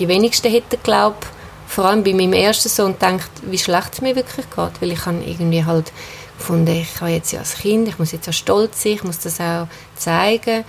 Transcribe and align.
Die 0.00 0.08
wenigsten 0.08 0.50
hätten, 0.50 0.82
glaube 0.82 1.18
vor 1.68 1.84
allem 1.84 2.02
bei 2.02 2.12
meinem 2.14 2.32
ersten 2.32 2.68
Sohn 2.68 2.94
gedacht, 2.94 3.30
wie 3.42 3.58
schlecht 3.58 3.94
es 3.94 4.00
mir 4.00 4.16
wirklich 4.16 4.46
geht, 4.50 4.82
weil 4.82 4.90
ich 4.90 5.06
habe 5.06 5.22
irgendwie 5.24 5.64
halt 5.64 5.92
gefunden, 6.36 6.74
ich 6.74 7.00
habe 7.00 7.12
jetzt 7.12 7.30
ja 7.30 7.38
als 7.38 7.54
Kind, 7.54 7.86
ich 7.86 7.96
muss 8.00 8.10
jetzt 8.10 8.28
auch 8.28 8.32
stolz 8.32 8.82
sein, 8.82 8.94
ich 8.94 9.04
muss 9.04 9.20
das 9.20 9.40
auch 9.40 9.68
zeigen 9.94 10.64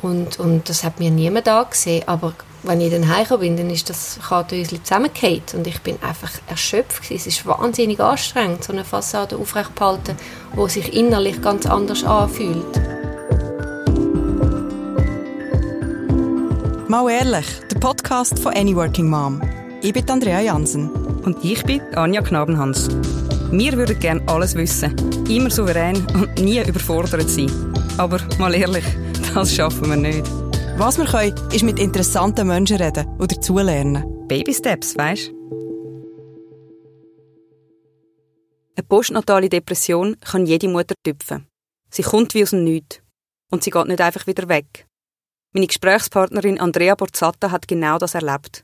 und, 0.00 0.38
und 0.38 0.68
das 0.68 0.84
hat 0.84 1.00
mir 1.00 1.10
niemand 1.10 1.48
angesehen, 1.48 2.06
aber 2.06 2.34
wenn 2.62 2.80
ich 2.80 2.92
dann 2.92 3.08
heimgekommen 3.08 3.40
bin, 3.40 3.56
dann 3.56 3.70
ist 3.70 3.90
das 3.90 4.20
Kartenhäuschen 4.28 4.84
zusammengefallen 4.84 5.42
und 5.54 5.66
ich 5.66 5.80
bin 5.80 6.00
einfach 6.00 6.30
erschöpft 6.46 7.02
gewesen. 7.02 7.16
Es 7.16 7.26
ist 7.26 7.46
wahnsinnig 7.46 7.98
anstrengend, 7.98 8.62
so 8.62 8.72
eine 8.72 8.84
Fassade 8.84 9.36
aufrecht 9.36 9.74
behalten, 9.74 10.16
die 10.56 10.70
sich 10.70 10.94
innerlich 10.94 11.42
ganz 11.42 11.66
anders 11.66 12.04
anfühlt. 12.04 12.95
Mal 16.88 17.10
ehrlich, 17.10 17.46
der 17.68 17.80
Podcast 17.80 18.38
von 18.38 18.54
Any 18.54 18.76
Working 18.76 19.10
Mom. 19.10 19.42
Ich 19.82 19.92
bin 19.92 20.08
Andrea 20.08 20.40
Jansen. 20.40 20.88
Und 21.24 21.44
ich 21.44 21.64
bin 21.64 21.80
Anja 21.96 22.22
Knabenhans. 22.22 22.88
Wir 23.50 23.72
würden 23.72 23.98
gerne 23.98 24.22
alles 24.28 24.54
wissen, 24.54 24.94
immer 25.28 25.50
souverän 25.50 25.96
und 26.14 26.38
nie 26.38 26.60
überfordert 26.60 27.28
sein. 27.28 27.50
Aber 27.98 28.20
mal 28.38 28.54
ehrlich, 28.54 28.84
das 29.34 29.52
schaffen 29.52 29.88
wir 29.90 29.96
nicht. 29.96 30.30
Was 30.76 30.96
wir 30.96 31.06
können, 31.06 31.34
ist 31.52 31.64
mit 31.64 31.80
interessanten 31.80 32.46
Menschen 32.46 32.76
reden 32.76 33.08
oder 33.16 33.34
dazulernen. 33.34 34.04
Baby 34.28 34.54
Steps, 34.54 34.96
weisst 34.96 35.32
Eine 38.76 38.86
postnatale 38.88 39.48
Depression 39.48 40.16
kann 40.20 40.46
jede 40.46 40.68
Mutter 40.68 40.94
tüpfen. 41.02 41.48
Sie 41.90 42.02
kommt 42.02 42.32
wie 42.34 42.44
aus 42.44 42.50
dem 42.50 42.62
Nichts. 42.62 43.00
Und 43.50 43.64
sie 43.64 43.70
geht 43.70 43.88
nicht 43.88 44.00
einfach 44.00 44.28
wieder 44.28 44.48
weg. 44.48 44.85
Meine 45.56 45.68
Gesprächspartnerin 45.68 46.60
Andrea 46.60 46.94
Borzatta 46.94 47.50
hat 47.50 47.66
genau 47.66 47.96
das 47.96 48.14
erlebt. 48.14 48.62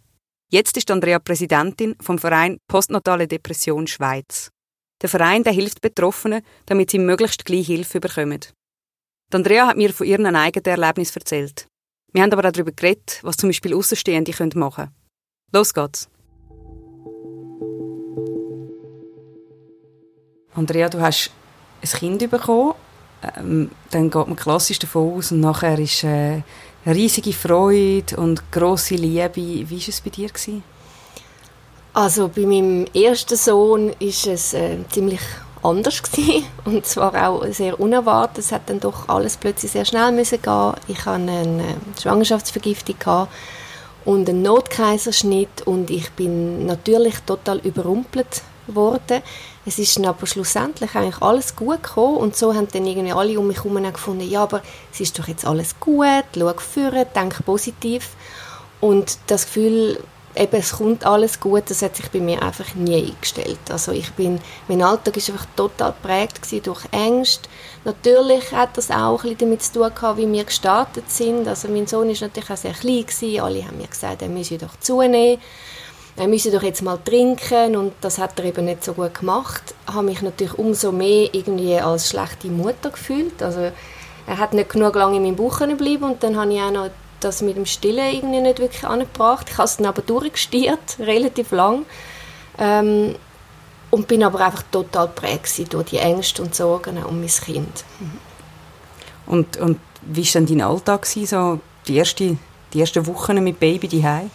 Jetzt 0.51 0.77
ist 0.77 0.91
Andrea 0.91 1.19
Präsidentin 1.19 1.97
vom 2.03 2.19
Verein 2.19 2.59
Postnatale 2.69 3.27
Depression 3.27 3.87
Schweiz. 3.87 4.51
Der 5.01 5.09
Verein 5.09 5.43
der 5.43 5.55
hilft 5.55 5.81
Betroffenen, 5.81 6.43
damit 6.67 6.91
sie 6.91 6.99
möglichst 6.99 7.47
gleich 7.47 7.67
Hilfe 7.67 7.99
bekommen. 7.99 8.41
Die 9.33 9.35
Andrea 9.35 9.69
hat 9.69 9.79
mir 9.79 9.91
von 9.95 10.07
ihren 10.07 10.37
eigenen 10.37 10.67
Erlebnis 10.67 11.17
erzählt. 11.17 11.67
Wir 12.13 12.25
haben 12.25 12.33
aber 12.35 12.47
auch 12.47 12.53
darüber 12.53 12.73
geredet, 12.73 13.21
was 13.23 13.39
zum 13.39 13.49
Beispiel 13.49 13.73
Außenstehende 13.73 14.35
machen 14.55 14.75
können. 14.75 14.95
Los 15.51 15.73
geht's. 15.73 16.11
Andrea, 20.53 20.91
du 20.91 21.01
hast 21.01 21.31
ein 21.81 21.89
Kind 21.89 22.31
bekommen. 22.31 22.75
Ähm, 23.37 23.71
dann 23.91 24.11
geht 24.11 24.27
man 24.27 24.37
klassisch 24.37 24.79
davon 24.79 25.17
aus 25.17 25.33
und 25.33 25.41
nachher 25.41 25.79
ist 25.79 26.05
äh, 26.05 26.43
riesige 26.87 27.33
Freude 27.33 28.17
und 28.17 28.51
große 28.51 28.97
Liebe. 28.97 29.37
Wie 29.37 29.71
war 29.71 29.89
es 29.89 30.01
bei 30.01 30.11
dir? 30.11 30.29
Gewesen? 30.29 30.63
Also 31.95 32.29
bei 32.29 32.43
meinem 32.43 32.87
ersten 32.95 33.37
Sohn 33.37 33.93
ist 33.99 34.27
es 34.27 34.55
äh, 34.55 34.79
ziemlich 34.91 35.21
anders 35.63 36.03
gewesen. 36.13 36.47
und 36.65 36.87
zwar 36.87 37.29
auch 37.29 37.45
sehr 37.51 37.79
unerwartet. 37.79 38.39
Es 38.39 38.53
hat 38.53 38.63
dann 38.67 38.81
doch 38.81 39.09
alles 39.09 39.37
plötzlich 39.37 39.73
sehr 39.73 39.85
schnell 39.85 40.11
müssen 40.11 40.43
gehen. 40.43 40.73
Ich 40.89 41.05
hatte 41.05 41.31
eine 41.31 41.77
Schwangerschaftsvergiftung 42.01 42.99
gehabt 42.99 43.33
und 44.05 44.29
einen 44.29 44.43
Notkaiserschnitt 44.43 45.63
und 45.65 45.91
ich 45.91 46.11
bin 46.13 46.67
natürlich 46.67 47.21
total 47.21 47.59
überrumpelt 47.59 48.43
worden. 48.67 49.23
Es 49.65 49.79
ist 49.79 49.97
dann 49.97 50.07
aber 50.07 50.27
schlussendlich 50.27 50.95
eigentlich 50.95 51.23
alles 51.23 51.57
gut 51.57 51.83
gekommen 51.83 52.17
und 52.17 52.37
so 52.37 52.55
haben 52.55 52.69
dann 52.73 52.87
irgendwie 52.87 53.13
alle 53.13 53.39
um 53.39 53.47
mich 53.47 53.59
herum 53.59 53.83
gefunden, 53.83 54.29
ja, 54.29 54.43
aber 54.43 54.63
es 54.93 55.01
ist 55.01 55.19
doch 55.19 55.29
jetzt 55.29 55.45
alles 55.45 55.79
gut, 55.79 56.25
schau 56.37 56.53
vorne, 56.57 57.07
denk 57.15 57.45
positiv. 57.45 58.11
Und 58.81 59.19
das 59.29 59.47
Gefühl, 59.47 60.03
eben, 60.35 60.57
es 60.57 60.73
kommt 60.73 61.05
alles 61.05 61.41
gut, 61.41 61.65
das 61.69 61.83
hat 61.83 61.97
sich 61.97 62.11
bei 62.11 62.21
mir 62.21 62.43
einfach 62.43 62.75
nie 62.75 63.11
eingestellt. 63.11 63.59
Also 63.71 63.93
ich 63.93 64.11
bin, 64.13 64.41
mein 64.69 64.83
Alltag 64.83 65.17
ist 65.17 65.31
einfach 65.31 65.47
total 65.57 65.93
geprägt 65.93 66.41
durch 66.67 66.81
Ängste. 66.91 67.49
Natürlich 67.85 68.53
hat 68.53 68.77
das 68.77 68.91
auch 68.91 69.23
ein 69.25 69.31
bisschen 69.35 69.39
damit 69.39 69.63
zu 69.63 69.73
tun 69.75 69.95
gehabt, 69.95 70.19
wie 70.19 70.31
wir 70.31 70.45
gestartet 70.45 71.11
sind. 71.11 71.47
Also 71.49 71.69
mein 71.69 71.87
Sohn 71.87 72.11
ist 72.11 72.23
natürlich 72.23 72.51
auch 72.51 72.57
sehr 72.57 72.73
klein 72.73 73.07
gewesen. 73.07 73.41
Alle 73.41 73.67
haben 73.67 73.77
mir 73.77 73.89
gesagt, 73.89 74.23
er 74.23 74.29
müsse 74.29 74.59
doch 74.59 74.79
zunehmen 74.81 75.41
er 76.17 76.29
müsse 76.29 76.51
doch 76.51 76.63
jetzt 76.63 76.83
mal 76.83 76.99
trinken 76.99 77.77
und 77.77 77.95
das 78.01 78.19
hat 78.19 78.39
er 78.39 78.47
eben 78.47 78.67
nicht 78.67 78.85
so 78.85 78.93
gut 78.93 79.15
gemacht. 79.15 79.75
Habe 79.87 80.05
mich 80.05 80.21
natürlich 80.21 80.59
umso 80.59 80.93
mehr 80.93 81.33
irgendwie 81.33 81.79
als 81.79 82.11
schlechte 82.11 82.49
Mutter 82.49 82.91
gefühlt. 82.91 83.43
Also 83.43 83.73
er 84.27 84.39
hat 84.39 84.53
nicht 84.53 84.69
genug 84.69 84.95
lange 84.95 85.17
in 85.17 85.23
meinem 85.23 85.37
Bauch 85.37 85.59
bleiben 85.59 86.05
und 86.05 86.23
dann 86.23 86.37
habe 86.37 86.53
ich 86.53 86.61
auch 86.61 86.71
noch 86.71 86.91
das 87.21 87.41
mit 87.41 87.57
dem 87.57 87.67
Stillen 87.67 88.15
irgendwie 88.15 88.41
nicht 88.41 88.59
wirklich 88.59 88.85
angebracht. 88.85 89.49
Ich 89.51 89.59
habe 89.59 89.67
es 89.67 89.77
dann 89.77 89.87
aber 89.87 90.03
durchgestiert, 90.03 90.79
relativ 90.99 91.51
lang. 91.53 91.87
Ähm, 92.59 93.15
und 93.91 94.09
bin 94.09 94.23
aber 94.23 94.41
einfach 94.41 94.63
total 94.71 95.09
prägt 95.09 95.73
durch 95.73 95.91
die 95.91 95.99
Ängste 95.99 96.43
und 96.43 96.55
Sorgen 96.55 97.03
um 97.05 97.21
mein 97.21 97.29
Kind. 97.29 97.85
Und, 99.27 99.59
und 99.59 99.79
wie 100.01 100.25
war 100.25 100.33
denn 100.33 100.47
dein 100.47 100.61
Alltag, 100.63 101.05
so 101.05 101.61
die, 101.87 101.97
erste, 101.97 102.39
die 102.73 102.81
ersten 102.81 103.07
Wochen 103.07 103.43
mit 103.45 103.61
Baby 103.61 103.89
daheim? 103.89 104.31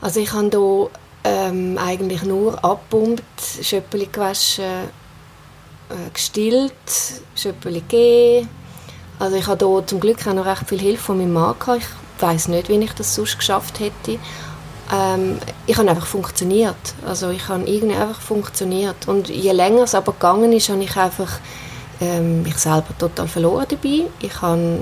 Also 0.00 0.20
ich 0.20 0.32
habe 0.32 0.50
hier 0.50 0.90
ähm, 1.24 1.78
eigentlich 1.78 2.22
nur 2.22 2.62
abgepumpt, 2.64 3.22
Schöppeli 3.62 4.08
gewaschen, 4.12 4.64
äh, 4.64 6.10
gestillt, 6.12 6.72
Schöppeli 7.34 7.80
gegeben. 7.80 8.48
Also 9.18 9.36
ich 9.36 9.46
habe 9.46 9.66
hier 9.66 9.86
zum 9.86 10.00
Glück 10.00 10.26
auch 10.26 10.34
noch 10.34 10.46
recht 10.46 10.68
viel 10.68 10.80
Hilfe 10.80 11.02
von 11.02 11.18
meinem 11.18 11.32
Mann 11.32 11.58
gehabt. 11.58 11.82
Ich 11.82 12.22
weiß 12.22 12.48
nicht, 12.48 12.68
wie 12.68 12.78
ich 12.78 12.92
das 12.92 13.14
sonst 13.14 13.38
geschafft 13.38 13.80
hätte. 13.80 14.18
Ähm, 14.92 15.38
ich 15.66 15.76
habe 15.76 15.88
einfach 15.90 16.06
funktioniert. 16.06 16.76
Also 17.06 17.30
ich 17.30 17.48
habe 17.48 17.64
irgendwie 17.64 17.96
einfach 17.96 18.20
funktioniert. 18.20 19.08
Und 19.08 19.28
je 19.28 19.52
länger 19.52 19.82
es 19.82 19.94
aber 19.94 20.12
gegangen 20.12 20.52
ist, 20.52 20.68
habe 20.68 20.82
ich 20.82 20.96
einfach 20.96 21.40
ähm, 22.00 22.42
mich 22.42 22.56
selber 22.56 22.96
total 22.98 23.26
verloren 23.26 23.66
dabei. 23.68 24.04
Ich 24.20 24.42
habe 24.42 24.80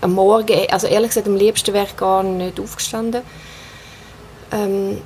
am 0.00 0.12
Morgen, 0.12 0.56
also 0.70 0.86
ehrlich 0.86 1.10
gesagt, 1.10 1.26
am 1.26 1.36
liebsten 1.36 1.74
wäre 1.74 1.86
ich 1.86 1.96
gar 1.96 2.22
nicht 2.22 2.58
aufgestanden. 2.58 3.22
Ähm, 4.54 4.98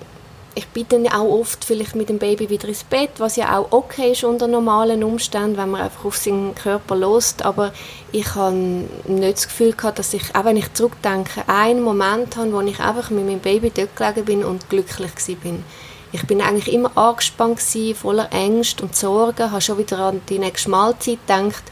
ich 0.54 0.66
bin 0.68 0.86
dann 0.88 1.06
auch 1.06 1.38
oft 1.40 1.64
vielleicht 1.64 1.94
mit 1.94 2.08
dem 2.08 2.18
Baby 2.18 2.50
wieder 2.50 2.66
ins 2.66 2.82
Bett, 2.82 3.10
was 3.18 3.36
ja 3.36 3.56
auch 3.56 3.70
okay 3.70 4.10
ist 4.10 4.24
unter 4.24 4.48
normalen 4.48 5.04
Umständen, 5.04 5.56
wenn 5.56 5.70
man 5.70 5.82
einfach 5.82 6.04
auf 6.04 6.16
seinen 6.16 6.52
Körper 6.56 6.96
lost. 6.96 7.44
Aber 7.44 7.72
ich 8.10 8.34
habe 8.34 8.56
nicht 8.56 9.36
das 9.36 9.46
Gefühl 9.46 9.72
gehabt, 9.72 10.00
dass 10.00 10.14
ich, 10.14 10.34
auch 10.34 10.44
wenn 10.44 10.56
ich 10.56 10.72
zurückdenke, 10.72 11.44
einen 11.46 11.82
Moment 11.82 12.36
habe, 12.36 12.52
wo 12.52 12.60
ich 12.60 12.80
einfach 12.80 13.10
mit 13.10 13.24
meinem 13.24 13.38
Baby 13.38 13.70
dort 13.70 13.94
gelegen 13.94 14.24
bin 14.24 14.44
und 14.44 14.68
glücklich 14.68 15.12
bin. 15.40 15.62
Ich 16.10 16.26
bin 16.26 16.40
eigentlich 16.40 16.72
immer 16.72 16.96
angespannt 16.96 17.58
gewesen, 17.58 17.94
voller 17.94 18.32
Ängste 18.32 18.82
und 18.82 18.96
Sorgen, 18.96 19.52
habe 19.52 19.60
schon 19.60 19.78
wieder 19.78 19.98
an 19.98 20.22
die 20.28 20.40
nächste 20.40 20.70
Mahlzeit 20.70 21.18
gedacht 21.26 21.62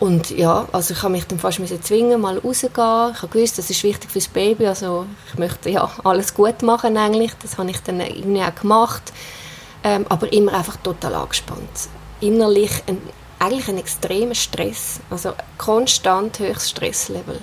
und 0.00 0.30
ja, 0.30 0.66
also 0.72 0.94
ich 0.94 1.02
habe 1.02 1.12
mich 1.12 1.26
dann 1.26 1.38
fast 1.38 1.60
zwingen, 1.84 2.22
mal 2.22 2.38
rauszugehen. 2.38 3.12
Ich 3.12 3.22
habe 3.22 3.28
gewusst, 3.28 3.58
das 3.58 3.68
ist 3.68 3.84
wichtig 3.84 4.10
fürs 4.10 4.28
Baby. 4.28 4.66
Also 4.66 5.04
ich 5.30 5.38
möchte 5.38 5.68
ja 5.68 5.90
alles 6.04 6.32
gut 6.32 6.62
machen 6.62 6.96
eigentlich. 6.96 7.32
Das 7.42 7.58
habe 7.58 7.70
ich 7.70 7.82
dann 7.82 8.00
irgendwie 8.00 8.42
auch 8.42 8.54
gemacht. 8.54 9.12
Ähm, 9.84 10.06
aber 10.08 10.32
immer 10.32 10.54
einfach 10.54 10.76
total 10.76 11.14
angespannt. 11.14 11.88
Innerlich 12.20 12.70
ein, 12.86 12.98
eigentlich 13.38 13.68
ein 13.68 13.76
extremer 13.76 14.34
Stress. 14.34 15.00
Also 15.10 15.34
konstant 15.58 16.38
höchstes 16.38 16.70
Stresslevel. 16.70 17.38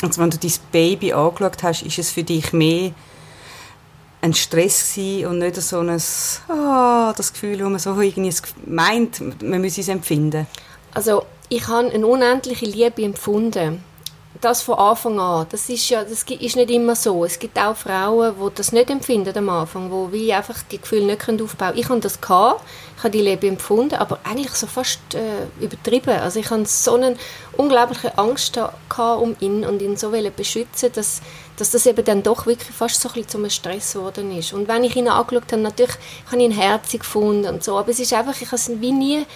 Also 0.00 0.22
wenn 0.22 0.30
du 0.30 0.38
dein 0.38 0.52
Baby 0.72 1.12
angeschaut 1.12 1.62
hast, 1.62 1.82
ist 1.82 1.98
es 1.98 2.10
für 2.10 2.24
dich 2.24 2.54
mehr 2.54 2.92
ein 4.22 4.32
Stress 4.32 4.96
und 4.96 5.38
nicht 5.38 5.56
so 5.56 5.80
ein 5.80 6.00
oh, 6.48 7.12
das 7.14 7.32
Gefühl, 7.34 7.62
wo 7.62 7.68
man 7.68 7.78
so 7.78 8.00
irgendwie 8.00 8.34
meint, 8.64 9.42
man 9.42 9.60
müsse 9.60 9.82
es 9.82 9.88
empfinden? 9.88 10.46
Also 10.94 11.24
ich 11.50 11.66
habe 11.66 11.90
eine 11.90 12.06
unendliche 12.06 12.64
Liebe 12.64 13.02
empfunden. 13.02 13.84
Das 14.40 14.62
von 14.62 14.78
Anfang 14.78 15.18
an. 15.18 15.46
Das 15.50 15.68
ist 15.68 15.90
ja, 15.90 16.04
das 16.04 16.22
ist 16.22 16.56
nicht 16.56 16.70
immer 16.70 16.94
so. 16.94 17.24
Es 17.24 17.38
gibt 17.38 17.58
auch 17.58 17.76
Frauen, 17.76 18.36
die 18.40 18.54
das 18.54 18.72
nicht 18.72 18.88
empfinden 18.88 19.36
am 19.36 19.48
Anfang, 19.50 19.90
wo 19.90 20.12
wie 20.12 20.32
einfach 20.32 20.62
die 20.70 20.80
Gefühle 20.80 21.06
nicht 21.06 21.28
aufbauen 21.28 21.46
können. 21.58 21.78
Ich 21.78 21.88
habe 21.88 22.00
das 22.00 22.20
gehabt, 22.20 22.62
ich 22.96 23.02
habe 23.02 23.10
die 23.10 23.20
Liebe 23.20 23.48
empfunden, 23.48 23.96
aber 23.96 24.20
eigentlich 24.22 24.52
so 24.52 24.68
fast 24.68 25.00
äh, 25.14 25.62
übertrieben. 25.62 26.20
Also 26.20 26.38
ich 26.38 26.48
hatte 26.48 26.64
so 26.66 26.94
eine 26.94 27.16
unglaubliche 27.56 28.16
Angst 28.16 28.54
gehabt 28.54 29.20
um 29.20 29.34
ihn 29.40 29.66
und 29.66 29.82
ihn 29.82 29.96
so 29.96 30.10
beschützen, 30.10 30.92
dass, 30.94 31.20
dass 31.56 31.72
das 31.72 31.84
eben 31.84 32.04
dann 32.04 32.22
doch 32.22 32.46
wirklich 32.46 32.74
fast 32.74 33.00
so 33.00 33.08
ein 33.08 33.14
bisschen 33.14 33.28
zu 33.28 33.38
einem 33.38 33.50
Stress 33.50 33.92
geworden 33.94 34.38
ist. 34.38 34.52
Und 34.52 34.68
wenn 34.68 34.84
ich 34.84 34.94
ihn 34.94 35.08
angeschaut 35.08 35.50
habe, 35.50 35.62
natürlich 35.62 35.96
habe 36.26 36.36
ich 36.36 36.44
ihn 36.44 36.52
herzig 36.52 37.00
gefunden 37.00 37.46
und 37.46 37.64
so, 37.64 37.76
aber 37.76 37.90
es 37.90 37.98
ist 37.98 38.12
einfach, 38.12 38.40
ich 38.40 38.46
habe 38.46 38.56
es 38.56 38.70
wie 38.80 38.92
nie 38.92 39.26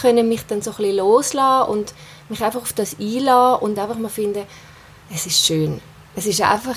können 0.00 0.28
mich 0.28 0.46
dann 0.46 0.62
so 0.62 0.70
ein 0.72 0.76
bisschen 0.76 0.96
loslassen 0.96 1.70
und 1.70 1.94
mich 2.28 2.42
einfach 2.42 2.62
auf 2.62 2.72
das 2.72 2.96
einlassen 2.98 3.62
und 3.62 3.78
einfach 3.78 3.98
mal 3.98 4.08
finden, 4.08 4.44
es 5.12 5.26
ist 5.26 5.44
schön. 5.44 5.80
Es 6.16 6.26
ist 6.26 6.40
einfach 6.40 6.76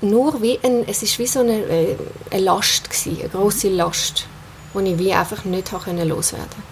nur 0.00 0.40
wie 0.42 0.58
ein, 0.62 0.88
es 0.88 1.02
ist 1.02 1.18
wie 1.18 1.26
so 1.26 1.40
eine, 1.40 1.58
äh, 1.64 1.96
eine 2.30 2.42
Last 2.42 2.90
gewesen, 2.90 3.20
eine 3.20 3.28
große 3.28 3.68
Last, 3.68 4.26
die 4.74 4.92
ich 4.92 4.98
wie 4.98 5.12
einfach 5.12 5.44
nicht 5.44 5.70
können 5.84 6.08
loswerden. 6.08 6.70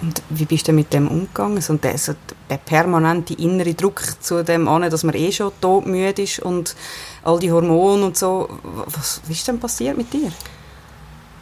Und 0.00 0.22
wie 0.30 0.44
bist 0.44 0.68
du 0.68 0.72
mit 0.72 0.92
dem 0.92 1.08
umgegangen? 1.08 1.60
So 1.60 1.74
der, 1.74 1.98
so 1.98 2.14
der 2.48 2.58
permanente 2.58 3.34
innere 3.34 3.74
Druck 3.74 4.02
zu 4.20 4.44
dem 4.44 4.68
an, 4.68 4.88
dass 4.88 5.02
man 5.02 5.14
eh 5.14 5.32
schon 5.32 5.50
todmüde 5.60 6.22
ist 6.22 6.38
und 6.38 6.76
all 7.24 7.40
die 7.40 7.50
Hormone 7.50 8.04
und 8.06 8.16
so. 8.16 8.48
Was, 8.62 9.20
was 9.24 9.30
ist 9.30 9.48
denn 9.48 9.58
passiert 9.58 9.96
mit 9.96 10.12
dir? 10.12 10.30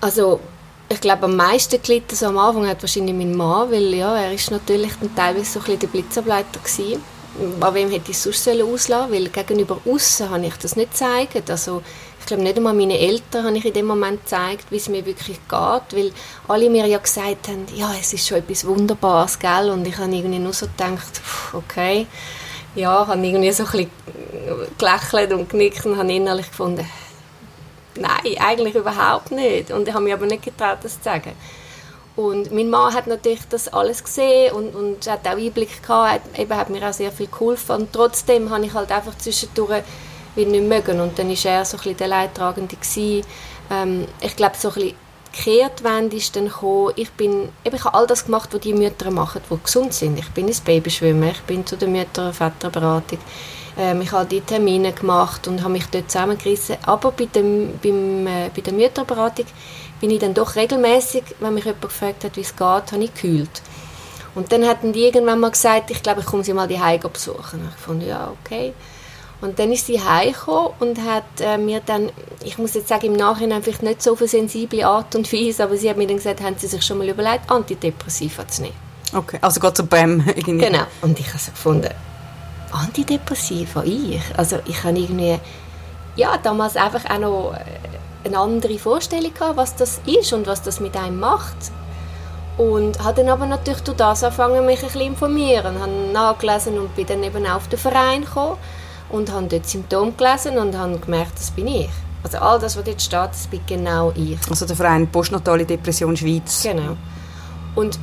Also 0.01 0.41
ich 0.89 1.01
glaube, 1.01 1.25
am 1.25 1.37
meisten 1.37 1.83
gelitten 1.83 2.15
so 2.15 2.27
am 2.27 2.39
Anfang 2.39 2.69
hat 2.69 2.83
wahrscheinlich 2.83 3.15
mein 3.15 3.35
Mann, 3.35 3.71
weil 3.71 3.95
ja, 3.95 4.17
er 4.17 4.33
ist 4.33 4.51
natürlich 4.51 4.93
dann 5.01 5.15
teilweise 5.15 5.45
so 5.45 5.59
ein 5.59 5.65
bisschen 5.65 5.81
der 5.81 5.87
Blitzableiter 5.89 6.61
gewesen. 6.61 7.03
An 7.61 7.75
wem 7.75 7.91
hätte 7.91 8.13
ich 8.13 8.19
sonst 8.19 8.49
auslassen 8.49 9.13
Weil 9.13 9.29
gegenüber 9.29 9.79
außen 9.85 10.31
habe 10.31 10.47
ich 10.47 10.55
das 10.55 10.75
nicht 10.77 10.93
gezeigt. 10.93 11.51
Also 11.51 11.83
ich 12.21 12.27
glaube, 12.27 12.43
nicht 12.43 12.57
einmal 12.57 12.73
meinen 12.73 12.93
Eltern 12.93 13.45
habe 13.45 13.59
ich 13.59 13.65
in 13.65 13.75
dem 13.75 13.87
Moment 13.87 14.23
gezeigt, 14.23 14.67
wie 14.71 14.77
es 14.77 14.89
mir 14.89 15.05
wirklich 15.05 15.39
geht, 15.49 15.99
weil 15.99 16.13
alle 16.49 16.71
mir 16.71 16.87
ja 16.87 16.99
gesagt 16.99 17.49
haben, 17.49 17.67
ja, 17.75 17.93
es 18.01 18.13
ist 18.13 18.27
schon 18.27 18.39
etwas 18.39 18.67
Wunderbares, 18.67 19.39
gell? 19.39 19.71
Und 19.71 19.87
ich 19.87 19.99
habe 19.99 20.15
irgendwie 20.15 20.39
nur 20.39 20.53
so 20.53 20.67
gedacht, 20.67 21.21
okay, 21.53 22.07
ja, 22.75 23.07
habe 23.07 23.27
irgendwie 23.27 23.53
so 23.53 23.65
ein 23.65 23.71
bisschen 23.71 23.91
gelächelt 24.79 25.33
und 25.33 25.49
genickt 25.51 25.85
und 25.85 25.99
habe 25.99 26.13
innerlich 26.13 26.49
gefunden, 26.49 26.87
nein, 27.99 28.37
eigentlich 28.39 28.75
überhaupt 28.75 29.31
nicht. 29.31 29.71
Und 29.71 29.89
ich 29.89 29.95
habe 29.95 30.05
mich 30.05 30.13
aber 30.13 30.27
nicht 30.27 30.45
getraut, 30.45 30.79
das 30.83 30.99
zu 30.99 31.05
sagen. 31.05 31.33
Und 32.17 32.51
mein 32.51 32.71
Mann 32.71 32.95
hat 32.95 33.07
natürlich 33.07 33.43
das 33.51 33.69
alles 33.69 34.03
gesehen 34.03 34.55
und, 34.55 34.75
und 34.75 35.07
hat 35.07 35.27
auch 35.29 35.37
Einblick 35.37 35.83
gehabt, 35.83 36.13
hat, 36.13 36.39
eben 36.39 36.57
hat 36.57 36.71
mir 36.71 36.89
auch 36.89 36.95
sehr 36.95 37.13
viel 37.13 37.27
geholfen. 37.27 37.77
Und 37.77 37.93
trotzdem 37.93 38.49
habe 38.51 38.65
ich 38.65 38.73
halt 38.73 38.91
einfach 38.91 39.17
zwischendurch 39.19 39.83
wie 40.35 40.47
nicht 40.47 40.67
mögen. 40.67 41.01
Und 41.01 41.19
dann 41.19 41.29
war 41.29 41.53
er 41.53 41.65
so 41.65 41.77
ein 41.77 41.83
bisschen 41.83 41.97
der 41.99 42.09
Leidtragende. 42.09 42.77
Ähm, 43.71 44.07
ich 44.21 44.37
glaube, 44.37 44.57
so 44.59 44.69
ein 44.69 44.75
bisschen 44.75 44.95
die 45.37 45.43
Kehrtwende 45.43 46.17
ist 46.17 46.35
dann 46.35 46.47
gekommen. 46.47 46.93
Ich, 46.97 47.11
bin, 47.11 47.51
eben, 47.65 47.77
ich 47.77 47.85
habe 47.85 47.97
all 47.97 48.07
das 48.07 48.25
gemacht, 48.25 48.49
was 48.53 48.61
die 48.61 48.73
Mütter 48.73 49.11
machen, 49.11 49.43
die 49.51 49.63
gesund 49.63 49.93
sind. 49.93 50.19
Ich 50.19 50.31
bin 50.31 50.49
ins 50.49 50.61
Babyschwimmen, 50.61 51.31
ich 51.31 51.43
bin 51.43 51.67
zu 51.67 51.77
der 51.77 51.89
Mütter- 51.89 52.29
und 52.29 52.35
Väterberatung. 52.35 53.19
Ähm, 53.79 54.01
ich 54.01 54.13
habe 54.13 54.27
die 54.27 54.41
Termine 54.41 54.93
gemacht 54.93 55.47
und 55.49 55.63
habe 55.63 55.73
mich 55.73 55.87
dort 55.87 56.11
zusammengerissen. 56.11 56.77
Aber 56.85 57.13
bei, 57.13 57.27
dem, 57.27 57.79
beim, 57.83 58.27
äh, 58.27 58.51
bei 58.55 58.63
der 58.63 58.73
Mütterberatung 58.73 59.47
bin 60.01 60.11
ich 60.11 60.19
dann 60.19 60.35
doch 60.35 60.57
regelmäßig, 60.57 61.25
wenn 61.41 61.55
mich 61.55 61.65
jemand 61.65 61.83
gefragt 61.83 62.25
hat, 62.25 62.37
wie 62.37 62.41
es 62.41 62.55
geht, 62.55 62.61
habe 62.63 63.05
ich 63.05 63.15
gekühlt. 63.15 63.63
Und 64.35 64.53
dann 64.53 64.67
hatten 64.67 64.93
die 64.93 65.05
irgendwann 65.05 65.41
mal 65.41 65.51
gesagt, 65.51 65.91
ich 65.91 66.03
glaube, 66.03 66.21
ich 66.21 66.27
komme 66.27 66.45
sie 66.45 66.53
mal 66.53 66.69
die 66.69 66.81
Heim 66.81 67.01
besuchen. 67.01 67.69
Ich 67.75 67.83
fand 67.83 68.03
ja 68.03 68.33
okay. 68.45 68.75
Und 69.41 69.59
dann 69.59 69.71
ist 69.71 69.87
sie 69.87 70.01
heimgekommen 70.01 70.73
und 70.81 70.99
hat 71.03 71.25
äh, 71.41 71.59
mir 71.59 71.81
dann, 71.85 72.11
ich 72.43 72.57
muss 72.57 72.75
jetzt 72.75 72.89
sagen, 72.89 73.07
im 73.07 73.13
Nachhinein 73.15 73.63
vielleicht 73.63 73.83
nicht 73.83 74.03
so 74.03 74.13
auf 74.13 74.21
eine 74.21 74.29
sensible 74.29 74.85
Art 74.85 75.15
und 75.15 75.31
Weise, 75.33 75.65
aber 75.65 75.77
sie 75.77 75.91
hat 75.91 75.97
mir 75.99 76.07
dann 76.07 76.17
gesagt, 76.17 76.41
haben 76.41 76.57
Sie 76.59 76.67
sich 76.67 76.83
schon 76.83 76.99
mal 76.99 77.09
überlegt, 77.09 77.51
Antidepressiva 77.51 78.49
zu 78.49 78.63
nehmen? 78.63 78.75
Okay, 79.15 79.39
also 79.41 79.61
geht 79.61 79.91
BAM 79.91 80.25
irgendwie. 80.27 80.67
Genau, 80.67 80.85
und 81.03 81.19
ich 81.21 81.29
habe 81.29 81.39
so 81.39 81.51
gefunden, 81.51 81.91
Antidepressiva, 82.77 83.83
ich? 83.85 84.21
Also 84.37 84.59
ich 84.67 84.83
habe 84.85 84.99
irgendwie, 84.99 85.39
ja, 86.17 86.37
damals 86.43 86.77
einfach 86.77 87.05
auch 87.11 87.19
noch 87.19 87.55
äh, 87.55 88.27
eine 88.27 88.39
andere 88.39 88.79
Vorstellung 88.79 89.33
gehabt, 89.33 89.57
was 89.57 89.77
das 89.77 90.01
ist 90.07 90.33
und 90.33 90.47
was 90.47 90.63
das 90.63 90.81
mit 90.81 90.97
einem 90.97 91.21
macht. 91.21 91.57
Und 92.59 93.03
habe 93.05 93.23
dann 93.23 93.29
aber 93.29 93.47
natürlich 93.47 93.83
durch 93.83 93.97
das 93.99 94.25
angefangen, 94.25 94.65
mich 94.65 94.79
ein 94.81 94.87
bisschen 94.87 95.03
informieren, 95.03 95.79
habe 95.79 95.93
nachgelesen 96.13 96.79
und 96.79 96.95
bin 96.97 97.07
dann 97.07 97.23
eben 97.23 97.47
auch 97.47 97.57
auf 97.57 97.69
den 97.69 97.79
Verein 97.79 98.23
gekommen 98.25 98.57
und 99.11 99.31
habe 99.31 99.47
dort 99.47 99.67
Symptome 99.67 100.13
gelesen 100.13 100.57
und 100.57 100.77
habe 100.77 100.99
gemerkt, 100.99 101.39
das 101.39 101.51
bin 101.51 101.67
ich. 101.69 101.91
Also 102.23 102.39
all 102.39 102.59
das, 102.59 102.77
was 102.77 102.85
dort 102.85 103.03
steht, 103.03 103.31
das 103.31 103.47
bin 103.47 103.61
genau 103.67 104.13
ich. 104.17 104.39
Also 104.49 104.67
der 104.67 104.75
Verein 104.75 105.07
Postnatale 105.07 105.65
Depression 105.65 106.17
Schweiz. 106.17 106.63
Genau. 106.63 106.97
Und 107.75 107.99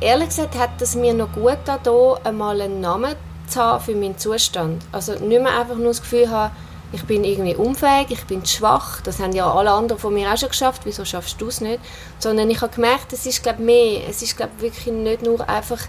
ehrlich 0.00 0.28
gesagt 0.28 0.56
hat 0.56 0.80
es 0.80 0.94
mir 0.94 1.12
noch 1.12 1.32
gut 1.32 1.58
getan, 1.64 1.80
hier 1.82 2.18
einmal 2.24 2.60
einen 2.60 2.80
Namen 2.80 3.16
zu 3.48 3.60
haben 3.60 3.84
für 3.84 3.94
meinen 3.94 4.18
Zustand. 4.18 4.82
Also 4.92 5.12
nicht 5.12 5.42
mehr 5.42 5.58
einfach 5.58 5.76
nur 5.76 5.88
das 5.88 6.00
Gefühl 6.00 6.30
haben, 6.30 6.54
ich 6.92 7.04
bin 7.04 7.24
irgendwie 7.24 7.54
unfähig, 7.54 8.06
ich 8.10 8.24
bin 8.24 8.44
schwach, 8.46 9.02
das 9.02 9.18
haben 9.18 9.32
ja 9.32 9.52
alle 9.52 9.70
anderen 9.70 10.00
von 10.00 10.14
mir 10.14 10.32
auch 10.32 10.38
schon 10.38 10.48
geschafft, 10.48 10.82
wieso 10.84 11.04
schaffst 11.04 11.40
du 11.40 11.48
es 11.48 11.60
nicht? 11.60 11.80
Sondern 12.18 12.48
ich 12.48 12.62
habe 12.62 12.74
gemerkt, 12.74 13.12
es 13.12 13.26
ist 13.26 13.42
glaube 13.42 13.62
mehr, 13.62 14.08
es 14.08 14.22
ist 14.22 14.36
glaube 14.36 14.52
wirklich 14.58 14.86
nicht 14.86 15.22
nur 15.22 15.46
einfach 15.48 15.80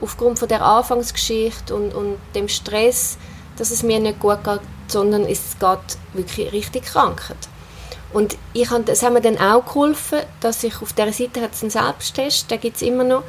aufgrund 0.00 0.38
von 0.38 0.48
der 0.48 0.64
Anfangsgeschichte 0.64 1.74
und, 1.74 1.94
und 1.94 2.16
dem 2.34 2.48
Stress, 2.48 3.18
dass 3.56 3.70
es 3.70 3.82
mir 3.82 4.00
nicht 4.00 4.20
gut 4.20 4.42
geht, 4.44 4.60
sondern 4.86 5.24
es 5.24 5.58
geht 5.58 5.98
wirklich 6.14 6.52
richtig 6.52 6.84
Krankheit. 6.84 7.36
Und 8.12 8.38
ich 8.54 8.70
habe, 8.70 8.84
das 8.84 9.02
haben 9.02 9.14
mir 9.14 9.20
dann 9.20 9.38
auch 9.38 9.64
geholfen, 9.66 10.20
dass 10.40 10.64
ich 10.64 10.80
auf 10.80 10.94
dieser 10.94 11.12
Seite 11.12 11.40
einen 11.40 11.70
Selbsttest, 11.70 12.50
den 12.50 12.60
gibt 12.60 12.76
es 12.76 12.82
immer 12.82 13.04
noch. 13.04 13.22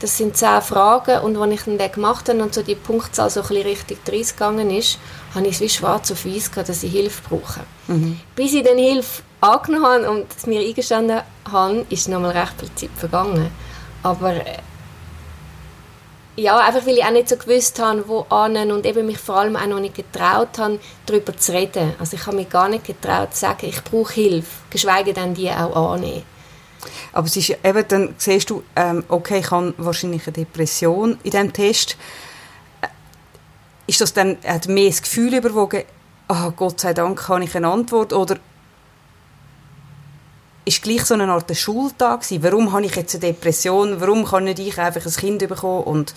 Das 0.00 0.18
sind 0.18 0.36
zehn 0.36 0.60
Fragen 0.60 1.20
und 1.20 1.36
als 1.36 1.52
ich 1.52 1.62
den 1.62 1.92
gemacht 1.92 2.28
habe 2.28 2.42
und 2.42 2.52
so 2.52 2.62
die 2.62 2.74
Punktzahl 2.74 3.30
so 3.30 3.40
ein 3.40 3.48
bisschen 3.48 3.66
Richtung 3.66 3.98
30 4.04 4.36
gegangen 4.36 4.70
ist, 4.70 4.98
habe 5.34 5.46
ich 5.46 5.54
es 5.54 5.60
wie 5.60 5.68
schwarz 5.68 6.10
auf 6.10 6.26
weiß 6.26 6.50
gehabt, 6.50 6.68
dass 6.68 6.82
ich 6.82 6.92
Hilfe 6.92 7.22
brauche. 7.28 7.60
Mhm. 7.88 8.20
Bis 8.34 8.52
ich 8.52 8.62
dann 8.62 8.78
Hilfe 8.78 9.22
angenommen 9.40 9.86
habe 9.86 10.10
und 10.10 10.26
es 10.36 10.46
mir 10.46 10.60
eingestanden 10.60 11.22
habe, 11.50 11.86
ist 11.88 12.08
noch 12.08 12.20
mal 12.20 12.30
recht 12.30 12.54
viel 12.58 12.74
Zeit 12.74 12.98
vergangen. 12.98 13.50
Aber 14.02 14.34
äh, 14.34 14.58
ja, 16.36 16.58
einfach 16.58 16.86
weil 16.86 16.98
ich 16.98 17.04
auch 17.04 17.10
nicht 17.10 17.28
so 17.28 17.36
gewusst 17.36 17.78
habe, 17.78 18.06
wo 18.06 18.26
an 18.28 18.70
und 18.70 18.84
eben 18.84 19.06
mich 19.06 19.18
vor 19.18 19.36
allem 19.36 19.56
auch 19.56 19.66
noch 19.66 19.80
nicht 19.80 19.94
getraut 19.94 20.58
habe, 20.58 20.78
darüber 21.06 21.36
zu 21.36 21.52
reden. 21.52 21.94
Also 21.98 22.16
ich 22.16 22.26
habe 22.26 22.36
mich 22.36 22.50
gar 22.50 22.68
nicht 22.68 22.84
getraut 22.84 23.32
zu 23.34 23.40
sagen, 23.40 23.66
ich 23.66 23.82
brauche 23.82 24.12
Hilfe, 24.12 24.50
geschweige 24.68 25.14
denn 25.14 25.34
die 25.34 25.50
auch 25.50 25.94
annehmen. 25.94 26.24
Aber 27.12 27.26
es 27.26 27.36
ist 27.36 27.50
eben, 27.50 27.84
dann 27.88 28.14
siehst 28.18 28.50
du, 28.50 28.62
ähm, 28.74 29.04
okay, 29.08 29.38
ich 29.40 29.50
habe 29.50 29.74
wahrscheinlich 29.78 30.26
eine 30.26 30.32
Depression 30.32 31.18
in 31.22 31.30
diesem 31.30 31.52
Test. 31.52 31.96
Äh, 32.80 32.88
ist 33.86 34.00
das 34.00 34.12
dann, 34.12 34.38
hat 34.44 34.68
mehr 34.68 34.90
das 34.90 35.02
Gefühl 35.02 35.34
überwogen, 35.34 35.82
oh, 36.28 36.50
Gott 36.52 36.80
sei 36.80 36.94
Dank 36.94 37.28
habe 37.28 37.44
ich 37.44 37.54
eine 37.56 37.68
Antwort, 37.68 38.12
oder 38.12 38.36
ist 40.64 40.82
gleich 40.82 41.04
so 41.04 41.14
eine 41.14 41.28
Art 41.28 41.56
Schuld 41.56 41.94
da 41.98 42.16
gewesen. 42.16 42.42
Warum 42.42 42.72
habe 42.72 42.84
ich 42.84 42.96
jetzt 42.96 43.14
eine 43.14 43.20
Depression? 43.20 44.00
Warum 44.00 44.24
kann 44.24 44.44
nicht 44.44 44.58
ich 44.58 44.78
einfach 44.78 45.06
ein 45.06 45.12
Kind 45.12 45.46
bekommen 45.48 45.84
und 45.84 46.12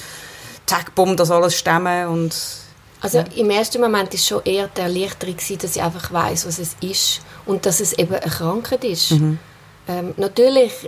zack, 0.65 0.95
bumm, 0.95 1.15
das 1.15 1.31
alles 1.31 1.55
stemmen 1.55 2.07
und 2.07 2.35
also 3.01 3.19
ja. 3.19 3.25
im 3.35 3.49
ersten 3.49 3.79
Moment 3.79 4.13
ist 4.13 4.27
schon 4.27 4.43
eher 4.43 4.67
die 4.67 4.81
Erleichterung 4.81 5.37
gewesen, 5.37 5.57
dass 5.59 5.75
ich 5.75 5.81
einfach 5.81 6.11
weiß, 6.11 6.45
was 6.45 6.59
es 6.59 6.75
ist 6.81 7.21
und 7.45 7.65
dass 7.65 7.79
es 7.79 7.93
eben 7.93 8.13
eine 8.13 8.29
Krankheit 8.29 8.83
ist. 8.83 9.11
Mhm. 9.11 9.39
Ähm, 9.89 10.13
natürlich 10.15 10.87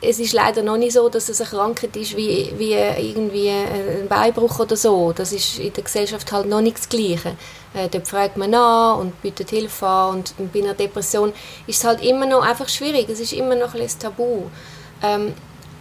es 0.00 0.20
ist 0.20 0.32
leider 0.32 0.62
noch 0.62 0.76
nicht 0.76 0.92
so, 0.92 1.08
dass 1.08 1.28
es 1.28 1.40
eine 1.40 1.50
Krankheit 1.50 1.96
ist 1.96 2.16
wie, 2.16 2.52
wie 2.56 2.72
irgendwie 2.72 3.50
ein 3.50 4.06
Beinbruch 4.08 4.60
oder 4.60 4.76
so. 4.76 5.12
Das 5.12 5.32
ist 5.32 5.58
in 5.58 5.72
der 5.72 5.82
Gesellschaft 5.82 6.30
halt 6.30 6.46
noch 6.46 6.60
nicht 6.60 6.78
das 6.78 6.88
Gleiche. 6.88 7.36
Äh, 7.74 7.88
dort 7.90 8.06
fragt 8.06 8.36
man 8.36 8.54
an 8.54 9.00
und 9.00 9.22
bietet 9.22 9.50
Hilfe 9.50 9.86
an 9.86 10.24
und 10.38 10.52
bei 10.52 10.60
einer 10.60 10.74
Depression 10.74 11.32
ist 11.66 11.78
es 11.78 11.84
halt 11.84 12.02
immer 12.02 12.26
noch 12.26 12.42
einfach 12.42 12.68
schwierig. 12.68 13.08
Es 13.08 13.18
ist 13.18 13.32
immer 13.32 13.56
noch 13.56 13.74
ein 13.74 13.88
Tabu. 13.98 14.42
Ähm, 15.02 15.34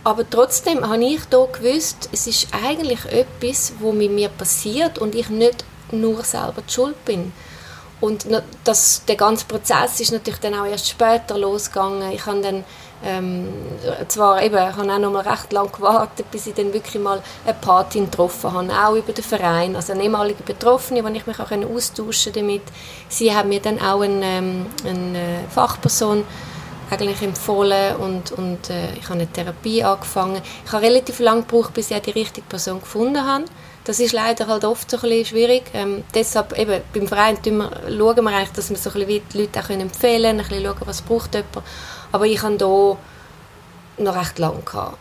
aber 0.04 0.28
trotzdem 0.28 0.88
habe 0.88 1.04
ich 1.04 1.22
hier 1.30 1.48
gewusst, 1.52 2.10
es 2.12 2.28
ist 2.28 2.48
eigentlich 2.52 3.06
etwas, 3.06 3.74
was 3.80 3.94
mit 3.94 4.12
mir 4.12 4.30
passiert 4.30 4.98
und 4.98 5.14
ich 5.14 5.30
nicht 5.30 5.64
nur 5.92 6.24
selber 6.24 6.64
die 6.68 6.74
Schuld 6.74 7.06
bin. 7.06 7.34
Und 8.00 8.28
das, 8.64 9.04
der 9.08 9.16
ganze 9.16 9.46
Prozess 9.46 10.00
ist 10.00 10.12
natürlich 10.12 10.40
dann 10.40 10.54
auch 10.54 10.66
erst 10.66 10.90
später 10.90 11.38
losgegangen. 11.38 12.12
Ich 12.12 12.26
habe 12.26 12.42
dann 12.42 12.64
ähm, 13.04 13.48
zwar 14.08 14.42
eben, 14.42 14.56
ich 14.56 14.76
habe 14.76 14.92
auch 14.92 15.00
noch 15.00 15.12
mal 15.12 15.28
recht 15.28 15.54
lange 15.54 15.70
gewartet, 15.70 16.30
bis 16.32 16.48
ich 16.48 16.56
dann 16.56 16.74
wirklich 16.74 17.02
mal 17.02 17.22
eine 17.46 17.54
Patin 17.54 18.06
getroffen 18.06 18.52
habe, 18.54 18.72
auch 18.72 18.96
über 18.96 19.14
den 19.14 19.24
Verein, 19.24 19.76
also 19.76 19.94
eine 19.94 20.04
ehemalige 20.04 20.44
Betroffene, 20.44 21.04
wo 21.04 21.08
ich 21.10 21.28
mich 21.28 21.40
auch 21.40 21.52
austauschen 21.52 22.34
damit. 22.34 22.64
Sie 23.08 23.34
haben 23.36 23.50
mir 23.50 23.60
dann 23.60 23.80
auch 23.80 24.02
eine, 24.02 24.26
ähm, 24.26 24.66
eine 24.84 25.44
Fachperson 25.50 26.24
eigentlich 26.90 27.22
empfohlen 27.22 27.98
und, 27.98 28.32
und 28.32 28.70
äh, 28.70 28.94
ich 28.96 29.04
habe 29.06 29.16
eine 29.16 29.28
Therapie 29.28 29.84
angefangen. 29.84 30.42
Ich 30.66 30.72
habe 30.72 30.84
relativ 30.84 31.20
lange 31.20 31.42
gebraucht, 31.42 31.74
bis 31.74 31.92
ich 31.92 32.02
die 32.02 32.12
richtige 32.12 32.48
Person 32.48 32.80
gefunden 32.80 33.26
habe. 33.26 33.46
Das 33.88 34.02
ist 34.02 34.12
leider 34.12 34.48
halt 34.48 34.66
oft 34.66 34.92
so 34.92 34.98
ein 34.98 35.02
bisschen 35.02 35.26
schwierig. 35.26 35.64
Ähm, 35.74 36.04
deshalb 36.14 36.58
eben, 36.60 36.82
beim 36.94 37.08
Verein 37.08 37.38
wir, 37.42 37.72
schauen 37.88 38.26
wir 38.26 38.36
eigentlich, 38.36 38.52
dass 38.52 38.70
wir 38.70 38.76
so 38.76 38.90
ein 38.90 39.08
bisschen 39.08 39.24
die 39.34 39.38
Leute 39.38 39.60
auch 39.62 39.70
empfehlen 39.70 40.24
können, 40.24 40.40
ein 40.42 40.48
bisschen 40.50 40.66
schauen, 40.66 40.82
was 40.86 41.02
braucht 41.02 41.34
jemand. 41.36 41.64
Aber 42.12 42.26
ich 42.26 42.42
hatte 42.42 42.66
hier 42.66 42.98
noch 44.04 44.16
recht 44.16 44.40
lange. 44.40 44.62
Gehabt. 44.62 44.98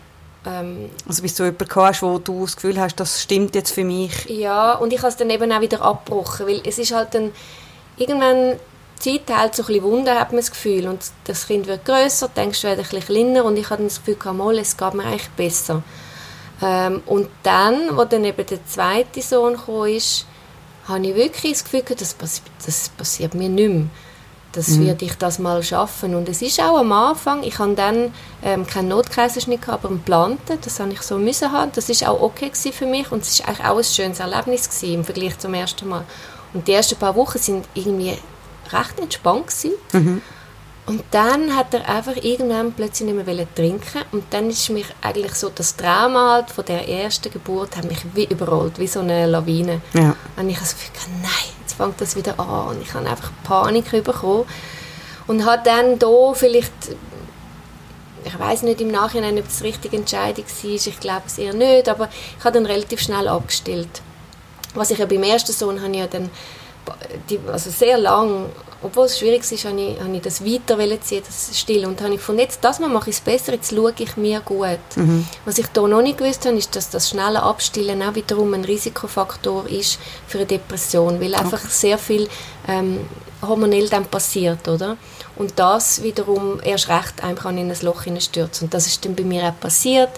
Ähm, 0.46 0.90
also 1.08 1.20
bis 1.20 1.34
du 1.34 1.44
jemanden 1.44 1.74
hast, 1.74 2.02
wo 2.02 2.18
du 2.18 2.42
das 2.42 2.54
Gefühl 2.54 2.80
hast, 2.80 2.94
das 2.94 3.20
stimmt 3.20 3.56
jetzt 3.56 3.72
für 3.72 3.82
mich? 3.82 4.26
Ja, 4.26 4.74
und 4.74 4.92
ich 4.92 5.00
habe 5.00 5.08
es 5.08 5.16
dann 5.16 5.30
eben 5.30 5.50
auch 5.50 5.60
wieder 5.60 5.82
abgebrochen, 5.82 6.46
weil 6.46 6.62
es 6.64 6.78
ist 6.78 6.94
halt 6.94 7.12
dann 7.14 7.32
irgendwann 7.96 8.52
die 9.04 9.26
Zeit 9.26 9.36
hält 9.36 9.56
so 9.56 9.62
ein 9.62 9.66
bisschen 9.66 9.82
Wunder, 9.82 10.18
hat 10.18 10.30
man 10.30 10.40
das 10.40 10.50
Gefühl. 10.52 10.86
Und 10.86 11.02
das 11.24 11.48
Kind 11.48 11.66
wird 11.66 11.84
grösser, 11.84 12.28
denkst 12.28 12.62
du, 12.62 12.68
wird 12.68 12.78
ein 12.78 12.84
bisschen 12.84 13.04
kleiner 13.04 13.44
und 13.44 13.56
ich 13.56 13.68
hatte 13.68 13.82
das 13.82 14.02
Gefühl, 14.04 14.32
mal, 14.32 14.56
es 14.58 14.76
geht 14.76 14.94
mir 14.94 15.04
eigentlich 15.04 15.28
besser. 15.30 15.82
Ähm, 16.62 17.02
und 17.06 17.28
dann, 17.42 17.96
wo 17.96 18.04
dann 18.04 18.24
eben 18.24 18.46
der 18.46 18.64
zweite 18.66 19.22
Sohn 19.22 19.56
kam, 19.56 19.86
ist, 19.86 20.26
habe 20.88 21.06
ich 21.06 21.14
wirklich 21.14 21.52
das 21.52 21.64
Gefühl, 21.64 21.82
das, 21.96 22.16
das 22.64 22.88
passiert 22.90 23.34
mir 23.34 23.48
nicht 23.48 23.68
mehr 23.68 23.86
das 24.56 24.68
mhm. 24.68 24.86
würde 24.86 25.04
ich 25.04 25.14
das 25.16 25.38
mal 25.38 25.62
schaffen. 25.62 26.14
Und 26.14 26.28
es 26.28 26.42
ist 26.42 26.60
auch 26.60 26.78
am 26.78 26.90
Anfang, 26.90 27.42
ich 27.42 27.58
habe 27.58 27.74
dann 27.74 28.12
ähm, 28.42 28.66
keinen 28.66 28.88
Notkaiserschnitt 28.88 29.62
gehabt, 29.62 29.84
aber 29.84 29.90
einen 29.90 29.98
geplanten, 29.98 30.58
das 30.62 30.80
habe 30.80 30.92
ich 30.92 31.02
so 31.02 31.18
müssen 31.18 31.52
haben. 31.52 31.70
Das 31.74 31.88
ist 31.88 32.06
auch 32.06 32.20
okay 32.20 32.50
für 32.72 32.86
mich 32.86 33.12
und 33.12 33.22
es 33.22 33.32
ist 33.32 33.46
eigentlich 33.46 33.66
auch 33.66 33.76
ein 33.76 33.84
schönes 33.84 34.18
Erlebnis 34.18 34.68
gewesen, 34.68 34.94
im 34.94 35.04
Vergleich 35.04 35.38
zum 35.38 35.54
ersten 35.54 35.88
Mal. 35.88 36.04
Und 36.54 36.66
die 36.66 36.72
ersten 36.72 36.96
paar 36.96 37.14
Wochen 37.14 37.38
sind 37.38 37.66
irgendwie 37.74 38.16
recht 38.72 38.98
entspannt 38.98 39.48
gewesen. 39.48 39.72
Mhm. 39.92 40.22
Und 40.86 41.02
dann 41.10 41.56
hat 41.56 41.74
er 41.74 41.88
einfach 41.88 42.14
irgendwann 42.14 42.72
plötzlich 42.72 43.12
nicht 43.12 43.26
mehr 43.26 43.54
trinken 43.54 44.02
und 44.12 44.22
dann 44.30 44.48
ist 44.50 44.70
mich 44.70 44.86
eigentlich 45.02 45.34
so 45.34 45.50
das 45.52 45.74
Trauma 45.74 46.34
halt 46.34 46.50
von 46.50 46.64
der 46.64 46.88
ersten 46.88 47.32
Geburt 47.32 47.76
hat 47.76 47.86
mich 47.86 47.98
wie 48.14 48.24
überrollt, 48.24 48.78
wie 48.78 48.86
so 48.86 49.00
eine 49.00 49.26
Lawine. 49.26 49.80
Ja. 49.94 50.14
Und 50.36 50.48
ich 50.48 50.56
habe 50.56 50.66
so 50.66 50.76
gedacht, 50.76 51.08
nein, 51.22 51.54
jetzt 51.60 51.74
fängt 51.74 52.00
das 52.00 52.14
wieder 52.14 52.38
an 52.38 52.68
und 52.68 52.82
ich 52.82 52.94
habe 52.94 53.08
einfach 53.08 53.32
Panik 53.42 53.90
bekommen 54.04 54.44
und 55.26 55.44
habe 55.44 55.62
dann 55.64 55.98
da 55.98 56.32
vielleicht 56.34 56.72
ich 58.24 58.38
weiß 58.38 58.62
nicht 58.62 58.80
im 58.80 58.90
Nachhinein, 58.90 59.38
ob 59.38 59.44
das 59.44 59.58
die 59.58 59.64
richtige 59.64 59.96
Entscheidung 59.96 60.44
war, 60.44 60.70
ich 60.70 61.00
glaube 61.00 61.22
es 61.26 61.38
eher 61.38 61.54
nicht, 61.54 61.88
aber 61.88 62.08
ich 62.38 62.44
habe 62.44 62.54
dann 62.54 62.66
relativ 62.66 63.00
schnell 63.00 63.28
abgestellt. 63.28 64.02
Was 64.74 64.90
ich 64.90 64.98
ja 64.98 65.06
beim 65.06 65.22
ersten 65.22 65.52
Sohn 65.52 65.80
habe 65.80 65.92
ich 65.92 65.98
ja 65.98 66.06
dann 66.06 66.30
die, 67.30 67.38
also 67.50 67.70
sehr 67.70 67.98
lang 67.98 68.46
obwohl 68.82 69.06
es 69.06 69.18
schwierig 69.18 69.50
ist, 69.50 69.64
habe 69.64 69.80
ich, 69.80 70.00
habe 70.00 70.14
ich 70.14 70.22
das 70.22 70.44
weiter 70.44 71.00
ziehen, 71.00 71.22
das 71.26 71.58
Still. 71.58 71.86
Und 71.86 72.00
habe 72.00 72.10
ich 72.10 72.18
gefunden, 72.18 72.42
jetzt, 72.42 72.62
das 72.62 72.78
Mal 72.78 72.88
mache 72.88 73.10
ich 73.10 73.16
es 73.16 73.22
besser, 73.22 73.52
jetzt 73.54 73.74
schaue 73.74 73.94
ich 73.98 74.16
mir 74.16 74.40
gut. 74.40 74.78
Mhm. 74.96 75.26
Was 75.44 75.58
ich 75.58 75.66
da 75.68 75.86
noch 75.86 76.02
nicht 76.02 76.18
gewusst 76.18 76.46
habe, 76.46 76.56
ist, 76.56 76.76
dass 76.76 76.90
das 76.90 77.08
schnelle 77.10 77.42
Abstillen 77.42 78.02
auch 78.02 78.14
wiederum 78.14 78.54
ein 78.54 78.64
Risikofaktor 78.64 79.68
ist 79.68 79.98
für 80.26 80.38
eine 80.38 80.46
Depression, 80.46 81.20
weil 81.20 81.34
einfach 81.34 81.60
okay. 81.60 81.68
sehr 81.70 81.98
viel 81.98 82.28
ähm, 82.68 83.00
hormonell 83.46 83.88
dann 83.88 84.06
passiert, 84.06 84.68
oder? 84.68 84.96
Und 85.36 85.52
das 85.56 86.02
wiederum 86.02 86.60
erst 86.62 86.88
recht 86.88 87.22
einem 87.22 87.36
kann 87.36 87.58
in 87.58 87.70
ein 87.70 87.76
Loch 87.82 88.02
hineinstürzen. 88.02 88.66
Und 88.66 88.74
das 88.74 88.86
ist 88.86 89.04
dann 89.04 89.14
bei 89.14 89.24
mir 89.24 89.44
auch 89.44 89.60
passiert 89.60 90.10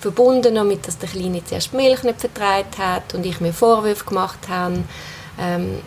verbunden 0.00 0.54
damit, 0.54 0.88
dass 0.88 0.98
der 0.98 1.08
Kleine 1.08 1.44
zuerst 1.44 1.74
Milch 1.74 2.02
nicht 2.02 2.20
vertreibt 2.20 2.78
hat 2.78 3.14
und 3.14 3.24
ich 3.24 3.40
mir 3.40 3.52
Vorwürfe 3.52 4.06
gemacht 4.06 4.48
habe. 4.48 4.82
Ähm, 5.38 5.80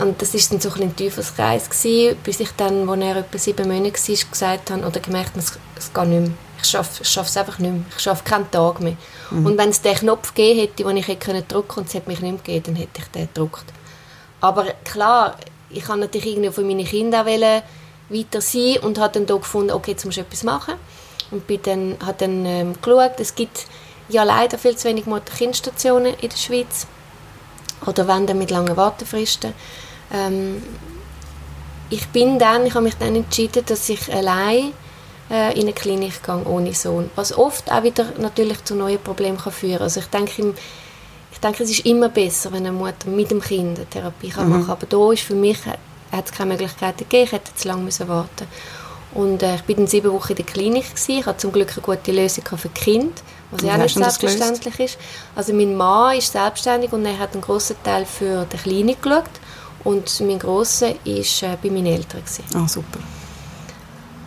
und 0.00 0.22
das 0.22 0.34
ist 0.34 0.50
dann 0.50 0.60
so 0.60 0.70
ein, 0.70 0.82
ein 0.82 0.96
Teufelskreis 0.96 1.68
gewesen, 1.68 2.16
bis 2.24 2.40
ich 2.40 2.50
dann, 2.56 2.88
als 2.88 3.00
er 3.00 3.16
etwa 3.16 3.38
sieben 3.38 3.68
Monate 3.68 3.92
war, 3.92 4.30
gesagt 4.30 4.70
habe, 4.70 4.86
oder 4.86 5.00
gemerkt 5.00 5.30
habe, 5.30 5.40
es, 5.40 5.92
geht 5.92 6.06
nicht 6.06 6.20
mehr. 6.20 6.30
Ich 6.60 6.68
schaffe, 6.68 7.02
ich 7.02 7.16
es 7.16 7.36
einfach 7.36 7.58
nicht 7.58 7.72
mehr. 7.72 7.82
Ich 7.96 8.02
schaffe 8.02 8.24
keinen 8.24 8.50
Tag 8.50 8.80
mehr. 8.80 8.96
Mhm. 9.30 9.46
Und 9.46 9.58
wenn 9.58 9.68
es 9.68 9.82
den 9.82 9.94
Knopf 9.94 10.32
gegeben 10.34 10.60
hätte, 10.60 10.84
den 10.84 10.96
ich 10.96 11.08
hätte 11.08 11.42
drücken 11.42 11.80
und 11.80 11.88
es 11.88 11.94
hätte 11.94 12.08
mich 12.08 12.20
nicht 12.20 12.32
mehr 12.32 12.42
gegeben, 12.42 12.64
dann 12.66 12.76
hätte 12.76 13.02
ich 13.02 13.08
den 13.08 13.28
gedrückt. 13.28 13.64
Aber 14.40 14.64
klar, 14.84 15.36
ich 15.68 15.86
habe 15.88 16.00
natürlich 16.00 16.26
irgendwie 16.26 16.50
von 16.50 16.66
meinen 16.66 16.84
Kindern 16.84 17.26
weiter 17.26 18.40
sein 18.40 18.78
und 18.82 18.98
habe 18.98 19.14
dann 19.14 19.26
da 19.26 19.36
gefunden, 19.36 19.72
okay, 19.72 19.92
jetzt 19.92 20.04
muss 20.04 20.16
ich 20.16 20.22
etwas 20.22 20.42
machen. 20.42 20.74
Und 21.30 21.46
bin 21.46 21.60
dann, 21.62 21.96
habe 22.04 22.16
dann 22.18 22.46
ähm, 22.46 22.74
geschaut, 22.80 23.18
es 23.18 23.34
gibt 23.34 23.66
ja 24.08 24.22
leider 24.22 24.58
viel 24.58 24.76
zu 24.76 24.88
wenig 24.88 25.06
Mutter-Kind-Stationen 25.06 26.14
in 26.20 26.28
der 26.28 26.36
Schweiz 26.36 26.86
oder 27.86 28.06
wenn 28.06 28.26
dann 28.26 28.38
mit 28.38 28.50
langen 28.50 28.76
Wartefristen. 28.76 29.54
Ähm, 30.12 30.62
ich 31.90 32.06
bin 32.08 32.38
dann, 32.38 32.66
ich 32.66 32.74
habe 32.74 32.84
mich 32.84 32.96
dann 32.96 33.14
entschieden, 33.14 33.64
dass 33.66 33.88
ich 33.88 34.12
allein 34.12 34.72
äh, 35.30 35.52
in 35.54 35.62
eine 35.62 35.72
Klinik 35.72 36.22
gehe 36.22 36.44
ohne 36.44 36.74
Sohn, 36.74 37.10
was 37.16 37.36
oft 37.36 37.70
auch 37.70 37.82
wieder 37.82 38.06
natürlich 38.18 38.64
zu 38.64 38.74
neuen 38.74 38.98
Problemen 38.98 39.38
kann 39.38 39.52
führen. 39.52 39.82
Also 39.82 40.00
ich 40.00 40.06
denke, 40.06 40.54
ich 41.30 41.38
denke, 41.38 41.62
es 41.62 41.70
ist 41.70 41.86
immer 41.86 42.08
besser, 42.08 42.52
wenn 42.52 42.66
eine 42.66 42.72
Mutter 42.72 43.08
mit 43.08 43.30
dem 43.30 43.40
Kind 43.40 43.78
eine 43.78 43.86
Therapie 43.86 44.30
kann 44.30 44.46
mhm. 44.46 44.50
machen 44.50 44.66
kann. 44.66 44.76
Aber 44.76 44.86
da 44.86 45.12
ist 45.12 45.22
für 45.22 45.34
mich 45.34 45.58
hat 45.66 46.26
es 46.26 46.32
keine 46.32 46.50
Möglichkeit 46.50 46.98
gegeben, 46.98 47.24
ich 47.24 47.32
hätte 47.32 47.54
zu 47.54 47.68
lange 47.68 47.82
müssen 47.82 48.08
warten. 48.08 48.46
Und 49.14 49.42
äh, 49.42 49.56
ich 49.56 49.62
bin 49.62 49.76
dann 49.76 49.86
sieben 49.86 50.12
Wochen 50.12 50.32
in 50.32 50.36
der 50.36 50.46
Klinik 50.46 50.90
gewesen. 50.90 51.18
Ich 51.18 51.26
hatte 51.26 51.38
zum 51.38 51.52
Glück 51.52 51.72
eine 51.72 51.82
gute 51.82 52.12
Lösung 52.12 52.44
für 52.56 52.68
Kind 52.70 53.22
was 53.52 53.62
ja 53.62 53.76
nicht 53.76 53.94
selbstverständlich 53.94 54.80
ist. 54.80 54.98
Also 55.36 55.52
mein 55.52 55.76
Mann 55.76 56.16
ist 56.16 56.32
selbstständig 56.32 56.92
und 56.92 57.04
er 57.04 57.18
hat 57.18 57.34
einen 57.34 57.42
großen 57.42 57.76
Teil 57.84 58.06
für 58.06 58.46
die 58.50 58.56
Kleine 58.56 58.94
geschaut 58.94 59.24
und 59.84 60.20
mein 60.20 60.38
Grosser 60.38 60.94
ist 61.04 61.42
äh, 61.42 61.56
bei 61.62 61.70
meinen 61.70 61.86
Eltern. 61.86 62.22
Ah, 62.54 62.68
super. 62.68 63.00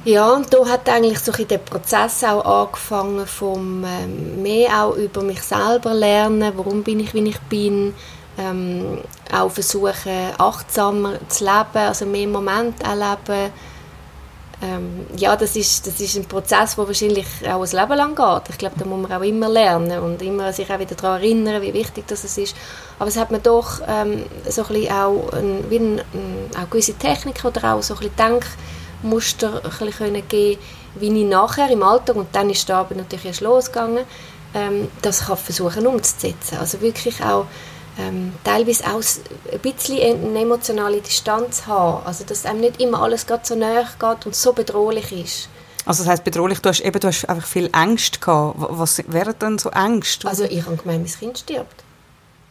Ja, 0.06 0.34
und 0.34 0.54
da 0.54 0.64
hat 0.68 0.88
eigentlich 0.88 1.20
so 1.20 1.32
der 1.32 1.58
Prozess 1.58 2.24
auch 2.24 2.46
angefangen, 2.46 3.26
vom 3.26 3.84
ähm, 3.84 4.42
mehr 4.44 4.84
auch 4.84 4.96
über 4.96 5.24
mich 5.24 5.42
selber 5.42 5.96
lernen, 5.96 6.54
warum 6.56 6.84
bin 6.84 7.00
ich, 7.00 7.14
wie 7.16 7.28
ich 7.28 7.40
bin, 7.42 7.96
ähm, 8.38 9.00
auch 9.34 9.50
versuchen, 9.50 10.30
achtsamer 10.38 11.14
zu 11.28 11.46
leben, 11.46 11.88
also 11.88 12.06
mehr 12.06 12.28
Moment 12.28 12.84
erleben, 12.84 13.52
ähm, 14.62 15.06
ja, 15.18 15.36
das 15.36 15.56
ist, 15.56 15.86
das 15.86 16.00
ist 16.00 16.16
ein 16.16 16.26
Prozess, 16.26 16.76
der 16.76 16.88
wahrscheinlich 16.88 17.28
auch 17.48 17.62
ein 17.62 17.70
Leben 17.70 17.98
lang 17.98 18.16
geht. 18.16 18.50
Ich 18.50 18.58
glaube, 18.58 18.76
da 18.78 18.86
muss 18.86 19.02
man 19.02 19.12
auch 19.12 19.26
immer 19.26 19.50
lernen 19.50 20.00
und 20.00 20.22
immer 20.22 20.54
sich 20.54 20.72
auch 20.72 20.80
wieder 20.80 20.96
daran 20.96 21.22
erinnern, 21.22 21.62
wie 21.62 21.74
wichtig 21.74 22.06
das 22.08 22.24
ist. 22.38 22.56
Aber 22.98 23.10
es 23.10 23.18
hat 23.18 23.32
mir 23.32 23.40
doch 23.40 23.82
ähm, 23.88 24.24
so 24.48 24.64
ein 24.64 24.68
bisschen 24.68 24.92
auch, 24.94 25.34
ein, 25.34 25.70
wie 25.70 25.78
ein, 25.78 26.02
auch 26.58 26.70
gewisse 26.70 26.94
Techniken 26.94 27.48
oder 27.48 27.76
auch 27.76 27.84
so 27.84 27.96
ein 27.96 28.00
bisschen 28.00 28.42
Denkmuster 29.04 29.62
ein 29.64 29.88
bisschen 29.88 30.28
geben 30.28 30.60
wie 30.96 31.22
ich 31.22 31.28
nachher 31.28 31.70
im 31.70 31.84
Alltag, 31.84 32.16
und 32.16 32.34
dann 32.34 32.50
ist 32.50 32.68
die 32.68 32.74
Arbeit 32.74 32.98
natürlich 32.98 33.26
erst 33.26 33.42
losgegangen, 33.42 34.06
ähm, 34.54 34.88
das 35.02 35.26
kann 35.26 35.38
versuchen 35.38 35.86
umzusetzen. 35.86 36.58
Also 36.60 36.82
wirklich 36.82 37.22
auch 37.24 37.48
ähm, 37.98 38.34
teilweise 38.44 38.84
auch 38.86 39.02
ein 39.52 39.60
bisschen 39.60 40.00
eine 40.02 40.42
emotionale 40.42 41.02
Distanz 41.02 41.66
haben. 41.68 42.06
Also, 42.06 42.24
dass 42.26 42.46
einem 42.46 42.62
nicht 42.62 42.82
immer 42.82 43.02
alles 43.02 43.26
gerade 43.26 43.46
so 43.46 43.56
näher 43.56 43.88
geht 44.00 44.26
und 44.26 44.36
so 44.36 44.54
bedrohlich 44.54 45.12
ist. 45.12 45.50
Also 45.86 46.04
das 46.04 46.12
heißt 46.12 46.24
bedrohlich, 46.24 46.60
du 46.62 46.70
hast, 46.70 46.82
eben, 46.82 47.00
du 47.00 47.08
hast 47.08 47.30
einfach 47.30 47.48
viel 47.48 47.70
Angst 47.72 48.20
gehabt. 48.20 48.56
Was 48.58 49.04
wäre 49.08 49.34
denn 49.36 49.60
so 49.60 49.70
Angst? 49.70 50.26
Also 50.26 50.44
ich 50.46 50.66
habe 50.66 50.78
gemeint, 50.78 51.04
mein 51.04 51.14
Kind 51.14 51.38
stirbt. 51.38 51.84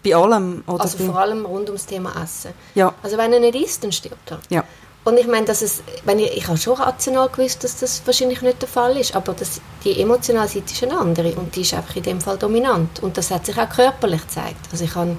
Bei 0.05 0.15
allem? 0.15 0.63
Oder 0.67 0.83
also 0.83 0.99
vor 0.99 1.19
allem 1.19 1.45
rund 1.45 1.69
ums 1.69 1.87
Thema 1.87 2.13
Essen. 2.23 2.53
Ja. 2.75 2.95
Also 3.03 3.17
wenn 3.19 3.33
er 3.33 3.41
nicht 3.41 3.57
isst, 3.57 3.83
dann 3.83 3.91
stirbt 3.91 4.31
er. 4.31 4.39
Ja. 4.51 4.65
Und 5.05 5.19
ich 5.19 5.27
meine, 5.27 5.45
dass 5.45 5.61
es, 5.61 5.83
wenn 6.05 6.19
ich, 6.19 6.35
ich 6.35 6.49
habe 6.49 6.57
schon 6.57 6.75
rational 6.75 7.29
gewusst, 7.29 7.63
dass 7.63 7.79
das 7.79 8.03
wahrscheinlich 8.07 8.41
nicht 8.41 8.63
der 8.63 8.69
Fall 8.69 8.97
ist, 8.97 9.15
aber 9.15 9.35
das, 9.35 9.61
die 9.85 10.01
emotionale 10.01 10.49
Seite 10.49 10.73
ist 10.73 10.83
eine 10.83 10.99
andere 10.99 11.33
und 11.33 11.55
die 11.55 11.61
ist 11.61 11.75
einfach 11.75 11.97
in 11.97 12.03
dem 12.03 12.21
Fall 12.23 12.39
dominant. 12.39 13.03
Und 13.03 13.19
das 13.19 13.31
hat 13.31 13.45
sich 13.45 13.59
auch 13.59 13.69
körperlich 13.69 14.23
gezeigt. 14.23 14.67
Also 14.73 14.85
ich 14.85 14.95
hatte 14.95 15.17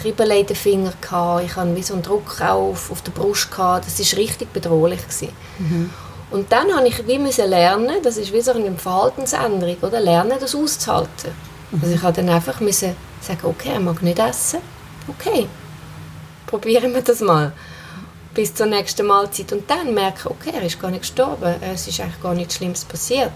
Kribbeln 0.00 0.30
in 0.30 0.46
den 0.46 0.54
Fingern, 0.54 0.94
gehabt, 1.00 1.44
ich 1.44 1.56
hatte 1.56 1.74
wie 1.74 1.82
so 1.82 1.94
einen 1.94 2.04
Druck 2.04 2.40
auf, 2.40 2.92
auf 2.92 3.02
der 3.02 3.10
Brust, 3.10 3.50
gehabt. 3.50 3.86
das 3.86 3.98
war 3.98 4.18
richtig 4.18 4.52
bedrohlich. 4.52 5.00
Mhm. 5.58 5.90
Und 6.30 6.52
dann 6.52 6.72
habe 6.72 6.86
ich 6.86 7.06
wie 7.08 7.18
müssen 7.18 7.50
lernen, 7.50 7.96
das 8.02 8.18
ist 8.18 8.32
wie 8.32 8.40
so 8.40 8.52
eine 8.52 8.72
Verhaltensänderung, 8.76 9.76
oder? 9.82 10.00
lernen, 10.00 10.34
das 10.38 10.54
auszuhalten. 10.54 11.32
Mhm. 11.72 11.80
Also 11.82 11.94
ich 11.94 12.02
habe 12.02 12.12
dann 12.12 12.28
einfach 12.28 12.60
müssen 12.60 12.94
sagen, 13.20 13.40
okay, 13.42 13.70
er 13.74 13.80
mag 13.80 14.02
nicht 14.02 14.20
essen, 14.20 14.60
okay, 15.08 15.48
probieren 16.46 16.94
wir 16.94 17.02
das 17.02 17.20
mal 17.20 17.52
bis 18.36 18.54
zur 18.54 18.66
nächsten 18.66 19.06
Mahlzeit 19.06 19.50
und 19.52 19.68
dann 19.68 19.94
merke 19.94 20.30
okay, 20.30 20.52
er 20.54 20.62
ist 20.62 20.78
gar 20.78 20.90
nicht 20.90 21.00
gestorben, 21.00 21.54
es 21.62 21.88
ist 21.88 21.98
eigentlich 21.98 22.22
gar 22.22 22.34
nichts 22.34 22.56
Schlimmes 22.56 22.84
passiert. 22.84 23.32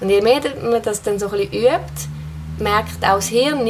Und 0.00 0.08
je 0.08 0.22
mehr 0.22 0.40
man 0.62 0.82
das 0.82 1.02
dann 1.02 1.18
so 1.18 1.26
ein 1.26 1.32
bisschen 1.32 1.52
übt, 1.52 2.08
merkt 2.58 3.04
auch 3.04 3.16
das 3.16 3.28
Hirn, 3.28 3.68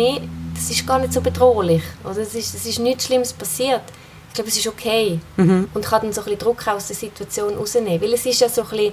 das 0.55 0.71
ist 0.71 0.87
gar 0.87 1.01
nicht 1.01 1.13
so 1.13 1.21
bedrohlich. 1.21 1.83
Also 2.05 2.21
es, 2.21 2.35
ist, 2.37 2.55
es 2.55 2.67
ist 2.67 2.79
nichts 2.79 3.07
Schlimmes 3.07 3.33
passiert. 3.33 3.83
Ich 4.29 4.35
glaube, 4.35 4.49
es 4.49 4.57
ist 4.57 4.69
okay. 4.69 5.19
Mhm. 5.37 5.69
Und 5.75 5.85
kann 5.85 6.03
dann 6.03 6.13
so 6.13 6.21
ein 6.21 6.25
bisschen 6.27 6.39
Druck 6.39 6.69
aus 6.69 6.87
der 6.87 6.97
Situation 6.97 7.57
rausnehmen. 7.57 8.01
Weil 8.01 8.15
es 8.15 8.25
ist 8.27 8.41
ja 8.41 8.49
so 8.49 8.63
ein 8.63 8.69
bisschen, 8.69 8.93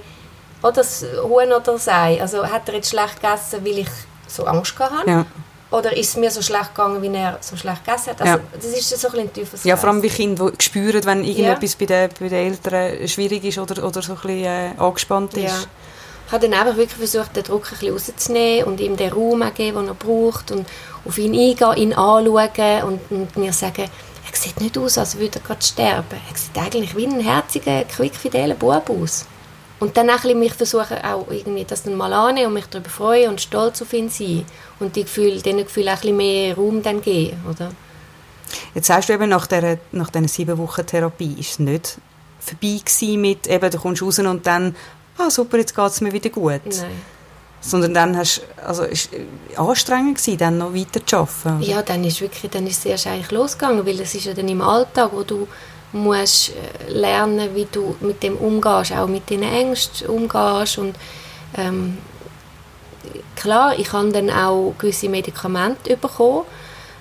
oder 0.62 0.72
das 0.72 1.04
Huhn 1.22 1.46
oder 1.46 1.60
das 1.60 1.86
Ei. 1.86 2.20
Also 2.20 2.44
hat 2.44 2.68
er 2.68 2.74
jetzt 2.74 2.90
schlecht 2.90 3.20
gegessen, 3.20 3.64
weil 3.64 3.78
ich 3.78 3.88
so 4.26 4.44
Angst 4.46 4.76
hatte? 4.78 5.08
Ja. 5.08 5.26
Oder 5.70 5.94
ist 5.94 6.08
es 6.10 6.16
mir 6.16 6.30
so 6.30 6.40
schlecht 6.40 6.74
gegangen, 6.74 7.02
wie 7.02 7.14
er 7.14 7.38
so 7.40 7.54
schlecht 7.56 7.84
gegessen 7.84 8.10
hat? 8.10 8.22
Also, 8.22 8.34
ja. 8.34 8.40
Das 8.54 8.64
ist 8.64 8.88
so 8.88 9.08
ein 9.08 9.28
bisschen 9.28 9.60
Ja, 9.64 9.76
vor 9.76 9.90
allem 9.90 10.02
wie 10.02 10.08
Kinder, 10.08 10.50
die 10.50 10.64
spüren, 10.64 11.04
wenn 11.04 11.24
irgendetwas 11.24 11.76
ja. 11.78 11.78
bei, 11.78 11.86
den, 11.86 12.10
bei 12.18 12.28
den 12.28 12.52
Eltern 12.52 13.08
schwierig 13.08 13.44
ist 13.44 13.58
oder, 13.58 13.84
oder 13.84 14.00
so 14.00 14.12
ein 14.12 14.18
bisschen 14.18 14.44
äh, 14.44 14.70
angespannt 14.78 15.34
ist. 15.34 15.44
Ja. 15.44 15.58
Ich 16.26 16.32
habe 16.32 16.48
dann 16.48 16.58
einfach 16.58 16.76
wirklich 16.76 17.10
versucht, 17.10 17.36
den 17.36 17.42
Druck 17.42 17.64
ein 17.66 17.78
bisschen 17.78 17.92
rauszunehmen 17.92 18.64
und 18.64 18.80
ihm 18.80 18.96
den 18.96 19.12
Raum 19.12 19.42
zu 19.42 19.50
geben, 19.52 19.78
den 19.78 19.88
er 19.88 19.94
braucht 19.94 20.50
und 20.50 20.66
auf 21.06 21.18
ihn 21.18 21.32
eingehen, 21.32 21.76
ihn 21.76 21.92
anschauen 21.94 22.82
und, 22.84 23.00
und 23.10 23.36
mir 23.36 23.52
sagen, 23.52 23.84
er 24.30 24.36
sieht 24.36 24.60
nicht 24.60 24.76
aus, 24.76 24.98
als 24.98 25.18
würde 25.18 25.38
er 25.38 25.46
gerade 25.46 25.64
sterben. 25.64 26.20
Er 26.30 26.36
sieht 26.36 26.58
eigentlich 26.58 26.96
wie 26.96 27.06
ein 27.06 27.20
herziger, 27.20 27.84
quickfideler 27.84 28.54
Bub 28.54 28.90
aus. 28.90 29.26
Und 29.80 29.96
dann 29.96 30.10
auch 30.10 30.24
mich 30.24 30.54
versuchen, 30.54 30.98
auch 31.04 31.26
irgendwie 31.30 31.64
das 31.64 31.84
dann 31.84 31.96
mal 31.96 32.12
annehmen 32.12 32.48
und 32.48 32.54
mich 32.54 32.66
darüber 32.66 32.90
freuen 32.90 33.30
und 33.30 33.40
stolz 33.40 33.80
auf 33.80 33.92
ihn 33.92 34.08
sein. 34.08 34.44
Und 34.80 34.96
die 34.96 35.04
Gefühle, 35.04 35.40
diesen 35.40 35.58
Gefühlen 35.58 35.88
auch 35.88 35.92
ein 35.92 36.00
bisschen 36.00 36.16
mehr 36.16 36.56
Raum 36.56 36.82
dann 36.82 37.00
geben, 37.00 37.40
oder? 37.48 37.70
Jetzt 38.74 38.86
sagst 38.88 39.08
du 39.08 39.12
eben, 39.12 39.28
nach 39.28 39.46
dieser, 39.46 39.78
nach 39.92 40.10
dieser 40.10 40.28
sieben 40.28 40.58
Wochen 40.58 40.84
Therapie 40.84 41.36
ist 41.38 41.52
es 41.52 41.58
nicht 41.58 41.98
vorbei 42.40 42.80
gewesen 42.84 43.20
mit, 43.20 43.46
eben, 43.46 43.70
du 43.70 43.78
kommst 43.78 44.02
raus 44.02 44.18
und 44.18 44.46
dann, 44.46 44.74
ah 45.18 45.30
super, 45.30 45.58
jetzt 45.58 45.74
geht 45.74 45.86
es 45.86 46.00
mir 46.00 46.12
wieder 46.12 46.30
gut. 46.30 46.60
Nein. 46.64 46.90
Sondern 47.60 47.92
dann 47.92 48.16
hast, 48.16 48.42
also 48.64 48.84
ist 48.84 49.10
anstrengend 49.56 50.18
gewesen, 50.18 50.38
dann 50.38 50.58
noch 50.58 50.72
weiter 50.72 51.04
zu 51.04 51.16
arbeiten. 51.16 51.62
Ja, 51.62 51.82
dann 51.82 52.04
ist 52.04 52.20
wirklich, 52.20 52.50
dann 52.50 52.66
ist 52.66 52.78
es 52.78 52.84
erst 52.84 53.06
eigentlich 53.08 53.32
losgegangen, 53.32 53.84
weil 53.84 54.00
es 54.00 54.14
ist 54.14 54.26
ja 54.26 54.34
dann 54.34 54.48
im 54.48 54.62
Alltag, 54.62 55.10
wo 55.12 55.24
du 55.24 55.48
musst 55.92 56.50
äh, 56.50 56.90
lernen, 56.90 57.54
wie 57.54 57.66
du 57.70 57.96
mit 58.00 58.22
dem 58.22 58.36
umgehst, 58.36 58.92
auch 58.92 59.06
mit 59.06 59.30
deinen 59.30 59.52
Ängsten 59.52 60.08
umgehst 60.08 60.78
und 60.78 60.96
ähm, 61.56 61.98
klar, 63.36 63.78
ich 63.78 63.92
habe 63.92 64.10
dann 64.12 64.30
auch 64.30 64.74
gewisse 64.78 65.08
Medikamente 65.08 65.96
bekommen. 65.96 66.44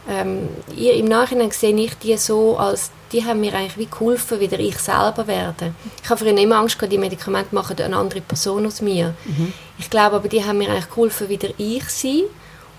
Ähm, 0.09 0.47
Im 0.77 1.05
Nachhinein 1.07 1.51
sehe 1.51 1.75
ich 1.75 1.97
die 1.97 2.15
so, 2.15 2.57
als 2.57 2.91
die 3.11 3.25
haben 3.25 3.41
mir 3.41 3.53
eigentlich 3.53 3.77
wie 3.77 3.87
geholfen, 3.87 4.39
wieder 4.39 4.59
ich 4.59 4.77
selber 4.77 5.27
werden. 5.27 5.75
Ich 6.01 6.09
habe 6.09 6.19
früher 6.19 6.37
immer 6.37 6.57
Angst 6.57 6.77
gehabt, 6.77 6.93
die 6.93 6.97
Medikamente 6.97 7.53
machen 7.53 7.77
eine 7.79 7.97
andere 7.97 8.21
Person 8.21 8.65
aus 8.65 8.81
mir. 8.81 9.13
Mhm. 9.25 9.53
Ich 9.77 9.89
glaube 9.89 10.15
aber, 10.17 10.27
die 10.29 10.43
haben 10.43 10.59
mir 10.59 10.69
eigentlich 10.69 10.89
geholfen, 10.89 11.29
wieder 11.29 11.49
ich 11.57 11.83
sein 11.89 12.23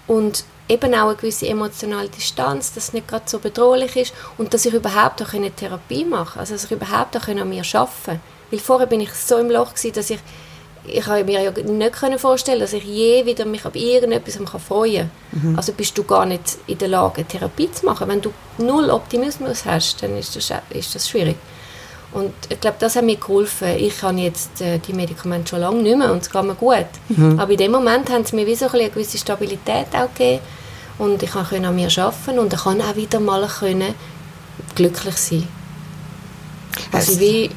und 0.07 0.45
eben 0.69 0.95
auch 0.95 1.09
eine 1.09 1.17
gewisse 1.17 1.49
emotionale 1.49 2.09
Distanz, 2.09 2.73
dass 2.73 2.85
es 2.89 2.93
nicht 2.93 3.09
gerade 3.09 3.25
so 3.27 3.39
bedrohlich 3.39 3.97
ist 3.97 4.15
und 4.37 4.53
dass 4.53 4.67
ich 4.67 4.75
überhaupt 4.75 5.23
auch 5.23 5.33
eine 5.33 5.51
Therapie 5.51 6.05
machen 6.05 6.41
also 6.41 6.55
dass 6.55 6.65
ich 6.65 6.71
überhaupt 6.71 7.17
auch 7.17 7.29
an 7.29 7.49
mir 7.49 7.63
arbeiten 7.73 7.93
kann. 8.05 8.21
Weil 8.51 8.61
vorher 8.61 8.87
bin 8.87 9.01
ich 9.01 9.13
so 9.13 9.39
im 9.39 9.51
Loch 9.51 9.75
gewesen, 9.75 9.95
dass 9.95 10.11
ich 10.11 10.21
ich 10.91 11.07
habe 11.07 11.25
mir 11.25 11.43
ja 11.43 11.51
nicht 11.51 12.21
vorstellen 12.21 12.61
dass 12.61 12.73
ich 12.73 12.85
je 12.85 13.27
wieder 13.27 13.45
mich 13.45 13.65
auf 13.67 13.75
irgendetwas 13.75 14.39
freuen 14.67 15.11
kann. 15.33 15.51
Mhm. 15.51 15.57
Also 15.57 15.73
bist 15.73 15.97
du 15.99 16.05
gar 16.05 16.25
nicht 16.25 16.59
in 16.67 16.79
der 16.79 16.89
Lage, 16.89 17.25
Therapie 17.25 17.71
zu 17.71 17.85
machen. 17.85 18.09
Wenn 18.09 18.23
du 18.23 18.33
null 18.59 18.89
Optimismus 18.91 19.65
hast, 19.67 20.03
dann 20.03 20.17
ist 20.17 20.35
das, 20.37 20.51
ist 20.71 20.95
das 20.95 21.09
schwierig. 21.09 21.37
Und 22.13 22.33
ich 22.49 22.59
glaube, 22.59 22.77
das 22.81 22.97
hat 22.97 23.05
mir 23.05 23.17
geholfen. 23.17 23.69
Ich 23.77 24.03
habe 24.03 24.19
jetzt 24.19 24.63
äh, 24.63 24.79
die 24.79 24.95
Medikamente 24.95 25.51
schon 25.51 25.61
lange 25.61 25.83
nicht 25.83 25.99
mehr 25.99 26.11
und 26.11 26.23
es 26.23 26.31
geht 26.31 26.43
mir 26.43 26.55
gut. 26.55 26.87
Mhm. 27.09 27.39
Aber 27.39 27.53
in 27.53 27.59
dem 27.59 27.73
Moment 27.73 28.09
haben 28.11 28.25
sie 28.25 28.35
mir 28.35 28.47
wie 28.47 28.55
so 28.55 28.67
ein 28.67 28.75
eine 28.75 28.89
gewisse 28.89 29.19
Stabilität 29.19 29.89
auch 29.93 30.09
gegeben 30.15 30.41
und 30.99 31.23
ich 31.23 31.31
konnte 31.31 31.67
an 31.67 31.75
mir 31.75 31.89
arbeiten 31.97 32.39
und 32.39 32.53
ich 32.53 32.63
kann 32.63 32.81
auch 32.81 32.97
wieder 32.97 33.21
mal 33.21 33.47
können 33.47 33.95
glücklich 34.75 35.17
sein. 35.17 35.49
Also 36.93 37.19
wie 37.21 37.51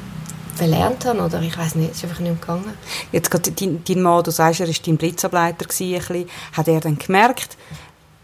verlernt 0.55 1.05
habe 1.05 1.21
oder 1.21 1.41
ich 1.41 1.57
weiß 1.57 1.75
nicht, 1.75 1.91
es 1.91 1.97
ist 1.97 2.03
einfach 2.03 2.19
nicht 2.19 2.39
gegangen. 2.39 2.73
Jetzt 3.11 3.31
gerade 3.31 3.51
dein, 3.51 3.83
dein 3.83 4.01
Mann, 4.01 4.23
du 4.23 4.31
sagst, 4.31 4.59
er 4.59 4.67
war 4.67 4.75
dein 4.85 4.97
Blitzableiter, 4.97 5.65
gewesen, 5.65 6.29
hat 6.53 6.67
er 6.67 6.79
dann 6.79 6.97
gemerkt, 6.97 7.57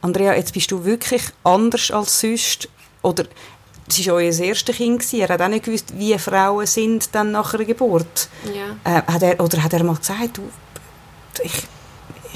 Andrea, 0.01 0.35
jetzt 0.35 0.53
bist 0.53 0.71
du 0.71 0.85
wirklich 0.85 1.23
anders 1.43 1.91
als 1.91 2.19
sonst 2.21 2.69
oder 3.01 3.25
es 3.89 4.05
war 4.05 4.15
euer 4.15 4.33
erstes 4.33 4.75
Kind, 4.75 4.99
gewesen. 4.99 5.21
er 5.21 5.29
hat 5.29 5.41
auch 5.41 5.47
nicht 5.47 5.65
gewusst, 5.65 5.97
wie 5.97 6.17
Frauen 6.19 6.65
sind 6.67 7.15
dann 7.15 7.31
nach 7.31 7.53
einer 7.53 7.65
Geburt. 7.65 8.29
Ja. 8.53 8.75
Äh, 8.83 9.01
hat 9.11 9.23
er, 9.23 9.39
oder 9.39 9.63
hat 9.63 9.73
er 9.73 9.83
mal 9.83 9.95
gesagt, 9.95 10.37
du, 10.37 10.43
ich, 11.41 11.63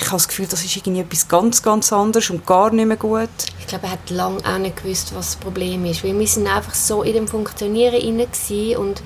ich 0.01 0.07
habe 0.07 0.17
das 0.17 0.27
Gefühl, 0.27 0.47
das 0.47 0.63
ist 0.65 0.75
irgendwie 0.75 1.01
etwas 1.01 1.27
ganz, 1.27 1.61
ganz 1.61 1.93
anderes 1.93 2.29
und 2.31 2.45
gar 2.45 2.71
nicht 2.71 2.87
mehr 2.87 2.97
gut. 2.97 3.29
Ich 3.59 3.67
glaube, 3.67 3.85
er 3.85 3.91
hat 3.91 4.09
lange 4.09 4.43
auch 4.43 4.57
nicht 4.57 4.77
gewusst, 4.77 5.13
was 5.15 5.27
das 5.27 5.35
Problem 5.35 5.85
ist, 5.85 6.03
weil 6.03 6.17
wir 6.17 6.27
sind 6.27 6.47
einfach 6.47 6.73
so 6.73 7.03
in 7.03 7.13
dem 7.13 7.27
Funktionieren 7.27 7.95
inne 7.95 8.27
und 8.77 9.03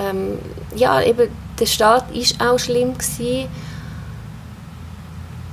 ähm, 0.00 0.38
ja, 0.74 1.00
eben, 1.02 1.30
der 1.58 1.66
Start 1.66 2.06
war 2.12 2.52
auch 2.52 2.58
schlimm. 2.58 2.94
Gewesen. 2.94 3.48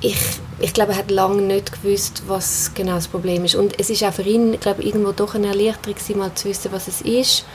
Ich, 0.02 0.18
ich 0.60 0.74
glaube, 0.74 0.94
er 0.94 1.00
hat 1.00 1.12
lange 1.12 1.42
nicht 1.42 1.72
gewusst, 1.72 2.24
was 2.28 2.72
genau 2.74 2.96
das 2.96 3.08
Problem 3.08 3.46
ist. 3.46 3.56
Und 3.56 3.80
es 3.80 3.90
ist 3.90 4.04
auch 4.04 4.14
für 4.14 4.24
ihn, 4.24 4.60
glaube 4.60 4.82
irgendwo 4.82 5.12
doch 5.12 5.36
eine 5.36 5.48
Erleichterung 5.48 6.18
mal 6.18 6.34
zu 6.34 6.48
wissen, 6.48 6.72
was 6.72 6.88
es 6.88 7.02
ist. 7.02 7.46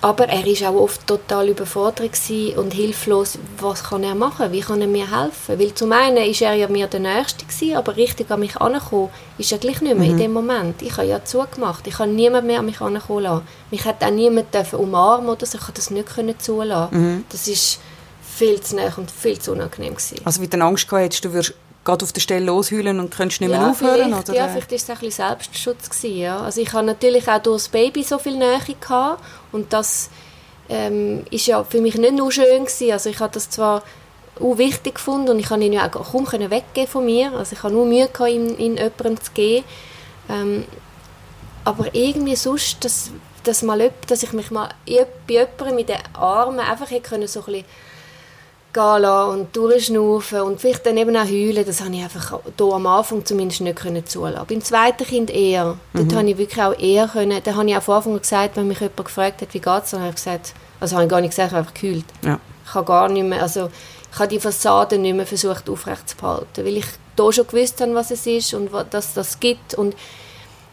Aber 0.00 0.28
er 0.28 0.44
war 0.44 0.70
auch 0.70 0.82
oft 0.82 1.06
total 1.06 1.48
überfordert 1.48 2.10
und 2.56 2.72
hilflos. 2.72 3.38
Was 3.58 3.82
kann 3.82 4.04
er 4.04 4.14
machen? 4.14 4.52
Wie 4.52 4.60
kann 4.60 4.80
er 4.80 4.86
mir 4.86 5.10
helfen? 5.10 5.58
Weil 5.58 5.74
zum 5.74 5.90
einen 5.90 6.16
war 6.16 6.48
er 6.48 6.54
ja 6.54 6.68
mir 6.68 6.86
der 6.86 7.00
Nächste 7.00 7.44
gewesen, 7.44 7.76
aber 7.76 7.96
richtig 7.96 8.30
an 8.30 8.40
mich 8.40 8.54
herankommen 8.54 9.10
ist 9.38 9.50
er 9.50 9.58
gleich 9.58 9.80
nicht 9.80 9.96
mehr 9.96 10.06
mhm. 10.06 10.12
in 10.12 10.18
dem 10.18 10.32
Moment. 10.32 10.82
Ich 10.82 10.96
habe 10.96 11.08
ja 11.08 11.24
zugemacht. 11.24 11.86
Ich 11.86 11.94
kann 11.94 12.14
niemand 12.14 12.46
mehr 12.46 12.60
an 12.60 12.66
mich 12.66 12.78
herankommen 12.78 13.24
lassen. 13.24 13.46
Mich 13.72 13.84
hat 13.84 14.04
auch 14.04 14.10
niemand 14.10 14.48
umarmen 14.72 15.30
oder 15.30 15.46
so. 15.46 15.58
Ich 15.58 15.64
konnte 15.64 15.80
das 15.80 15.90
nicht 15.90 16.42
zulassen. 16.42 16.96
Mhm. 16.96 17.24
Das 17.30 17.48
ist 17.48 17.80
viel 18.38 18.60
zu 18.60 18.76
nah 18.76 18.92
und 18.96 19.10
viel 19.10 19.38
zu 19.38 19.52
unangenehm 19.52 19.94
gewesen. 19.94 20.18
Also 20.24 20.40
wie 20.40 20.46
du 20.46 20.60
Angst 20.60 20.88
gehabt 20.88 21.24
du 21.24 21.32
wirst 21.32 21.54
gerade 21.88 22.04
auf 22.04 22.12
der 22.12 22.20
Stelle 22.20 22.44
losheulen 22.44 23.00
und 23.00 23.10
könntest 23.10 23.40
nicht 23.40 23.50
mehr 23.50 23.60
ja, 23.60 23.70
aufhören? 23.70 24.12
Oder? 24.12 24.34
Ja, 24.34 24.48
vielleicht 24.48 24.70
war 24.70 24.76
es 24.76 24.90
ein 24.90 24.98
bisschen 24.98 25.10
Selbstschutz. 25.10 25.88
Gewesen, 25.88 26.18
ja. 26.18 26.40
Also 26.40 26.60
ich 26.60 26.72
hatte 26.72 26.84
natürlich 26.84 27.26
auch 27.28 27.38
durch 27.38 27.62
das 27.62 27.68
Baby 27.70 28.02
so 28.02 28.18
viel 28.18 28.36
Nähe 28.36 28.60
gehabt 28.78 29.24
und 29.52 29.72
das 29.72 30.10
ähm, 30.68 31.24
ist 31.30 31.46
ja 31.46 31.64
für 31.64 31.80
mich 31.80 31.96
nicht 31.96 32.12
nur 32.12 32.30
schön 32.30 32.66
gewesen. 32.66 32.92
Also 32.92 33.08
ich 33.08 33.18
habe 33.20 33.32
das 33.32 33.48
zwar 33.48 33.82
auch 34.38 34.58
wichtig 34.58 34.96
gefunden 34.96 35.30
und 35.30 35.38
ich 35.38 35.48
konnte 35.48 35.64
ihn 35.64 35.72
ja 35.72 35.86
auch 35.86 36.12
kaum 36.12 36.26
weggeben 36.30 36.86
von 36.86 37.06
mir. 37.06 37.32
Also 37.32 37.54
ich 37.54 37.62
hatte 37.62 37.72
nur 37.72 37.86
Mühe, 37.86 38.08
gehabt, 38.08 38.30
ihn, 38.30 38.58
ihn 38.58 38.76
jemandem 38.76 39.20
zu 39.20 39.32
geben. 39.32 39.64
Ähm, 40.28 40.64
aber 41.64 41.94
irgendwie 41.94 42.36
sonst, 42.36 42.84
dass, 42.84 43.10
dass, 43.44 43.62
mal, 43.62 43.90
dass 44.06 44.22
ich 44.22 44.32
mich 44.34 44.50
mal 44.50 44.68
bei 44.86 45.06
jemandem 45.26 45.74
mit 45.74 45.88
den 45.88 45.96
Armen 46.12 46.60
einfach 46.60 46.90
hätte 46.90 47.08
können, 47.08 47.28
so 47.28 47.40
ein 47.40 47.46
bisschen 47.46 47.64
gehen 48.72 49.02
lassen 49.02 49.40
und 49.40 49.56
durchschnaufen 49.56 50.40
und 50.42 50.60
vielleicht 50.60 50.86
dann 50.86 50.96
eben 50.96 51.16
auch 51.16 51.24
heulen, 51.24 51.64
das 51.64 51.80
habe 51.80 51.94
ich 51.94 52.02
einfach 52.02 52.40
hier 52.56 52.72
am 52.72 52.86
Anfang 52.86 53.24
zumindest 53.24 53.60
nicht 53.62 53.76
können 53.76 54.06
zulassen. 54.06 54.46
Beim 54.48 54.62
zweiten 54.62 55.04
Kind 55.04 55.30
eher. 55.30 55.76
Mhm. 55.92 56.08
Dort 56.08 56.14
habe 56.14 56.30
ich 56.30 56.38
wirklich 56.38 56.62
auch 56.62 56.78
eher 56.78 57.08
können, 57.08 57.40
da 57.42 57.54
habe 57.54 57.68
ich 57.68 57.76
auch 57.76 57.82
von 57.82 57.94
Anfang 57.96 58.18
gesagt, 58.18 58.56
wenn 58.56 58.68
mich 58.68 58.80
jemand 58.80 59.04
gefragt 59.04 59.42
hat, 59.42 59.54
wie 59.54 59.60
geht 59.60 59.84
es, 59.84 59.90
dann 59.90 60.00
habe 60.00 60.10
ich 60.10 60.16
gesagt, 60.16 60.54
also 60.80 60.96
habe 60.96 61.04
ich 61.04 61.10
gar 61.10 61.20
nicht 61.20 61.30
gesagt, 61.30 61.48
ich 61.48 61.52
habe 61.56 61.60
einfach 61.60 61.74
gekühlt. 61.74 62.04
Ja. 62.22 62.38
Ich 62.64 62.74
habe 62.74 62.86
gar 62.86 63.08
nicht 63.08 63.24
mehr, 63.24 63.42
also 63.42 63.70
ich 64.12 64.18
habe 64.18 64.28
die 64.28 64.40
Fassade 64.40 64.98
nicht 64.98 65.14
mehr 65.14 65.26
versucht 65.26 65.68
aufrechtzuerhalten, 65.68 66.64
weil 66.64 66.76
ich 66.76 66.86
da 67.16 67.32
schon 67.32 67.46
gewusst 67.46 67.80
habe, 67.80 67.94
was 67.94 68.10
es 68.10 68.26
ist 68.26 68.54
und 68.54 68.70
dass 68.90 69.14
das 69.14 69.40
gibt 69.40 69.74
und 69.74 69.94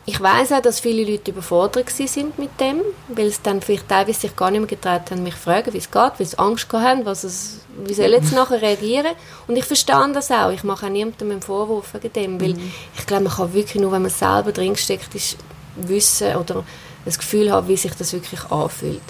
ich 0.07 0.21
weiß 0.21 0.51
auch, 0.51 0.61
dass 0.61 0.79
viele 0.79 1.09
Leute 1.09 1.31
überfordert 1.31 1.89
sind 1.89 2.37
mit 2.37 2.59
dem, 2.59 2.81
weil 3.07 3.31
sie 3.31 3.39
dann 3.41 3.61
vielleicht 3.61 3.89
teilweise 3.89 4.19
sich 4.19 4.35
gar 4.35 4.51
nicht 4.51 4.59
mehr 4.59 4.67
getraut 4.67 5.09
haben, 5.09 5.23
mich 5.23 5.33
zu 5.33 5.41
fragen, 5.41 5.73
wie 5.73 5.79
es 5.79 5.89
geht, 5.89 6.11
weil 6.19 6.25
sie 6.25 6.37
Angst 6.37 6.71
haben, 6.71 7.05
was 7.05 7.23
es, 7.23 7.61
wie 7.83 7.93
soll 7.93 8.11
jetzt 8.11 8.31
nachher 8.35 8.61
reagieren. 8.61 9.15
Und 9.47 9.55
ich 9.55 9.65
verstehe 9.65 10.11
das 10.13 10.29
auch. 10.29 10.51
Ich 10.51 10.63
mache 10.63 10.85
auch 10.85 10.91
niemandem 10.91 11.31
einen 11.31 11.41
Vorwurf 11.41 11.95
wegen 11.95 12.13
dem, 12.13 12.39
weil 12.39 12.53
mhm. 12.53 12.71
ich 12.95 13.07
glaube, 13.07 13.23
man 13.23 13.33
kann 13.33 13.53
wirklich 13.53 13.81
nur, 13.81 13.91
wenn 13.91 14.03
man 14.03 14.11
selber 14.11 14.51
drinsteckt, 14.51 15.15
ist, 15.15 15.37
wissen 15.75 16.35
oder 16.35 16.63
das 17.03 17.17
Gefühl 17.17 17.51
haben, 17.51 17.67
wie 17.67 17.77
sich 17.77 17.93
das 17.95 18.13
wirklich 18.13 18.43
anfühlt. 18.51 19.01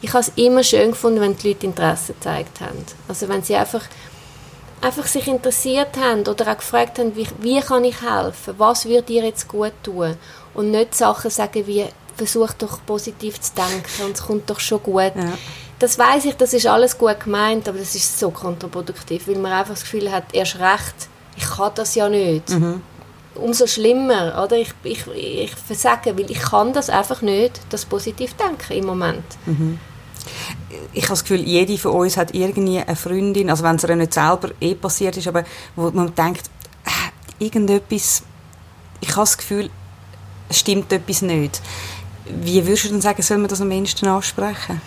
Ich 0.00 0.10
habe 0.10 0.20
es 0.20 0.32
immer 0.36 0.62
schön 0.62 0.90
gefunden, 0.90 1.20
wenn 1.20 1.36
die 1.36 1.48
Leute 1.48 1.66
Interesse 1.66 2.12
gezeigt 2.12 2.60
haben. 2.60 2.84
Also 3.08 3.28
wenn 3.28 3.42
sie 3.42 3.56
einfach 3.56 3.82
einfach 4.80 5.06
sich 5.06 5.26
interessiert 5.26 5.96
haben 5.98 6.20
oder 6.20 6.52
auch 6.52 6.58
gefragt 6.58 6.98
haben, 6.98 7.14
wie, 7.16 7.26
wie 7.40 7.60
kann 7.60 7.84
ich 7.84 8.00
helfen, 8.02 8.54
was 8.58 8.84
würde 8.84 9.02
dir 9.02 9.24
jetzt 9.24 9.48
gut 9.48 9.72
tun 9.82 10.16
und 10.54 10.70
nicht 10.70 10.94
Sachen 10.94 11.30
sagen 11.30 11.66
wie 11.66 11.86
versuch 12.16 12.52
doch 12.54 12.78
positiv 12.86 13.40
zu 13.40 13.52
denken 13.54 14.04
und 14.04 14.16
es 14.16 14.22
kommt 14.22 14.48
doch 14.48 14.60
schon 14.60 14.82
gut. 14.82 15.12
Ja. 15.14 15.32
Das 15.78 15.98
weiß 15.98 16.24
ich, 16.24 16.36
das 16.36 16.54
ist 16.54 16.66
alles 16.66 16.96
gut 16.96 17.20
gemeint, 17.20 17.68
aber 17.68 17.78
das 17.78 17.94
ist 17.94 18.18
so 18.18 18.30
kontraproduktiv, 18.30 19.28
weil 19.28 19.36
man 19.36 19.52
einfach 19.52 19.74
das 19.74 19.82
Gefühl 19.82 20.10
hat, 20.10 20.24
erst 20.32 20.58
recht, 20.58 20.94
ich 21.36 21.44
kann 21.44 21.72
das 21.74 21.94
ja 21.94 22.08
nicht. 22.08 22.48
Mhm. 22.48 22.80
Umso 23.34 23.66
schlimmer, 23.66 24.42
oder? 24.42 24.56
Ich, 24.56 24.72
ich, 24.82 25.06
ich 25.08 25.54
versage, 25.54 26.16
weil 26.16 26.30
ich 26.30 26.40
kann 26.40 26.72
das 26.72 26.88
einfach 26.88 27.20
nicht, 27.20 27.60
das 27.68 27.84
positiv 27.84 28.32
denken 28.34 28.72
im 28.72 28.86
Moment. 28.86 29.24
Mhm 29.44 29.78
ich 30.92 31.04
habe 31.04 31.12
das 31.12 31.24
Gefühl, 31.24 31.40
jede 31.40 31.78
von 31.78 31.92
uns 31.92 32.16
hat 32.16 32.34
irgendwie 32.34 32.80
eine 32.80 32.96
Freundin, 32.96 33.50
also 33.50 33.64
wenn 33.64 33.76
es 33.76 33.84
ihr 33.84 33.96
nicht 33.96 34.14
selber 34.14 34.50
eh 34.60 34.74
passiert 34.74 35.16
ist, 35.16 35.28
aber 35.28 35.44
wo 35.74 35.90
man 35.90 36.14
denkt, 36.14 36.50
äh, 36.84 37.44
irgendetwas, 37.44 38.22
ich 39.00 39.10
habe 39.10 39.20
das 39.20 39.38
Gefühl, 39.38 39.70
stimmt 40.50 40.92
etwas 40.92 41.22
nicht. 41.22 41.60
Wie 42.24 42.66
würdest 42.66 42.84
du 42.84 42.88
denn 42.88 43.00
sagen, 43.00 43.22
soll 43.22 43.38
man 43.38 43.48
das 43.48 43.60
am 43.60 43.68
Menschen 43.68 44.08
ansprechen? 44.08 44.80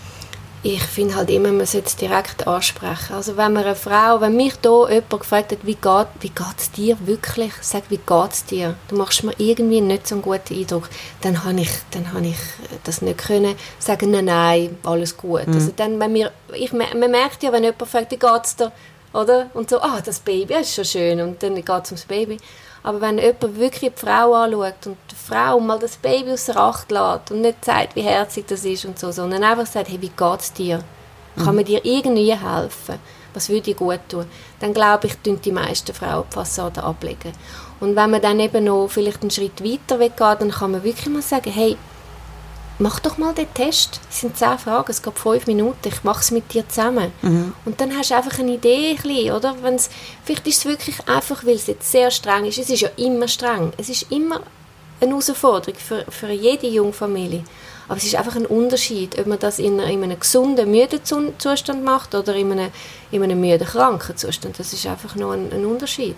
Ich 0.61 0.83
finde 0.83 1.15
halt 1.15 1.29
immer, 1.29 1.51
man 1.51 1.65
sollte 1.65 1.87
es 1.87 1.95
direkt 1.95 2.45
ansprechen. 2.45 3.13
Also 3.13 3.37
wenn 3.37 3.53
man 3.53 3.63
eine 3.63 3.75
Frau, 3.75 4.19
wenn 4.19 4.35
mich 4.35 4.55
da 4.57 4.89
jemand 4.89 5.09
gefragt 5.09 5.51
hat, 5.53 5.59
wie 5.63 5.75
geht 5.75 6.07
wie 6.19 6.29
geht's 6.29 6.71
dir 6.71 6.97
wirklich, 7.05 7.53
sag, 7.61 7.83
wie 7.89 7.97
geht's 7.97 8.43
dir? 8.45 8.75
Du 8.89 8.97
machst 8.97 9.23
mir 9.23 9.33
irgendwie 9.37 9.79
nicht 9.79 10.07
so 10.07 10.15
einen 10.15 10.21
guten 10.21 10.53
Eindruck. 10.53 10.89
Dann 11.21 11.45
habe 11.45 11.61
ich, 11.61 11.71
dann 11.91 12.11
habe 12.13 12.27
ich 12.27 12.37
das 12.83 13.01
nicht 13.01 13.19
können 13.19 13.55
sagen, 13.79 14.11
nein, 14.11 14.25
nein, 14.25 14.77
alles 14.83 15.15
gut. 15.15 15.47
Mhm. 15.47 15.53
Also 15.53 15.71
dann, 15.75 15.99
wenn 15.99 16.13
wir, 16.13 16.31
ich, 16.53 16.73
man 16.73 17.11
merkt 17.11 17.41
ja, 17.43 17.53
wenn 17.53 17.63
jemand 17.63 17.87
fragt, 17.87 18.11
wie 18.11 18.17
geht's 18.17 18.57
dir, 18.57 18.73
oder? 19.13 19.49
Und 19.53 19.69
so, 19.69 19.79
ah, 19.81 20.01
das 20.03 20.19
Baby, 20.19 20.53
das 20.53 20.67
ist 20.67 20.75
schon 20.75 20.85
schön. 20.85 21.21
Und 21.21 21.41
dann 21.41 21.55
geht 21.55 21.69
es 21.69 21.91
ums 21.91 22.05
Baby. 22.05 22.37
Aber 22.83 23.01
wenn 23.01 23.17
jemand 23.17 23.59
wirklich 23.59 23.91
die 23.93 23.99
Frau 23.99 24.33
anschaut 24.33 24.85
und 24.85 24.97
die 25.11 25.15
Frau 25.15 25.59
mal 25.59 25.79
das 25.79 25.97
Baby 25.97 26.31
aus 26.31 26.45
der 26.45 26.57
Acht 26.57 26.91
lässt 26.91 27.31
und 27.31 27.41
nicht 27.41 27.65
sagt, 27.65 27.95
wie 27.95 28.01
herzig 28.01 28.45
das 28.47 28.63
ist 28.65 28.85
und 28.85 28.97
so, 28.97 29.11
sondern 29.11 29.43
einfach 29.43 29.65
sagt, 29.65 29.89
hey, 29.89 30.01
wie 30.01 30.09
geht 30.09 30.39
es 30.39 30.53
dir? 30.53 30.83
Kann 31.35 31.55
man 31.55 31.63
mhm. 31.63 31.65
dir 31.65 31.85
irgendwie 31.85 32.35
helfen? 32.35 32.99
Was 33.33 33.49
würde 33.49 33.61
dir 33.61 33.75
gut 33.75 33.99
tun? 34.09 34.25
Dann 34.59 34.73
glaube 34.73 35.07
ich, 35.07 35.17
tun 35.17 35.39
die 35.43 35.51
meisten 35.51 35.93
Frauen 35.93 36.25
die 36.29 36.33
Fassade 36.33 36.83
ablegen. 36.83 37.33
Und 37.79 37.95
wenn 37.95 38.09
man 38.09 38.21
dann 38.21 38.39
eben 38.39 38.63
noch 38.63 38.87
vielleicht 38.87 39.21
einen 39.21 39.31
Schritt 39.31 39.63
weiter 39.63 39.99
weggeht, 39.99 40.41
dann 40.41 40.51
kann 40.51 40.71
man 40.71 40.83
wirklich 40.83 41.07
mal 41.07 41.21
sagen, 41.21 41.51
hey, 41.51 41.77
mach 42.79 42.99
doch 42.99 43.17
mal 43.17 43.33
den 43.33 43.53
Test. 43.53 43.99
Es 44.09 44.21
sind 44.21 44.37
zehn 44.37 44.57
Fragen, 44.57 44.89
es 44.89 45.01
geht 45.01 45.19
fünf 45.19 45.45
Minuten, 45.47 45.87
ich 45.87 46.03
mache 46.03 46.21
es 46.21 46.31
mit 46.31 46.53
dir 46.53 46.67
zusammen. 46.67 47.11
Mhm. 47.21 47.53
Und 47.65 47.79
dann 47.79 47.95
hast 47.95 48.11
du 48.11 48.15
einfach 48.15 48.39
eine 48.39 48.53
Idee, 48.53 48.95
bisschen, 48.95 49.31
oder? 49.31 49.55
Wenn's, 49.61 49.89
vielleicht 50.23 50.47
ist 50.47 50.59
es 50.59 50.65
wirklich 50.65 51.07
einfach, 51.07 51.45
weil 51.45 51.55
es 51.55 51.67
jetzt 51.67 51.91
sehr 51.91 52.09
streng 52.09 52.45
ist. 52.45 52.57
Es 52.57 52.69
ist 52.69 52.81
ja 52.81 52.89
immer 52.95 53.27
streng. 53.27 53.73
Es 53.77 53.89
ist 53.89 54.11
immer 54.11 54.41
eine 55.01 55.11
Herausforderung 55.11 55.79
für, 55.79 56.05
für 56.09 56.31
jede 56.31 56.67
junge 56.67 56.93
Familie. 56.93 57.43
Aber 57.87 57.97
es 57.97 58.03
ist 58.03 58.15
einfach 58.15 58.35
ein 58.35 58.45
Unterschied, 58.45 59.17
ob 59.17 59.25
man 59.25 59.39
das 59.39 59.57
in, 59.57 59.79
in 59.79 60.03
einem 60.03 60.19
gesunden, 60.19 60.69
müden 60.69 60.99
Zustand 61.03 61.83
macht 61.83 62.13
oder 62.13 62.35
in 62.35 62.51
einem, 62.51 62.69
in 63.09 63.23
einem 63.23 63.41
müden, 63.41 63.65
kranken 63.65 64.15
Zustand. 64.15 64.59
Das 64.59 64.73
ist 64.73 64.85
einfach 64.85 65.15
noch 65.15 65.31
ein, 65.31 65.51
ein 65.51 65.65
Unterschied. 65.65 66.15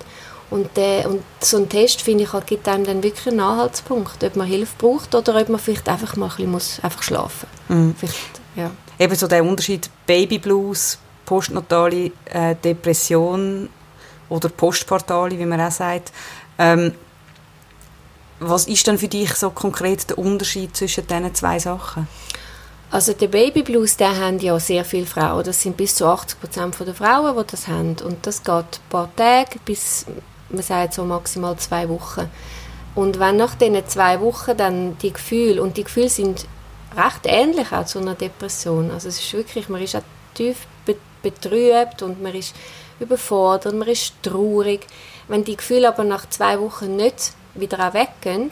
Und, 0.51 0.75
der, 0.75 1.09
und 1.09 1.23
so 1.39 1.57
ein 1.57 1.69
Test, 1.69 2.01
finde 2.01 2.25
ich, 2.25 2.33
halt, 2.33 2.45
gibt 2.45 2.67
einem 2.67 2.83
dann 2.83 3.01
wirklich 3.01 3.27
einen 3.27 3.39
Anhaltspunkt, 3.39 4.21
ob 4.23 4.35
man 4.35 4.45
Hilfe 4.45 4.73
braucht 4.77 5.15
oder 5.15 5.39
ob 5.39 5.49
man 5.49 5.59
vielleicht 5.59 5.87
einfach 5.87 6.15
mal 6.17 6.25
ein 6.25 6.31
bisschen 6.31 6.51
muss, 6.51 6.79
einfach 6.81 7.01
schlafen 7.01 7.47
muss. 7.69 7.77
Mhm. 7.77 7.95
ja. 8.55 8.71
Eben 8.99 9.15
so 9.15 9.27
der 9.27 9.43
Unterschied 9.43 9.89
Baby 10.05 10.37
Blues, 10.37 10.99
postnatale 11.25 12.11
äh, 12.25 12.55
Depression 12.61 13.69
oder 14.27 14.49
postpartale, 14.49 15.39
wie 15.39 15.45
man 15.45 15.61
auch 15.61 15.71
sagt. 15.71 16.11
Ähm, 16.59 16.93
was 18.39 18.67
ist 18.67 18.85
denn 18.87 18.97
für 18.97 19.07
dich 19.07 19.33
so 19.35 19.51
konkret 19.51 20.09
der 20.09 20.17
Unterschied 20.17 20.75
zwischen 20.75 21.07
diesen 21.07 21.33
zwei 21.33 21.59
Sachen? 21.59 22.07
Also 22.91 23.13
der 23.13 23.27
Baby 23.27 23.63
Blues, 23.63 23.95
der 23.95 24.17
haben 24.19 24.39
ja 24.39 24.59
sehr 24.59 24.83
viele 24.83 25.05
Frauen. 25.05 25.45
Das 25.45 25.61
sind 25.61 25.77
bis 25.77 25.95
zu 25.95 26.05
80 26.05 26.41
Prozent 26.41 26.75
der 26.79 26.93
Frauen, 26.93 27.37
die 27.37 27.51
das 27.51 27.67
haben. 27.69 27.95
Und 28.03 28.27
das 28.27 28.43
geht 28.43 28.53
ein 28.53 28.89
paar 28.89 29.15
Tage 29.15 29.59
bis, 29.63 30.05
man 30.53 30.63
sagt 30.63 30.93
so 30.93 31.03
maximal 31.03 31.55
zwei 31.57 31.89
Wochen. 31.89 32.29
Und 32.95 33.19
wenn 33.19 33.37
nach 33.37 33.55
diesen 33.55 33.87
zwei 33.87 34.19
Wochen 34.19 34.57
dann 34.57 34.97
die 34.99 35.13
Gefühle, 35.13 35.61
und 35.61 35.77
die 35.77 35.83
Gefühle 35.83 36.09
sind 36.09 36.45
recht 36.95 37.21
ähnlich 37.25 37.71
auch 37.71 37.85
zu 37.85 37.99
einer 37.99 38.15
Depression. 38.15 38.91
Also 38.91 39.07
es 39.07 39.19
ist 39.19 39.33
wirklich, 39.33 39.69
man 39.69 39.81
ist 39.81 39.95
auch 39.95 40.03
tief 40.33 40.67
betrübt 41.21 42.01
und 42.01 42.21
man 42.21 42.33
ist 42.33 42.55
überfordert, 42.99 43.73
man 43.73 43.87
ist 43.87 44.13
traurig. 44.23 44.87
Wenn 45.27 45.43
die 45.43 45.55
Gefühle 45.55 45.87
aber 45.87 46.03
nach 46.03 46.27
zwei 46.29 46.59
Wochen 46.59 46.95
nicht 46.95 47.33
wieder 47.53 47.93
weggehen, 47.93 48.49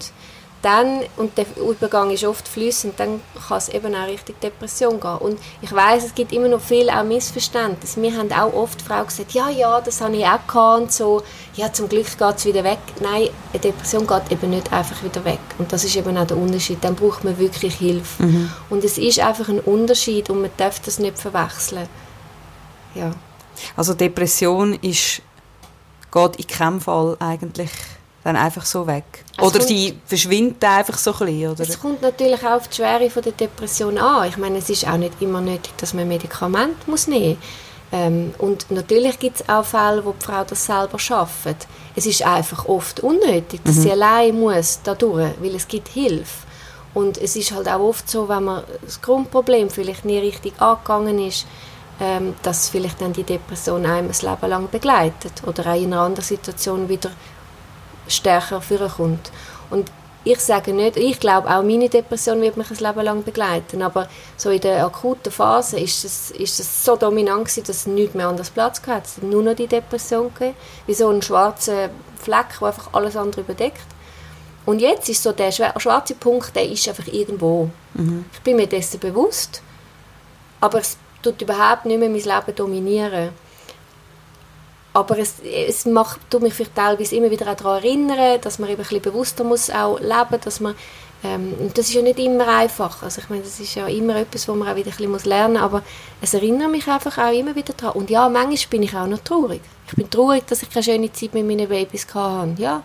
dann, 0.61 1.01
und 1.15 1.37
der 1.37 1.45
Übergang 1.57 2.11
ist 2.11 2.25
oft 2.25 2.47
flüssend, 2.47 2.99
dann 2.99 3.21
kann 3.47 3.57
es 3.57 3.69
eben 3.69 3.95
auch 3.95 4.07
Richtung 4.07 4.35
Depression 4.41 4.99
gehen. 4.99 5.17
Und 5.17 5.39
ich 5.61 5.71
weiß, 5.71 6.03
es 6.03 6.15
gibt 6.15 6.33
immer 6.33 6.49
noch 6.49 6.59
viel 6.59 6.89
auch 6.89 7.03
Missverständnisse. 7.03 8.01
Wir 8.01 8.17
haben 8.17 8.31
auch 8.33 8.53
oft 8.53 8.81
Frauen 8.81 9.07
gesagt, 9.07 9.31
ja, 9.31 9.49
ja, 9.49 9.79
das 9.79 10.01
habe 10.01 10.17
ich 10.17 10.25
auch 10.25 10.45
gehabt 10.45 10.81
und 10.81 10.91
so. 10.91 11.23
Ja, 11.55 11.71
zum 11.71 11.87
Glück 11.87 12.17
geht 12.17 12.35
es 12.35 12.45
wieder 12.45 12.63
weg. 12.63 12.79
Nein, 13.01 13.29
eine 13.53 13.59
Depression 13.61 14.05
geht 14.05 14.31
eben 14.31 14.49
nicht 14.49 14.71
einfach 14.73 15.01
wieder 15.03 15.23
weg. 15.23 15.39
Und 15.57 15.71
das 15.71 15.83
ist 15.85 15.95
eben 15.95 16.17
auch 16.17 16.27
der 16.27 16.37
Unterschied. 16.37 16.83
Dann 16.83 16.95
braucht 16.95 17.23
man 17.23 17.37
wirklich 17.37 17.75
Hilfe. 17.75 18.23
Mhm. 18.23 18.51
Und 18.69 18.83
es 18.83 18.97
ist 18.97 19.19
einfach 19.19 19.47
ein 19.47 19.59
Unterschied 19.59 20.29
und 20.29 20.41
man 20.41 20.51
darf 20.57 20.79
das 20.81 20.99
nicht 20.99 21.19
verwechseln. 21.19 21.87
Ja. 22.95 23.11
Also 23.77 23.93
Depression 23.93 24.73
ist, 24.81 25.21
geht 26.11 26.35
in 26.35 26.47
keinem 26.47 26.81
Fall 26.81 27.15
eigentlich 27.19 27.71
dann 28.33 28.43
einfach 28.43 28.65
so 28.65 28.87
weg? 28.87 29.03
Es 29.37 29.43
oder 29.43 29.61
sie 29.61 29.99
verschwindet 30.05 30.63
einfach 30.63 30.97
so 30.97 31.11
ein 31.11 31.19
bisschen, 31.19 31.51
oder? 31.51 31.63
Es 31.63 31.79
kommt 31.79 32.01
natürlich 32.01 32.43
auch 32.45 32.57
auf 32.57 32.67
die 32.67 32.75
Schwere 32.75 33.09
von 33.09 33.23
der 33.23 33.31
Depression 33.33 33.97
an. 33.97 34.27
Ich 34.29 34.37
meine, 34.37 34.57
es 34.57 34.69
ist 34.69 34.87
auch 34.87 34.97
nicht 34.97 35.13
immer 35.21 35.41
nötig, 35.41 35.73
dass 35.77 35.93
man 35.93 36.07
Medikament 36.07 36.87
muss 36.87 37.07
nehmen 37.07 37.37
ähm, 37.91 38.33
Und 38.37 38.69
natürlich 38.69 39.19
gibt 39.19 39.41
es 39.41 39.49
auch 39.49 39.65
Fälle, 39.65 40.03
wo 40.05 40.13
die 40.13 40.25
Frau 40.25 40.43
das 40.43 40.65
selber 40.65 40.99
schafft. 40.99 41.67
Es 41.95 42.05
ist 42.05 42.25
einfach 42.25 42.65
oft 42.67 42.99
unnötig, 42.99 43.61
dass 43.63 43.77
mhm. 43.77 43.81
sie 43.81 43.91
allein 43.91 44.39
muss 44.39 44.79
dadurch, 44.83 45.33
weil 45.39 45.55
es 45.55 45.67
gibt 45.67 45.89
Hilfe. 45.89 46.47
Und 46.93 47.17
es 47.17 47.35
ist 47.35 47.51
halt 47.51 47.67
auch 47.67 47.79
oft 47.79 48.09
so, 48.09 48.29
wenn 48.29 48.43
man 48.45 48.63
das 48.83 49.01
Grundproblem 49.01 49.69
vielleicht 49.69 50.05
nie 50.05 50.17
richtig 50.17 50.59
angegangen 50.59 51.19
ist, 51.19 51.45
ähm, 52.01 52.33
dass 52.43 52.69
vielleicht 52.69 53.01
dann 53.01 53.13
die 53.13 53.23
Depression 53.23 53.85
einem 53.85 54.07
das 54.07 54.21
Leben 54.21 54.49
lang 54.49 54.69
begleitet 54.69 55.33
oder 55.45 55.71
auch 55.71 55.75
in 55.75 55.93
einer 55.93 56.01
anderen 56.01 56.25
Situation 56.25 56.89
wieder 56.89 57.11
stärker 58.09 58.61
vorkommt. 58.61 59.31
Und 59.69 59.91
ich 60.23 60.39
sage 60.39 60.73
nicht, 60.73 60.97
ich 60.97 61.19
glaube 61.19 61.49
auch 61.49 61.63
meine 61.63 61.87
Depression 61.87 62.41
wird 62.41 62.57
mich 62.57 62.69
ein 62.69 62.77
Leben 62.77 63.05
lang 63.05 63.23
begleiten, 63.23 63.81
aber 63.81 64.09
so 64.35 64.49
in 64.49 64.59
der 64.59 64.85
akuten 64.85 65.31
Phase 65.31 65.79
ist 65.79 66.03
es, 66.03 66.31
ist 66.31 66.59
es 66.59 66.83
so 66.83 66.97
dominant 66.97 67.45
gewesen, 67.45 67.63
dass 67.63 67.77
es 67.77 67.87
nichts 67.87 68.15
mehr 68.15 68.27
anders 68.27 68.49
Platz. 68.49 68.81
Es 68.85 69.17
hat 69.17 69.23
nur 69.23 69.41
noch 69.43 69.55
die 69.55 69.67
Depression 69.67 70.33
gegeben, 70.33 70.55
wie 70.87 70.93
so 70.93 71.09
ein 71.09 71.21
schwarzer 71.21 71.89
Fleck, 72.17 72.47
der 72.59 72.67
einfach 72.67 72.93
alles 72.93 73.15
andere 73.15 73.41
überdeckt. 73.41 73.87
Und 74.65 74.81
jetzt 74.81 75.09
ist 75.09 75.23
so 75.23 75.31
der 75.31 75.51
schwarze 75.51 76.15
Punkt, 76.15 76.55
der 76.55 76.69
ist 76.69 76.87
einfach 76.87 77.07
irgendwo. 77.07 77.69
Mhm. 77.93 78.25
Ich 78.33 78.41
bin 78.41 78.57
mir 78.57 78.67
dessen 78.67 78.99
bewusst, 78.99 79.61
aber 80.59 80.79
es 80.79 80.97
tut 81.23 81.41
überhaupt 81.41 81.85
nicht 81.85 81.99
mehr 81.99 82.09
mein 82.09 82.21
Leben 82.21 82.55
dominieren 82.55 83.29
aber 84.99 85.17
es, 85.17 85.35
es 85.43 85.85
macht, 85.85 86.19
tut 86.29 86.41
mich 86.41 86.53
vielleicht 86.53 86.75
teilweise 86.75 87.15
immer 87.15 87.31
wieder 87.31 87.53
daran 87.55 87.83
erinnern, 87.83 88.39
dass 88.41 88.59
man 88.59 88.69
eben 88.69 88.79
ein 88.79 88.83
bisschen 88.83 89.01
bewusster 89.01 89.43
muss 89.43 89.69
auch 89.69 89.99
leben 89.99 90.41
dass 90.43 90.59
man 90.59 90.75
ähm, 91.23 91.53
das 91.73 91.87
ist 91.87 91.95
ja 91.95 92.01
nicht 92.01 92.19
immer 92.19 92.47
einfach. 92.47 93.03
Also 93.03 93.21
ich 93.21 93.29
meine, 93.29 93.41
das 93.41 93.59
ist 93.59 93.75
ja 93.75 93.87
immer 93.87 94.15
etwas, 94.15 94.47
wo 94.47 94.53
man 94.53 94.69
auch 94.69 94.75
wieder 94.75 94.91
ein 94.91 95.11
bisschen 95.11 95.29
lernen 95.29 95.53
muss, 95.53 95.61
aber 95.61 95.83
es 96.21 96.33
erinnert 96.33 96.71
mich 96.71 96.87
einfach 96.87 97.17
auch 97.17 97.33
immer 97.33 97.55
wieder 97.55 97.73
daran. 97.73 97.97
Und 97.97 98.09
ja, 98.09 98.29
manchmal 98.29 98.69
bin 98.69 98.83
ich 98.83 98.95
auch 98.95 99.07
noch 99.07 99.19
traurig. 99.19 99.61
Ich 99.87 99.95
bin 99.95 100.09
traurig, 100.09 100.45
dass 100.47 100.63
ich 100.63 100.69
keine 100.69 100.83
schöne 100.83 101.11
Zeit 101.11 101.33
mit 101.33 101.45
meinen 101.45 101.67
Babys 101.67 102.07
hatte. 102.13 102.61
Ja, 102.61 102.83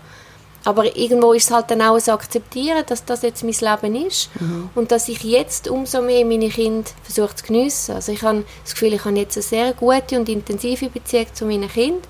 aber 0.65 0.97
irgendwo 0.97 1.33
ist 1.33 1.45
es 1.45 1.51
halt 1.51 1.71
dann 1.71 1.83
auch 1.83 1.99
zu 1.99 2.13
akzeptieren, 2.13 2.85
dass 2.87 3.05
das 3.05 3.23
jetzt 3.23 3.45
mein 3.45 3.53
Leben 3.53 4.07
ist 4.07 4.31
mhm. 4.41 4.71
und 4.75 4.91
dass 4.91 5.09
ich 5.09 5.23
jetzt 5.23 5.69
umso 5.69 6.01
mehr 6.01 6.25
meine 6.25 6.49
Kinder 6.49 6.91
versuche 7.03 7.37
zu 7.37 7.45
geniessen. 7.45 7.95
Also 7.95 8.13
ich 8.13 8.23
habe 8.23 8.45
das 8.63 8.73
Gefühl, 8.73 8.95
ich 8.95 9.05
habe 9.05 9.17
jetzt 9.17 9.37
eine 9.37 9.43
sehr 9.43 9.73
gute 9.75 10.19
und 10.19 10.29
intensive 10.29 10.89
Beziehung 10.89 11.27
zu 11.35 11.45
meinen 11.45 11.69
Kindern. 11.69 12.03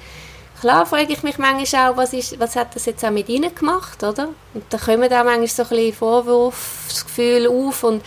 Klar 0.61 0.87
frage 0.87 1.13
ich 1.13 1.23
mich 1.23 1.37
manchmal 1.37 1.91
auch, 1.91 1.97
was, 1.97 2.13
ist, 2.13 2.41
was 2.41 2.57
hat 2.57 2.75
das 2.75 2.87
jetzt 2.87 3.05
auch 3.05 3.11
mit 3.11 3.29
ihnen 3.29 3.55
gemacht, 3.55 4.03
oder? 4.03 4.31
Und 4.55 4.65
da 4.71 4.79
kommen 4.79 5.13
auch 5.13 5.25
manchmal 5.25 5.47
so 5.49 5.63
ein 5.63 5.69
bisschen 5.69 5.93
Vorwurfsgefühl 5.93 7.49
auf 7.49 7.83
und 7.85 8.03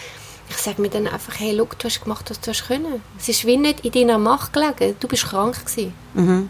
ich 0.50 0.58
sage 0.58 0.82
mir 0.82 0.90
dann 0.90 1.08
einfach, 1.08 1.40
hey, 1.40 1.52
look, 1.52 1.78
du 1.78 1.86
hast 1.86 2.02
gemacht, 2.02 2.30
was 2.30 2.40
du 2.40 2.52
hast 2.52 2.68
können. 2.68 3.02
Es 3.20 3.30
ist 3.30 3.46
wie 3.46 3.58
nicht 3.58 3.86
in 3.86 3.92
deiner 3.92 4.18
Macht 4.18 4.54
gelegen. 4.54 4.96
Du 5.00 5.08
bist 5.08 5.26
krank 5.26 5.66
gewesen. 5.66 5.94
Mhm. 6.14 6.50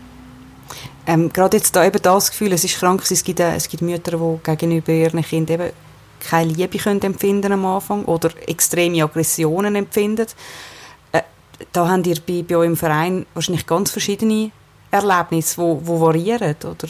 Ähm, 1.08 1.32
gerade 1.32 1.56
jetzt 1.56 1.74
da 1.74 1.86
eben 1.86 2.02
das 2.02 2.32
Gefühl, 2.32 2.52
es 2.52 2.66
ist 2.66 2.80
krank, 2.80 3.02
es 3.10 3.24
gibt, 3.24 3.40
äh, 3.40 3.56
es 3.56 3.70
gibt 3.70 3.82
Mütter, 3.82 4.18
die 4.18 4.44
gegenüber 4.44 4.92
ihren 4.92 5.22
Kindern 5.24 5.62
eben 5.62 5.74
keine 6.20 6.52
Liebe 6.52 6.78
können 6.78 7.02
empfinden 7.02 7.54
am 7.54 7.66
Anfang 7.66 8.04
oder 8.06 8.30
extreme 8.48 9.04
Aggressionen 9.04 9.76
empfinden. 9.76 10.28
Äh, 11.14 11.22
da 11.72 11.88
habt 11.88 12.08
ihr 12.08 12.18
bei, 12.28 12.44
bei 12.44 12.58
eurem 12.58 12.76
Verein 12.76 13.26
wahrscheinlich 13.34 13.66
ganz 13.66 13.92
verschiedene 13.92 14.52
Erlebnisse, 14.92 15.56
die 15.56 15.88
variieren, 15.88 16.56
oder? 16.64 16.90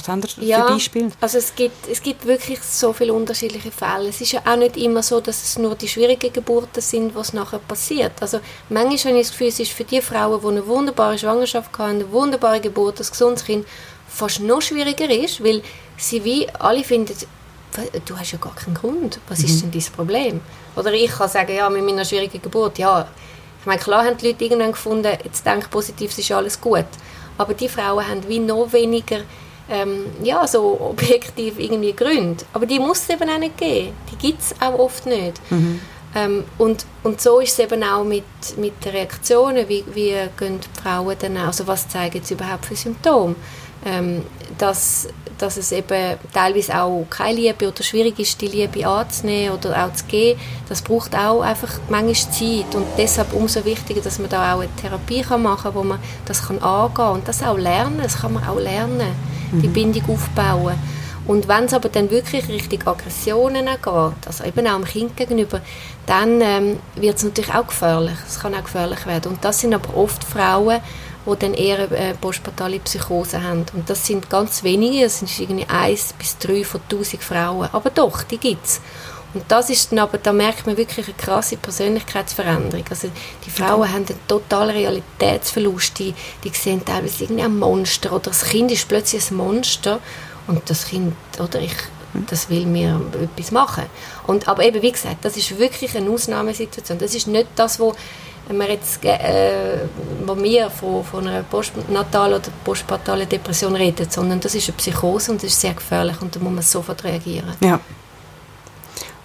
Was 0.00 0.08
haben 0.08 0.22
ihr 0.38 0.46
ja, 0.46 0.66
für 0.66 0.72
Beispiele? 0.72 1.10
Also 1.20 1.38
es 1.38 1.54
gibt, 1.54 1.88
es 1.88 2.02
gibt 2.02 2.24
wirklich 2.26 2.60
so 2.62 2.92
viele 2.92 3.12
unterschiedliche 3.12 3.70
Fälle. 3.70 4.08
Es 4.08 4.20
ist 4.20 4.32
ja 4.32 4.40
auch 4.46 4.56
nicht 4.56 4.76
immer 4.76 5.02
so, 5.02 5.20
dass 5.20 5.42
es 5.42 5.58
nur 5.58 5.74
die 5.74 5.88
schwierigen 5.88 6.32
Geburten 6.32 6.80
sind, 6.80 7.14
was 7.14 7.32
nachher 7.32 7.58
passiert. 7.58 8.12
Also 8.20 8.40
manchmal 8.68 9.12
habe 9.12 9.20
ich 9.20 9.28
das 9.28 9.32
Gefühl, 9.32 9.48
es 9.48 9.60
ist 9.60 9.72
für 9.72 9.84
die 9.84 10.00
Frauen, 10.00 10.40
die 10.40 10.46
eine 10.46 10.66
wunderbare 10.66 11.18
Schwangerschaft 11.18 11.76
haben, 11.78 11.90
eine 11.90 12.10
wunderbare 12.12 12.60
Geburt, 12.60 13.00
ein 13.00 13.06
gesundes 13.06 13.44
Kind, 13.44 13.66
fast 14.08 14.40
noch 14.40 14.62
schwieriger 14.62 15.08
ist, 15.10 15.44
weil 15.44 15.62
sie 15.96 16.24
wie 16.24 16.48
alle 16.58 16.82
finden, 16.82 17.14
du 18.04 18.18
hast 18.18 18.32
ja 18.32 18.38
gar 18.38 18.54
keinen 18.54 18.74
Grund. 18.74 19.20
Was 19.28 19.40
mhm. 19.40 19.44
ist 19.44 19.62
denn 19.62 19.70
dein 19.70 19.92
Problem? 19.94 20.40
Oder 20.76 20.92
ich 20.92 21.10
kann 21.10 21.28
sagen, 21.28 21.54
ja, 21.54 21.68
mit 21.68 21.84
meiner 21.84 22.04
schwierigen 22.04 22.40
Geburt, 22.40 22.78
ja, 22.78 23.06
ich 23.60 23.66
meine, 23.66 23.80
klar 23.80 24.04
haben 24.04 24.16
die 24.16 24.28
Leute 24.28 24.44
irgendwann 24.44 24.72
gefunden, 24.72 25.12
jetzt 25.22 25.44
denk 25.44 25.70
positiv, 25.70 26.12
es 26.12 26.18
ist 26.18 26.32
alles 26.32 26.58
gut. 26.58 26.86
Aber 27.36 27.54
die 27.54 27.68
Frauen 27.68 28.06
haben 28.06 28.26
wie 28.26 28.38
noch 28.38 28.72
weniger 28.72 29.20
ähm, 29.70 30.06
ja, 30.22 30.46
so 30.46 30.78
objektiv 30.80 31.58
irgendwie 31.58 31.92
Gründe. 31.92 32.44
Aber 32.52 32.66
die 32.66 32.78
muss 32.78 32.98
es 32.98 33.10
eben 33.10 33.28
auch 33.30 33.38
nicht 33.38 33.56
geben. 33.56 33.92
Die 34.10 34.16
gibt 34.16 34.40
es 34.40 34.54
auch 34.60 34.78
oft 34.78 35.06
nicht. 35.06 35.40
Mhm. 35.50 35.80
Ähm, 36.14 36.44
und, 36.58 36.86
und 37.04 37.20
so 37.20 37.38
ist 37.38 37.52
es 37.52 37.58
eben 37.60 37.82
auch 37.84 38.02
mit, 38.02 38.24
mit 38.56 38.84
den 38.84 38.92
Reaktionen, 38.92 39.68
wie, 39.68 39.84
wie 39.94 40.16
gehen 40.36 40.58
die 40.60 40.82
Frauen 40.82 41.14
dann, 41.20 41.36
also 41.36 41.66
was 41.68 41.88
zeigen 41.88 42.20
sie 42.22 42.34
überhaupt 42.34 42.66
für 42.66 42.74
Symptome. 42.74 43.36
Ähm, 43.86 44.24
dass, 44.58 45.08
dass 45.38 45.56
es 45.56 45.72
eben 45.72 46.18
teilweise 46.34 46.82
auch 46.82 47.06
keine 47.08 47.36
Liebe 47.40 47.68
oder 47.68 47.82
schwierig 47.82 48.18
ist, 48.18 48.38
die 48.42 48.48
Liebe 48.48 48.86
anzunehmen 48.86 49.56
oder 49.56 49.86
auch 49.86 49.92
zu 49.94 50.04
geben, 50.04 50.38
das 50.68 50.82
braucht 50.82 51.14
auch 51.14 51.40
einfach 51.40 51.78
manchmal 51.88 52.14
Zeit 52.14 52.74
und 52.74 52.84
deshalb 52.98 53.32
umso 53.32 53.64
wichtiger, 53.64 54.02
dass 54.02 54.18
man 54.18 54.28
da 54.28 54.52
auch 54.52 54.60
eine 54.60 54.68
Therapie 54.76 55.22
kann 55.22 55.42
machen 55.42 55.62
kann, 55.62 55.74
wo 55.74 55.82
man 55.82 55.98
das 56.26 56.46
kann 56.46 56.58
angehen 56.58 56.94
kann 56.94 57.14
und 57.14 57.28
das 57.28 57.42
auch 57.42 57.56
lernen, 57.56 58.00
das 58.02 58.20
kann 58.20 58.34
man 58.34 58.46
auch 58.46 58.58
lernen 58.58 59.14
die 59.52 59.68
mhm. 59.68 59.72
Bindung 59.72 60.10
aufbauen. 60.10 60.74
Und 61.26 61.46
wenn 61.48 61.64
es 61.64 61.74
aber 61.74 61.88
dann 61.90 62.10
wirklich 62.10 62.48
Richtung 62.48 62.86
Aggressionen 62.86 63.66
geht, 63.66 64.26
also 64.26 64.44
eben 64.44 64.66
auch 64.66 64.76
dem 64.76 64.84
Kind 64.84 65.16
gegenüber, 65.16 65.60
dann 66.06 66.40
ähm, 66.40 66.78
wird 66.96 67.18
es 67.18 67.22
natürlich 67.22 67.54
auch 67.54 67.66
gefährlich. 67.66 68.16
Es 68.26 68.40
kann 68.40 68.54
auch 68.54 68.64
gefährlich 68.64 69.06
werden. 69.06 69.32
Und 69.32 69.44
das 69.44 69.60
sind 69.60 69.74
aber 69.74 69.96
oft 69.96 70.24
Frauen, 70.24 70.80
die 71.26 71.38
dann 71.38 71.54
eher 71.54 71.92
äh, 71.92 72.14
postpartale 72.14 72.80
Psychose 72.80 73.42
haben. 73.42 73.66
Und 73.74 73.88
das 73.88 74.06
sind 74.06 74.30
ganz 74.30 74.64
wenige, 74.64 75.04
das 75.04 75.18
sind 75.18 75.38
irgendwie 75.38 75.66
eins 75.68 76.14
bis 76.14 76.38
drei 76.38 76.64
von 76.64 76.80
tausend 76.88 77.22
Frauen. 77.22 77.68
Aber 77.70 77.90
doch, 77.90 78.22
die 78.22 78.38
gibt 78.38 78.64
es. 78.64 78.80
Und 79.32 79.44
das 79.48 79.70
ist 79.70 79.92
dann 79.92 80.00
aber, 80.00 80.18
da 80.18 80.32
merkt 80.32 80.66
man 80.66 80.76
wirklich 80.76 81.06
eine 81.06 81.16
krasse 81.16 81.56
Persönlichkeitsveränderung. 81.56 82.84
Also 82.90 83.08
die 83.46 83.50
Frauen 83.50 83.88
haben 83.88 84.06
einen 84.06 84.18
totalen 84.26 84.70
Realitätsverlust, 84.70 85.98
die, 85.98 86.14
die 86.42 86.50
sehen 86.50 86.84
teilweise 86.84 87.24
irgendwie 87.24 87.42
ein 87.44 87.58
Monster 87.58 88.12
oder 88.12 88.30
das 88.30 88.44
Kind 88.44 88.70
ist 88.72 88.88
plötzlich 88.88 89.30
ein 89.30 89.36
Monster 89.36 90.00
und 90.46 90.68
das 90.68 90.86
Kind, 90.86 91.14
oder 91.38 91.60
ich, 91.60 91.74
das 92.28 92.50
will 92.50 92.66
mir 92.66 93.00
etwas 93.22 93.52
machen. 93.52 93.84
Und, 94.26 94.48
aber 94.48 94.64
eben, 94.64 94.82
wie 94.82 94.90
gesagt, 94.90 95.24
das 95.24 95.36
ist 95.36 95.56
wirklich 95.58 95.96
eine 95.96 96.10
Ausnahmesituation. 96.10 96.98
Das 96.98 97.14
ist 97.14 97.28
nicht 97.28 97.46
das, 97.54 97.78
wo 97.78 97.94
wir 98.48 98.68
jetzt, 98.68 99.04
äh, 99.04 99.78
wo 100.26 100.36
wir 100.36 100.70
von, 100.70 101.04
von 101.04 101.28
einer 101.28 101.44
postnatalen 101.44 102.34
oder 102.34 102.50
postpartalen 102.64 103.28
Depression 103.28 103.76
reden, 103.76 104.08
sondern 104.10 104.40
das 104.40 104.56
ist 104.56 104.68
eine 104.68 104.76
Psychose 104.76 105.30
und 105.30 105.42
das 105.42 105.52
ist 105.52 105.60
sehr 105.60 105.74
gefährlich 105.74 106.20
und 106.20 106.34
da 106.34 106.40
muss 106.40 106.52
man 106.52 106.62
sofort 106.62 107.04
reagieren. 107.04 107.54
Ja. 107.60 107.78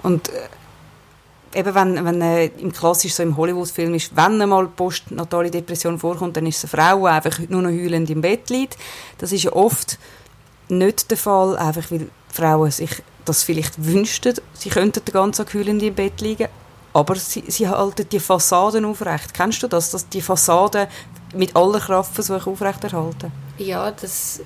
Und 0.05 0.29
äh, 0.29 1.59
eben 1.59 1.73
wenn, 1.73 2.05
wenn 2.05 2.21
äh, 2.21 2.45
im 2.45 2.71
klassisch 2.71 3.15
so 3.15 3.23
im 3.23 3.35
Hollywood-Film 3.35 3.95
ist, 3.95 4.15
wenn 4.15 4.39
einmal 4.39 4.67
postnatale 4.67 5.49
Depression 5.49 5.97
vorkommt, 5.97 6.37
dann 6.37 6.45
ist 6.45 6.63
es 6.63 6.73
eine 6.73 6.83
Frau, 6.83 6.99
die 6.99 7.07
einfach 7.07 7.39
nur 7.49 7.63
noch 7.63 7.69
heulend 7.69 8.09
im 8.11 8.21
Bett 8.21 8.49
liegt. 8.51 8.77
Das 9.17 9.31
ist 9.31 9.43
ja 9.43 9.53
oft 9.53 9.97
nicht 10.69 11.09
der 11.09 11.17
Fall, 11.17 11.57
einfach 11.57 11.89
weil 11.89 12.07
Frauen 12.29 12.69
sich 12.69 12.91
das 13.25 13.41
vielleicht 13.41 13.83
wünschten, 13.83 14.35
sie 14.53 14.69
könnten 14.69 15.03
den 15.03 15.13
ganzen 15.13 15.43
Tag 15.43 15.55
heulend 15.55 15.81
im 15.81 15.95
Bett 15.95 16.21
liegen, 16.21 16.47
aber 16.93 17.15
sie, 17.15 17.43
sie 17.47 17.67
halten 17.67 18.07
die 18.07 18.19
Fassaden 18.19 18.85
aufrecht. 18.85 19.33
Kennst 19.33 19.63
du 19.63 19.67
das, 19.67 19.89
dass 19.89 20.07
die 20.07 20.21
Fassaden 20.21 20.87
mit 21.33 21.55
aller 21.55 21.79
Kraft 21.79 22.13
versuchen 22.13 22.53
aufrechterhalten? 22.53 23.31
Ja, 23.57 23.89
das, 23.89 24.41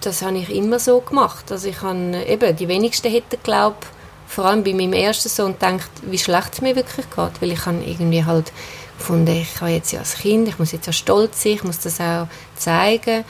das 0.00 0.22
habe 0.22 0.38
ich 0.38 0.54
immer 0.54 0.78
so 0.78 1.00
gemacht. 1.00 1.50
Also 1.50 1.68
ich 1.68 1.82
habe, 1.82 2.24
eben, 2.26 2.54
die 2.54 2.68
wenigsten 2.68 3.10
hätten 3.10 3.38
glaubt, 3.42 3.86
vor 4.34 4.46
allem 4.46 4.64
bei 4.64 4.72
meinem 4.72 4.92
ersten 4.92 5.28
Sohn 5.28 5.52
gedacht, 5.52 5.90
wie 6.02 6.18
schlecht 6.18 6.54
es 6.54 6.60
mir 6.60 6.74
wirklich 6.74 7.06
geht, 7.08 7.40
weil 7.40 7.52
ich 7.52 7.64
habe 7.66 7.82
irgendwie 7.84 8.24
halt 8.24 8.52
gefunden, 8.98 9.30
ich 9.30 9.60
habe 9.60 9.70
jetzt 9.70 9.92
ja 9.92 10.00
als 10.00 10.16
Kind, 10.16 10.48
ich 10.48 10.58
muss 10.58 10.72
jetzt 10.72 10.86
ja 10.86 10.92
stolz 10.92 11.42
sein, 11.42 11.52
ich 11.52 11.64
muss 11.64 11.78
das 11.78 12.00
auch 12.00 12.26
zeigen 12.56 13.24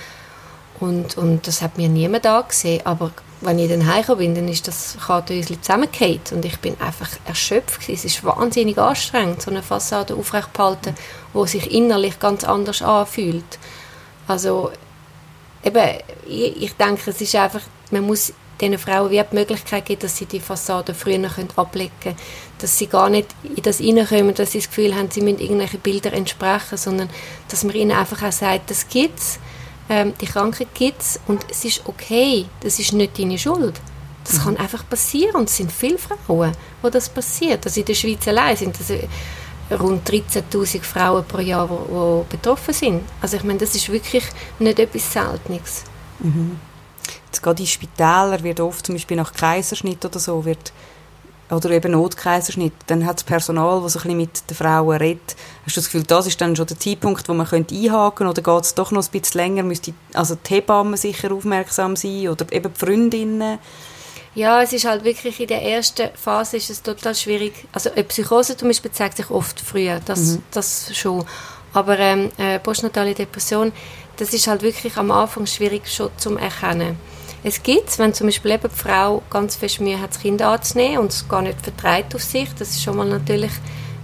und, 0.80 1.16
und 1.16 1.46
das 1.46 1.62
hat 1.62 1.76
mir 1.76 1.88
niemand 1.88 2.26
angesehen, 2.26 2.84
aber 2.84 3.12
wenn 3.40 3.58
ich 3.58 3.68
dann 3.68 3.86
heimgekommen 3.86 4.18
bin, 4.18 4.34
dann 4.34 4.48
ist 4.48 4.66
das 4.66 4.96
Kartenhäuschen 5.06 5.62
zusammengefallen 5.62 6.20
und 6.32 6.44
ich 6.44 6.58
bin 6.60 6.80
einfach 6.80 7.10
erschöpft 7.26 7.80
gewesen. 7.80 7.94
Es 7.94 8.04
ist 8.04 8.24
wahnsinnig 8.24 8.78
anstrengend, 8.78 9.42
so 9.42 9.50
eine 9.50 9.62
Fassade 9.62 10.14
aufrechtzuhalten, 10.14 10.94
wo 11.34 11.44
sich 11.44 11.70
innerlich 11.70 12.18
ganz 12.18 12.44
anders 12.44 12.80
anfühlt. 12.80 13.58
Also 14.26 14.70
eben, 15.62 15.98
ich, 16.26 16.62
ich 16.62 16.76
denke, 16.76 17.10
es 17.10 17.20
ist 17.20 17.34
einfach, 17.34 17.60
man 17.90 18.06
muss 18.06 18.32
diesen 18.60 18.78
Frauen 18.78 19.10
wie 19.10 19.22
die 19.22 19.34
Möglichkeit 19.34 19.86
geben, 19.86 20.02
dass 20.02 20.16
sie 20.16 20.26
die 20.26 20.40
Fassade 20.40 20.94
früher 20.94 21.28
ablegen 21.56 21.92
können, 22.00 22.16
dass 22.58 22.78
sie 22.78 22.86
gar 22.86 23.10
nicht 23.10 23.28
in 23.42 23.62
das 23.62 23.78
hineinkommen, 23.78 24.34
dass 24.34 24.52
sie 24.52 24.58
das 24.58 24.68
Gefühl 24.68 24.94
haben, 24.94 25.10
sie 25.10 25.20
müssen 25.20 25.40
irgendwelche 25.40 25.78
Bilder 25.78 26.12
entsprechen, 26.12 26.76
sondern 26.76 27.10
dass 27.48 27.64
man 27.64 27.74
ihnen 27.74 27.92
einfach 27.92 28.22
auch 28.22 28.32
sagt, 28.32 28.70
das 28.70 28.88
gibt 28.88 29.18
es, 29.18 29.38
ähm, 29.88 30.14
die 30.20 30.26
Krankheit 30.26 30.68
gibt 30.74 31.00
es 31.00 31.20
und 31.26 31.44
es 31.50 31.64
ist 31.64 31.82
okay, 31.86 32.46
das 32.60 32.78
ist 32.78 32.92
nicht 32.92 33.18
deine 33.18 33.38
Schuld. 33.38 33.74
Das 34.24 34.38
mhm. 34.38 34.42
kann 34.42 34.56
einfach 34.56 34.88
passieren 34.88 35.36
und 35.36 35.50
es 35.50 35.56
sind 35.56 35.70
viele 35.70 35.98
Frauen, 35.98 36.52
wo 36.80 36.88
das 36.88 37.08
passiert. 37.08 37.66
Also 37.66 37.80
in 37.80 37.86
der 37.86 37.94
Schweiz 37.94 38.26
allein 38.26 38.56
sind 38.56 38.78
das 38.78 38.90
äh, 38.90 39.06
rund 39.70 40.08
13'000 40.08 40.82
Frauen 40.82 41.24
pro 41.24 41.38
Jahr, 41.38 41.68
die 41.68 42.36
betroffen 42.36 42.72
sind. 42.72 43.02
Also 43.20 43.36
ich 43.36 43.44
meine, 43.44 43.58
das 43.58 43.74
ist 43.74 43.90
wirklich 43.90 44.24
nicht 44.58 44.78
etwas 44.78 45.12
Seltenes. 45.12 45.84
Mhm. 46.20 46.58
Gerade 47.42 47.62
in 47.62 47.66
Spitälern 47.66 48.42
wird 48.42 48.60
oft 48.60 48.86
zum 48.86 48.94
Beispiel 48.94 49.16
nach 49.16 49.32
Kaiserschnitt 49.32 50.04
oder 50.04 50.18
so 50.18 50.44
wird 50.44 50.72
oder 51.50 51.70
eben 51.70 51.92
Notkaiserschnitt, 51.92 52.72
dann 52.86 53.04
hat 53.04 53.16
das 53.16 53.24
Personal, 53.24 53.82
das 53.82 53.92
so 53.92 53.98
ein 53.98 54.02
bisschen 54.02 54.16
mit 54.16 54.50
den 54.50 54.56
Frauen 54.56 54.96
redet, 54.96 55.36
hast 55.64 55.76
du 55.76 55.80
das 55.80 55.86
Gefühl, 55.86 56.04
das 56.04 56.26
ist 56.26 56.40
dann 56.40 56.56
schon 56.56 56.66
der 56.66 56.78
Zeitpunkt, 56.78 57.28
wo 57.28 57.34
man 57.34 57.46
könnte 57.46 57.74
einhaken 57.74 58.26
oder 58.26 58.42
geht 58.42 58.64
es 58.64 58.74
doch 58.74 58.90
noch 58.90 59.04
ein 59.04 59.10
bisschen 59.10 59.40
länger, 59.40 59.62
müsste 59.62 59.92
also 60.14 60.36
die 60.36 60.54
Hebammen 60.54 60.96
sicher 60.96 61.32
aufmerksam 61.32 61.96
sein 61.96 62.28
oder 62.28 62.50
eben 62.50 62.72
die 62.72 62.78
Freundinnen? 62.78 63.58
Ja, 64.34 64.62
es 64.62 64.72
ist 64.72 64.84
halt 64.84 65.04
wirklich 65.04 65.38
in 65.38 65.46
der 65.46 65.62
ersten 65.62 66.08
Phase 66.16 66.56
ist 66.56 66.68
es 66.68 66.82
total 66.82 67.14
schwierig. 67.14 67.52
Also 67.72 67.92
eine 67.92 68.02
Psychose 68.02 68.56
zum 68.56 68.68
Beispiel 68.68 68.90
zeigt 68.90 69.16
sich 69.16 69.30
oft 69.30 69.60
früher, 69.60 70.00
das, 70.04 70.20
mhm. 70.20 70.42
das 70.50 70.90
schon. 70.96 71.24
Aber 71.72 71.98
ähm, 71.98 72.30
äh, 72.38 72.58
postnatale 72.58 73.14
Depression, 73.14 73.72
das 74.16 74.32
ist 74.32 74.48
halt 74.48 74.62
wirklich 74.62 74.96
am 74.96 75.12
Anfang 75.12 75.46
schwierig 75.46 75.88
schon 75.88 76.10
zum 76.16 76.36
erkennen. 76.36 76.96
Es 77.46 77.62
gibt 77.62 77.98
wenn 77.98 78.14
zum 78.14 78.26
Beispiel 78.26 78.52
eben 78.52 78.70
die 78.70 78.76
Frau 78.76 79.22
ganz 79.28 79.54
fest 79.54 79.78
Mühe 79.78 80.00
hat, 80.00 80.10
das 80.10 80.20
Kind 80.20 80.40
anzunehmen 80.40 80.98
und 80.98 81.12
es 81.12 81.28
gar 81.28 81.42
nicht 81.42 81.60
vertreibt 81.60 82.14
auf 82.14 82.22
sich, 82.22 82.48
das 82.58 82.70
ist 82.70 82.82
schon 82.82 82.96
mal 82.96 83.06
natürlich 83.06 83.52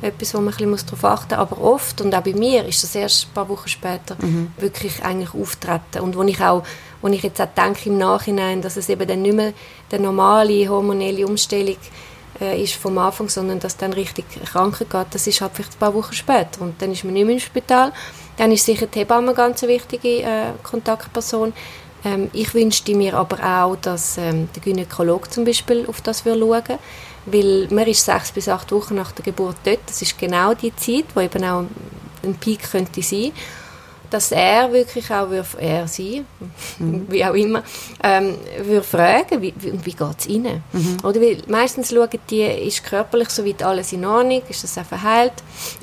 etwas, 0.03 0.35
wo 0.35 0.41
man 0.41 0.53
ein 0.53 0.71
bisschen 0.71 0.87
darauf 0.87 1.05
achten 1.05 1.37
muss. 1.37 1.39
Aber 1.39 1.61
oft, 1.61 2.01
und 2.03 2.15
auch 2.15 2.23
bei 2.23 2.35
mir, 2.35 2.67
ist 2.67 2.83
das 2.83 2.95
erst 2.95 3.27
ein 3.27 3.35
paar 3.35 3.49
Wochen 3.49 3.69
später 3.69 4.17
mhm. 4.19 4.53
wirklich 4.59 5.03
eigentlich 5.03 5.35
auftreten. 5.35 6.01
Und 6.01 6.17
wo 6.17 6.23
ich 6.23 6.41
auch, 6.41 6.63
wo 7.01 7.09
ich 7.09 7.23
jetzt 7.23 7.41
auch 7.41 7.49
denke 7.57 7.89
im 7.89 7.99
Nachhinein, 7.99 8.63
dass 8.63 8.77
es 8.77 8.89
eben 8.89 9.07
dann 9.09 9.23
nicht 9.23 9.35
mehr 9.35 9.53
die 9.91 9.99
normale 9.99 10.69
hormonelle 10.69 11.27
Umstellung 11.27 11.77
äh, 12.41 12.63
ist 12.63 12.75
vom 12.75 12.99
Anfang, 12.99 13.29
sondern 13.29 13.59
dass 13.61 13.77
dann 13.77 13.93
richtig 13.93 14.25
krank 14.45 14.79
geht, 14.79 15.07
das 15.11 15.27
ist 15.27 15.41
halt 15.41 15.53
vielleicht 15.55 15.75
ein 15.75 15.79
paar 15.79 15.95
Wochen 15.95 16.13
später. 16.13 16.61
Und 16.61 16.81
dann 16.81 16.93
ist 16.93 17.05
man 17.05 17.15
nicht 17.15 17.25
mehr 17.25 17.35
im 17.35 17.41
Spital. 17.41 17.93
Dann 18.37 18.53
ist 18.53 18.65
sicher 18.65 18.87
die 18.87 19.01
Hebamme 19.01 19.29
eine 19.29 19.35
ganz 19.35 19.63
wichtige 19.63 20.23
äh, 20.23 20.53
Kontaktperson. 20.63 21.53
Ähm, 22.05 22.31
ich 22.33 22.55
wünschte 22.55 22.95
mir 22.95 23.15
aber 23.15 23.39
auch, 23.45 23.77
dass 23.77 24.19
ähm, 24.19 24.49
der 24.55 24.63
Gynäkologe 24.63 25.29
zum 25.31 25.45
Beispiel 25.45 25.87
auf 25.87 26.01
das 26.01 26.23
schauen 26.23 26.41
würde, 26.41 26.79
weil 27.27 27.69
man 27.71 27.87
ist 27.87 28.05
sechs 28.05 28.33
bis 28.33 28.49
acht 28.49 28.73
Wochen 28.73 28.95
nach 28.95 29.13
der 29.13 29.25
Geburt 29.25 29.57
dort. 29.65 29.81
Das 29.87 30.01
ist 30.03 30.19
genau 30.19 30.55
die 30.55 30.75
Zeit, 30.77 31.05
wo 31.15 31.21
eben 31.21 31.45
auch 31.45 31.65
ein 32.23 32.35
Peak 32.35 32.71
könnte 32.71 33.03
sein 33.03 33.33
dass 34.11 34.33
er 34.33 34.73
wirklich 34.73 35.11
auch 35.11 35.29
er 35.59 35.87
sie 35.87 36.25
mhm. 36.79 37.07
wie 37.09 37.25
auch 37.25 37.35
immer 37.35 37.63
ähm, 38.03 38.35
würde 38.59 38.83
fragen 38.83 39.41
wie, 39.41 39.55
wie, 39.57 39.73
wie 39.85 39.93
geht 39.93 40.19
es 40.19 40.27
ihnen 40.27 40.63
mhm. 40.73 40.99
oder 41.05 41.21
weil 41.21 41.39
meistens 41.47 41.91
schauen 41.91 42.09
die 42.29 42.43
ist 42.43 42.85
körperlich 42.85 43.31
soweit 43.31 43.63
alles 43.63 43.93
in 43.93 44.05
Ordnung 44.05 44.43
ist 44.49 44.65
das 44.65 44.77
auch 44.79 44.85
verheilt 44.85 45.33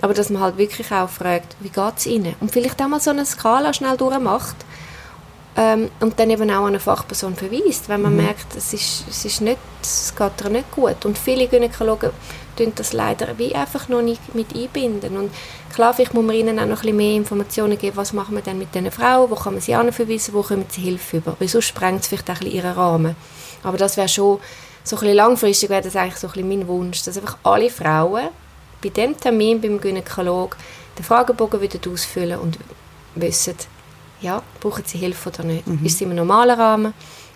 aber 0.01 0.13
dass 0.13 0.29
man 0.29 0.41
halt 0.41 0.57
wirklich 0.57 0.91
auch 0.91 1.09
fragt 1.09 1.55
wie 1.59 1.69
geht 1.69 1.97
es 1.97 2.05
ihnen 2.05 2.35
und 2.39 2.51
vielleicht 2.51 2.81
auch 2.81 2.87
mal 2.87 2.99
so 2.99 3.11
eine 3.11 3.25
Skala 3.25 3.73
schnell 3.73 3.97
durchmacht 3.97 4.57
ähm, 5.57 5.89
und 5.99 6.19
dann 6.19 6.29
eben 6.29 6.49
auch 6.51 6.61
an 6.61 6.67
eine 6.67 6.79
Fachperson 6.79 7.35
verweist, 7.35 7.89
wenn 7.89 8.03
man 8.03 8.15
mhm. 8.15 8.25
merkt, 8.25 8.55
es, 8.55 8.73
ist, 8.73 9.05
es, 9.09 9.25
ist 9.25 9.41
nicht, 9.41 9.57
es 9.81 10.13
geht 10.15 10.31
ihr 10.43 10.49
nicht 10.51 10.71
gut. 10.71 11.03
Und 11.03 11.17
viele 11.17 11.47
Gynäkologen 11.47 12.11
tun 12.55 12.73
das 12.75 12.93
leider 12.93 13.37
wie 13.39 13.55
einfach 13.55 13.89
noch 13.89 14.03
nicht 14.03 14.35
mit 14.35 14.55
einbinden. 14.55 15.17
Und 15.17 15.31
klar, 15.73 15.95
vielleicht 15.95 16.13
muss 16.13 16.23
man 16.23 16.35
ihnen 16.35 16.59
auch 16.59 16.65
noch 16.65 16.77
ein 16.77 16.81
bisschen 16.81 16.97
mehr 16.97 17.15
Informationen 17.15 17.77
geben, 17.77 17.97
was 17.97 18.13
machen 18.13 18.35
wir 18.35 18.43
denn 18.43 18.59
mit 18.59 18.73
diesen 18.75 18.91
Frauen, 18.91 19.31
wo 19.31 19.35
kann 19.35 19.53
man 19.53 19.61
sie 19.61 19.73
anverweisen, 19.73 20.35
wo 20.35 20.43
kommen 20.43 20.65
sie 20.69 20.81
Hilfe 20.81 21.17
über. 21.17 21.35
Weil 21.39 21.47
sonst 21.47 21.65
sprengt 21.65 22.01
es 22.01 22.07
vielleicht 22.07 22.29
auch 22.29 22.35
ein 22.35 22.39
bisschen 22.39 22.55
ihren 22.55 22.73
Rahmen. 22.73 23.15
Aber 23.63 23.77
das 23.77 23.97
wäre 23.97 24.07
schon, 24.07 24.39
so 24.83 24.95
ein 24.95 24.99
bisschen 24.99 25.15
langfristig 25.15 25.69
wäre 25.71 25.81
das 25.81 25.95
eigentlich 25.95 26.17
so 26.17 26.27
ein 26.27 26.33
bisschen 26.33 26.49
mein 26.49 26.67
Wunsch, 26.67 27.03
dass 27.03 27.17
einfach 27.17 27.37
alle 27.41 27.71
Frauen 27.71 28.29
bei 28.81 28.89
dem 28.89 29.19
Termin 29.19 29.59
beim 29.59 29.81
Gynäkolog 29.81 30.55
den 30.97 31.03
Fragebogen 31.03 31.61
wieder 31.61 31.79
ausfüllen 31.91 32.39
und 32.39 32.59
wissen, 33.15 33.55
ja, 34.21 34.41
brauchen 34.59 34.83
sie 34.85 34.97
Hilfe 34.97 35.29
oder 35.29 35.43
nicht? 35.43 35.67
Mhm. 35.67 35.85
Ist 35.85 35.95
es 35.95 36.01
im 36.01 36.15
normalen 36.15 36.59
Rahmen 36.59 36.93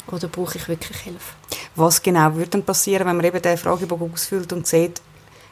oder 0.08 0.28
brauche 0.28 0.58
ich 0.58 0.68
wirklich 0.68 0.98
Hilfe? 0.98 1.34
Was 1.76 2.02
genau 2.02 2.34
würde 2.36 2.50
dann 2.52 2.64
passieren, 2.64 3.08
wenn 3.08 3.18
man 3.18 3.26
eben 3.26 3.42
den 3.42 3.58
Fragebogen 3.58 4.12
ausfüllt 4.12 4.52
und 4.54 4.68
sieht, 4.68 5.02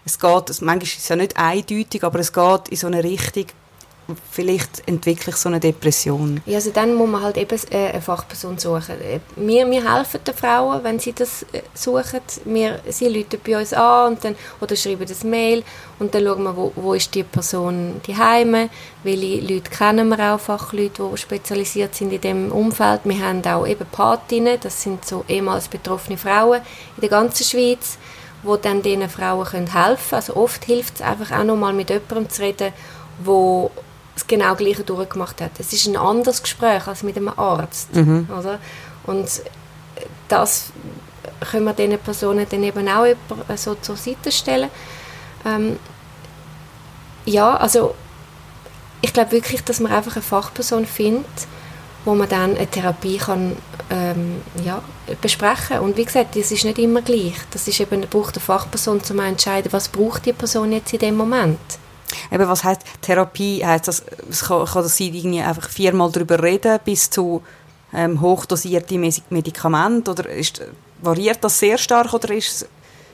es 0.05 0.17
geht, 0.17 0.61
manchmal 0.61 0.83
ist 0.83 0.97
es 0.97 1.07
ja 1.07 1.15
nicht 1.15 1.37
eindeutig, 1.37 2.03
aber 2.03 2.19
es 2.19 2.33
geht 2.33 2.69
in 2.69 2.77
so 2.77 2.87
eine 2.87 3.03
Richtung, 3.03 3.45
vielleicht 4.31 4.87
entwickle 4.87 5.31
ich 5.31 5.37
so 5.37 5.49
eine 5.49 5.59
Depression. 5.59 6.41
Ja, 6.45 6.55
also 6.55 6.71
dann 6.71 6.95
muss 6.95 7.09
man 7.09 7.23
halt 7.23 7.37
eben 7.37 7.59
äh, 7.71 7.89
eine 7.89 8.01
Fachperson 8.01 8.57
suchen. 8.57 8.95
Wir, 9.35 9.69
wir 9.69 9.95
helfen 9.95 10.19
den 10.25 10.33
Frauen, 10.33 10.83
wenn 10.83 10.99
sie 10.99 11.13
das 11.13 11.43
äh, 11.51 11.61
suchen. 11.73 12.21
Wir, 12.45 12.79
sie 12.89 13.07
rufen 13.07 13.39
bei 13.45 13.59
uns 13.59 13.73
an 13.73 14.13
und 14.13 14.23
dann, 14.23 14.35
oder 14.61 14.75
schreiben 14.75 15.05
das 15.07 15.23
Mail 15.23 15.63
und 15.99 16.13
dann 16.13 16.23
schauen 16.23 16.43
wir, 16.43 16.55
wo, 16.55 16.71
wo 16.75 16.93
ist 16.93 17.13
die 17.13 17.23
Person 17.23 18.01
die 18.05 18.15
Heime, 18.15 18.69
welche 19.03 19.41
Leute 19.41 19.69
kennen 19.69 20.09
wir 20.09 20.33
auch, 20.33 20.39
Fachleute, 20.39 21.09
die 21.11 21.17
spezialisiert 21.17 21.95
sind 21.95 22.11
in 22.13 22.21
diesem 22.21 22.51
Umfeld. 22.51 23.01
Wir 23.03 23.19
haben 23.19 23.45
auch 23.45 23.67
eben 23.67 23.85
Patinnen, 23.85 24.57
das 24.61 24.81
sind 24.81 25.05
so 25.05 25.25
ehemals 25.27 25.67
betroffene 25.67 26.17
Frauen 26.17 26.61
in 26.95 27.01
der 27.01 27.09
ganzen 27.09 27.43
Schweiz, 27.43 27.97
wo 28.43 28.55
dann 28.55 28.81
diesen 28.81 29.09
Frauen 29.09 29.45
helfen 29.45 29.71
können. 29.71 29.97
Also 30.11 30.35
oft 30.35 30.65
hilft 30.65 30.95
es 30.95 31.01
einfach 31.01 31.37
auch 31.37 31.43
noch 31.43 31.57
mal 31.57 31.73
mit 31.73 31.89
jemandem 31.89 32.29
zu 32.29 32.41
reden, 32.41 32.73
wo 33.23 33.71
das 34.19 34.27
genau 34.27 34.55
Gleiche 34.55 34.83
durchgemacht 34.83 35.41
hat. 35.41 35.51
Es 35.59 35.73
ist 35.73 35.87
ein 35.87 35.97
anderes 35.97 36.41
Gespräch 36.41 36.87
als 36.87 37.03
mit 37.03 37.17
einem 37.17 37.29
Arzt. 37.29 37.95
Mhm. 37.95 38.27
Oder? 38.37 38.59
Und 39.05 39.27
das 40.27 40.71
können 41.51 41.65
wir 41.65 41.73
diesen 41.73 41.97
Personen 41.99 42.45
dann 42.49 42.63
eben 42.63 42.87
auch 42.87 43.05
so 43.55 43.75
zur 43.75 43.95
Seite 43.95 44.31
stellen. 44.31 44.69
Ähm, 45.45 45.77
ja, 47.25 47.55
also 47.55 47.95
ich 49.01 49.13
glaube 49.13 49.31
wirklich, 49.31 49.63
dass 49.63 49.79
man 49.79 49.91
einfach 49.91 50.15
eine 50.15 50.21
Fachperson 50.21 50.85
findet, 50.85 51.25
wo 52.05 52.15
man 52.15 52.27
dann 52.27 52.55
eine 52.55 52.67
Therapie 52.67 53.17
kann 53.17 53.55
ähm, 53.89 54.41
ja, 54.63 54.81
besprechen 55.21 55.79
und 55.79 55.97
wie 55.97 56.05
gesagt, 56.05 56.35
das 56.35 56.51
ist 56.51 56.65
nicht 56.65 56.77
immer 56.77 57.01
gleich. 57.01 57.35
Das 57.51 57.67
ist 57.67 57.79
eben, 57.79 58.01
braucht 58.01 58.35
eine 58.35 58.43
Fachperson, 58.43 58.97
um 58.97 59.03
zu 59.03 59.17
entscheiden, 59.17 59.71
was 59.71 59.89
braucht 59.89 60.25
die 60.25 60.33
Person 60.33 60.71
jetzt 60.71 60.93
in 60.93 60.99
dem 60.99 61.17
Moment. 61.17 61.59
Eben, 62.31 62.47
was 62.47 62.63
heißt 62.63 62.81
Therapie? 63.01 63.65
Heißt 63.65 63.87
das, 63.87 64.03
es 64.29 64.43
kann, 64.43 64.65
kann 64.65 64.83
das 64.83 64.97
sein, 64.97 65.13
irgendwie 65.13 65.41
einfach 65.41 65.69
viermal 65.69 66.11
darüber 66.11 66.41
reden, 66.41 66.79
bis 66.83 67.09
zu 67.09 67.43
ähm, 67.93 68.21
hochdosierte 68.21 68.97
Medikamente 69.29 70.11
oder 70.11 70.29
ist, 70.29 70.61
variiert 71.01 71.43
das 71.43 71.59
sehr 71.59 71.77
stark 71.77 72.13
oder 72.13 72.33
ist 72.33 72.61
es 72.61 72.69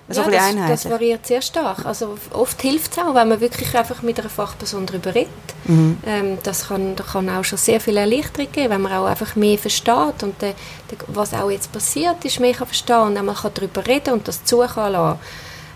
so 0.08 0.21
ja, 0.21 0.27
ein 0.27 0.34
das, 0.34 0.43
einheitlich? 0.43 0.81
das 0.81 0.91
variiert 0.91 1.25
sehr 1.25 1.41
stark. 1.41 1.86
Also 1.86 2.17
oft 2.31 2.62
hilft 2.62 2.91
es 2.91 2.99
auch, 2.99 3.15
wenn 3.15 3.27
man 3.27 3.41
wirklich 3.41 3.75
einfach 3.75 4.03
mit 4.03 4.19
einer 4.19 4.29
Fachperson 4.29 4.86
darüber 4.86 5.15
redet. 5.15 5.29
Mhm. 5.65 5.97
Ähm, 6.05 6.38
das 6.43 6.67
kann, 6.67 6.95
das 6.95 7.08
kann 7.08 7.29
auch 7.29 7.43
schon 7.43 7.58
sehr 7.58 7.79
viel 7.79 7.97
Erleichterung 7.97 8.51
geben, 8.51 8.69
wenn 8.69 8.81
man 8.81 8.93
auch 8.93 9.05
einfach 9.05 9.36
mehr 9.36 9.58
versteht 9.58 10.21
und 10.21 10.39
de, 10.41 10.53
de, 10.91 10.97
was 11.08 11.34
auch 11.34 11.49
jetzt 11.49 11.71
passiert 11.71 12.23
ist, 12.23 12.39
mehr 12.39 12.53
kann 12.53 12.67
verstehen 12.67 13.01
und 13.01 13.15
dann 13.15 13.25
man 13.25 13.36
kann 13.36 13.51
darüber 13.55 13.86
reden 13.86 14.13
und 14.13 14.27
das 14.27 14.43
zu 14.43 14.60
kann 14.60 14.91
lassen. 14.91 15.19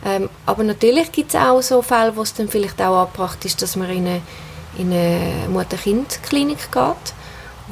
Ähm, 0.05 0.29
aber 0.45 0.63
natürlich 0.63 1.11
gibt 1.11 1.33
es 1.33 1.39
auch 1.39 1.61
so 1.61 1.81
Fälle, 1.81 2.15
wo 2.15 2.21
es 2.21 2.33
dann 2.33 2.47
vielleicht 2.47 2.81
auch 2.81 3.05
angebracht 3.05 3.43
ist, 3.43 3.61
dass 3.61 3.75
man 3.75 3.89
in 3.89 4.07
eine, 4.07 4.21
in 4.77 4.93
eine 4.93 5.49
Mutter-Kind-Klinik 5.49 6.71
geht 6.71 7.13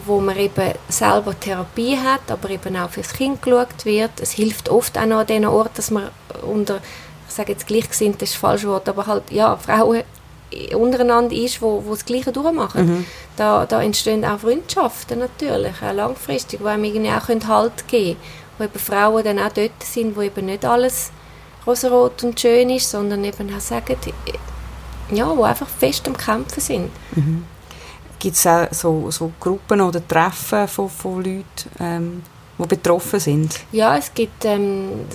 wo 0.05 0.19
man 0.19 0.37
eben 0.37 0.73
selber 0.89 1.37
Therapie 1.39 1.97
hat, 1.97 2.29
aber 2.29 2.49
eben 2.49 2.75
auch 2.77 2.89
fürs 2.89 3.13
Kind 3.13 3.41
geschaut 3.41 3.85
wird. 3.85 4.11
Es 4.21 4.31
hilft 4.31 4.69
oft 4.69 4.97
auch 4.97 5.05
noch 5.05 5.19
an 5.19 5.27
diesen 5.27 5.45
Ort, 5.45 5.77
dass 5.77 5.91
man 5.91 6.09
unter, 6.43 6.79
ich 7.27 7.33
sage 7.33 7.53
jetzt 7.53 7.67
gleichgesinnt, 7.67 8.21
das 8.21 8.29
ist 8.29 8.35
das 8.35 8.41
falsche 8.41 8.67
Wort, 8.67 8.87
aber 8.87 9.07
halt, 9.07 9.31
ja, 9.31 9.57
Frauen 9.57 10.03
untereinander 10.73 11.35
ist, 11.35 11.61
wo, 11.61 11.83
wo 11.85 11.91
das 11.91 12.05
Gleiche 12.05 12.31
durchmachen. 12.31 12.85
Mhm. 12.85 13.05
Da, 13.35 13.65
da 13.65 13.81
entstehen 13.81 14.23
auch 14.23 14.39
Freundschaften 14.39 15.19
natürlich, 15.19 15.73
auch 15.81 15.93
langfristig, 15.93 16.61
wo 16.61 16.67
einem 16.67 16.85
irgendwie 16.85 17.11
auch 17.11 17.27
Halt 17.27 17.87
geben 17.87 18.17
können, 18.17 18.17
wo 18.57 18.63
eben 18.63 18.79
Frauen 18.79 19.23
dann 19.23 19.39
auch 19.39 19.51
dort 19.51 19.83
sind, 19.83 20.15
wo 20.15 20.21
eben 20.21 20.45
nicht 20.45 20.63
alles 20.63 21.11
rosarot 21.67 22.23
und 22.23 22.39
schön 22.39 22.69
ist, 22.69 22.89
sondern 22.89 23.23
eben 23.23 23.53
auch 23.53 23.59
sagen, 23.59 23.97
ja, 25.11 25.35
wo 25.35 25.43
einfach 25.43 25.67
fest 25.67 26.07
am 26.07 26.17
Kämpfen 26.17 26.61
sind. 26.61 26.89
Mhm. 27.15 27.45
Gibt 28.19 28.35
es 28.35 28.47
auch 28.47 28.67
so, 28.71 29.11
so 29.11 29.31
Gruppen 29.39 29.81
oder 29.81 30.05
Treffen 30.05 30.67
von, 30.67 30.89
von 30.89 31.17
Leuten, 31.17 31.45
ähm, 31.79 32.23
die 32.57 32.65
betroffen 32.65 33.19
sind? 33.19 33.59
Ja, 33.71 33.95
es 33.97 34.11
gibt 34.13 34.43
ähm, 34.45 35.05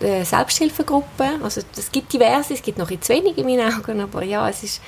äh, 0.00 0.24
Selbsthilfegruppen. 0.24 1.42
Also 1.42 1.62
es 1.76 1.90
gibt 1.90 2.12
diverse, 2.12 2.54
es 2.54 2.62
gibt 2.62 2.78
noch 2.78 2.88
zu 2.88 3.12
wenig 3.12 3.36
in 3.38 3.46
meinen 3.46 3.72
Augen, 3.72 4.00
aber 4.00 4.22
ja, 4.22 4.48
es 4.48 4.62
ist, 4.62 4.80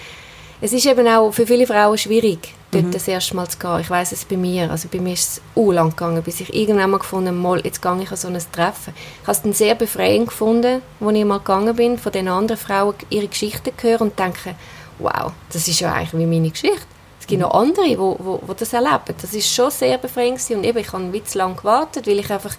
es 0.61 0.72
ist 0.72 0.87
eben 0.87 1.07
auch 1.09 1.33
für 1.33 1.46
viele 1.46 1.66
Frauen 1.66 1.98
schwierig, 1.98 2.54
dort 2.74 2.87
mhm. 2.87 2.90
das 2.90 3.08
erste 3.08 3.37
Mal 3.37 3.48
zu 3.48 3.58
gehen. 3.58 3.80
Ich 3.80 3.90
weiß 3.90 4.12
es 4.12 4.24
bei 4.24 4.37
mir, 4.37 4.70
also 4.70 4.88
bei 4.88 5.00
mir 5.00 5.14
ist 5.14 5.28
es 5.28 5.42
u 5.54 5.72
lang 5.72 5.90
gegangen, 5.90 6.22
bis 6.22 6.40
ich 6.40 6.54
irgendwann 6.54 6.90
mal 6.90 6.98
gefunden 6.98 7.42
habe, 7.42 7.60
jetzt 7.64 7.80
gehe 7.80 8.02
ich 8.02 8.10
an 8.10 8.16
so 8.16 8.28
ein 8.28 8.38
Treffen. 8.52 8.94
Ich 8.96 9.22
habe 9.22 9.32
es 9.32 9.42
dann 9.42 9.52
sehr 9.52 9.74
befreiend 9.74 10.28
gefunden, 10.28 10.82
als 11.00 11.14
ich 11.14 11.24
mal 11.24 11.38
gegangen 11.38 11.76
bin, 11.76 11.98
von 11.98 12.12
den 12.12 12.28
anderen 12.28 12.60
Frauen 12.60 12.94
ihre 13.10 13.28
Geschichten 13.28 13.72
hören 13.80 14.08
und 14.08 14.18
denke, 14.18 14.54
wow, 14.98 15.32
das 15.52 15.68
ist 15.68 15.80
ja 15.80 15.92
eigentlich 15.92 16.12
wie 16.12 16.26
meine 16.26 16.50
Geschichte. 16.50 16.87
Es 17.20 17.26
gibt 17.26 17.40
noch 17.40 17.54
andere, 17.54 17.87
die 17.87 17.98
wo, 17.98 18.16
wo, 18.18 18.40
wo 18.46 18.52
das 18.52 18.72
erleben. 18.74 19.14
Das 19.20 19.32
ist 19.32 19.52
schon 19.52 19.70
sehr 19.70 19.96
befreiend 19.96 20.40
und 20.50 20.64
eben, 20.64 20.78
ich 20.78 20.92
habe 20.92 21.24
zu 21.24 21.38
lange 21.38 21.54
gewartet, 21.54 22.06
weil 22.06 22.18
ich 22.18 22.30
einfach 22.30 22.54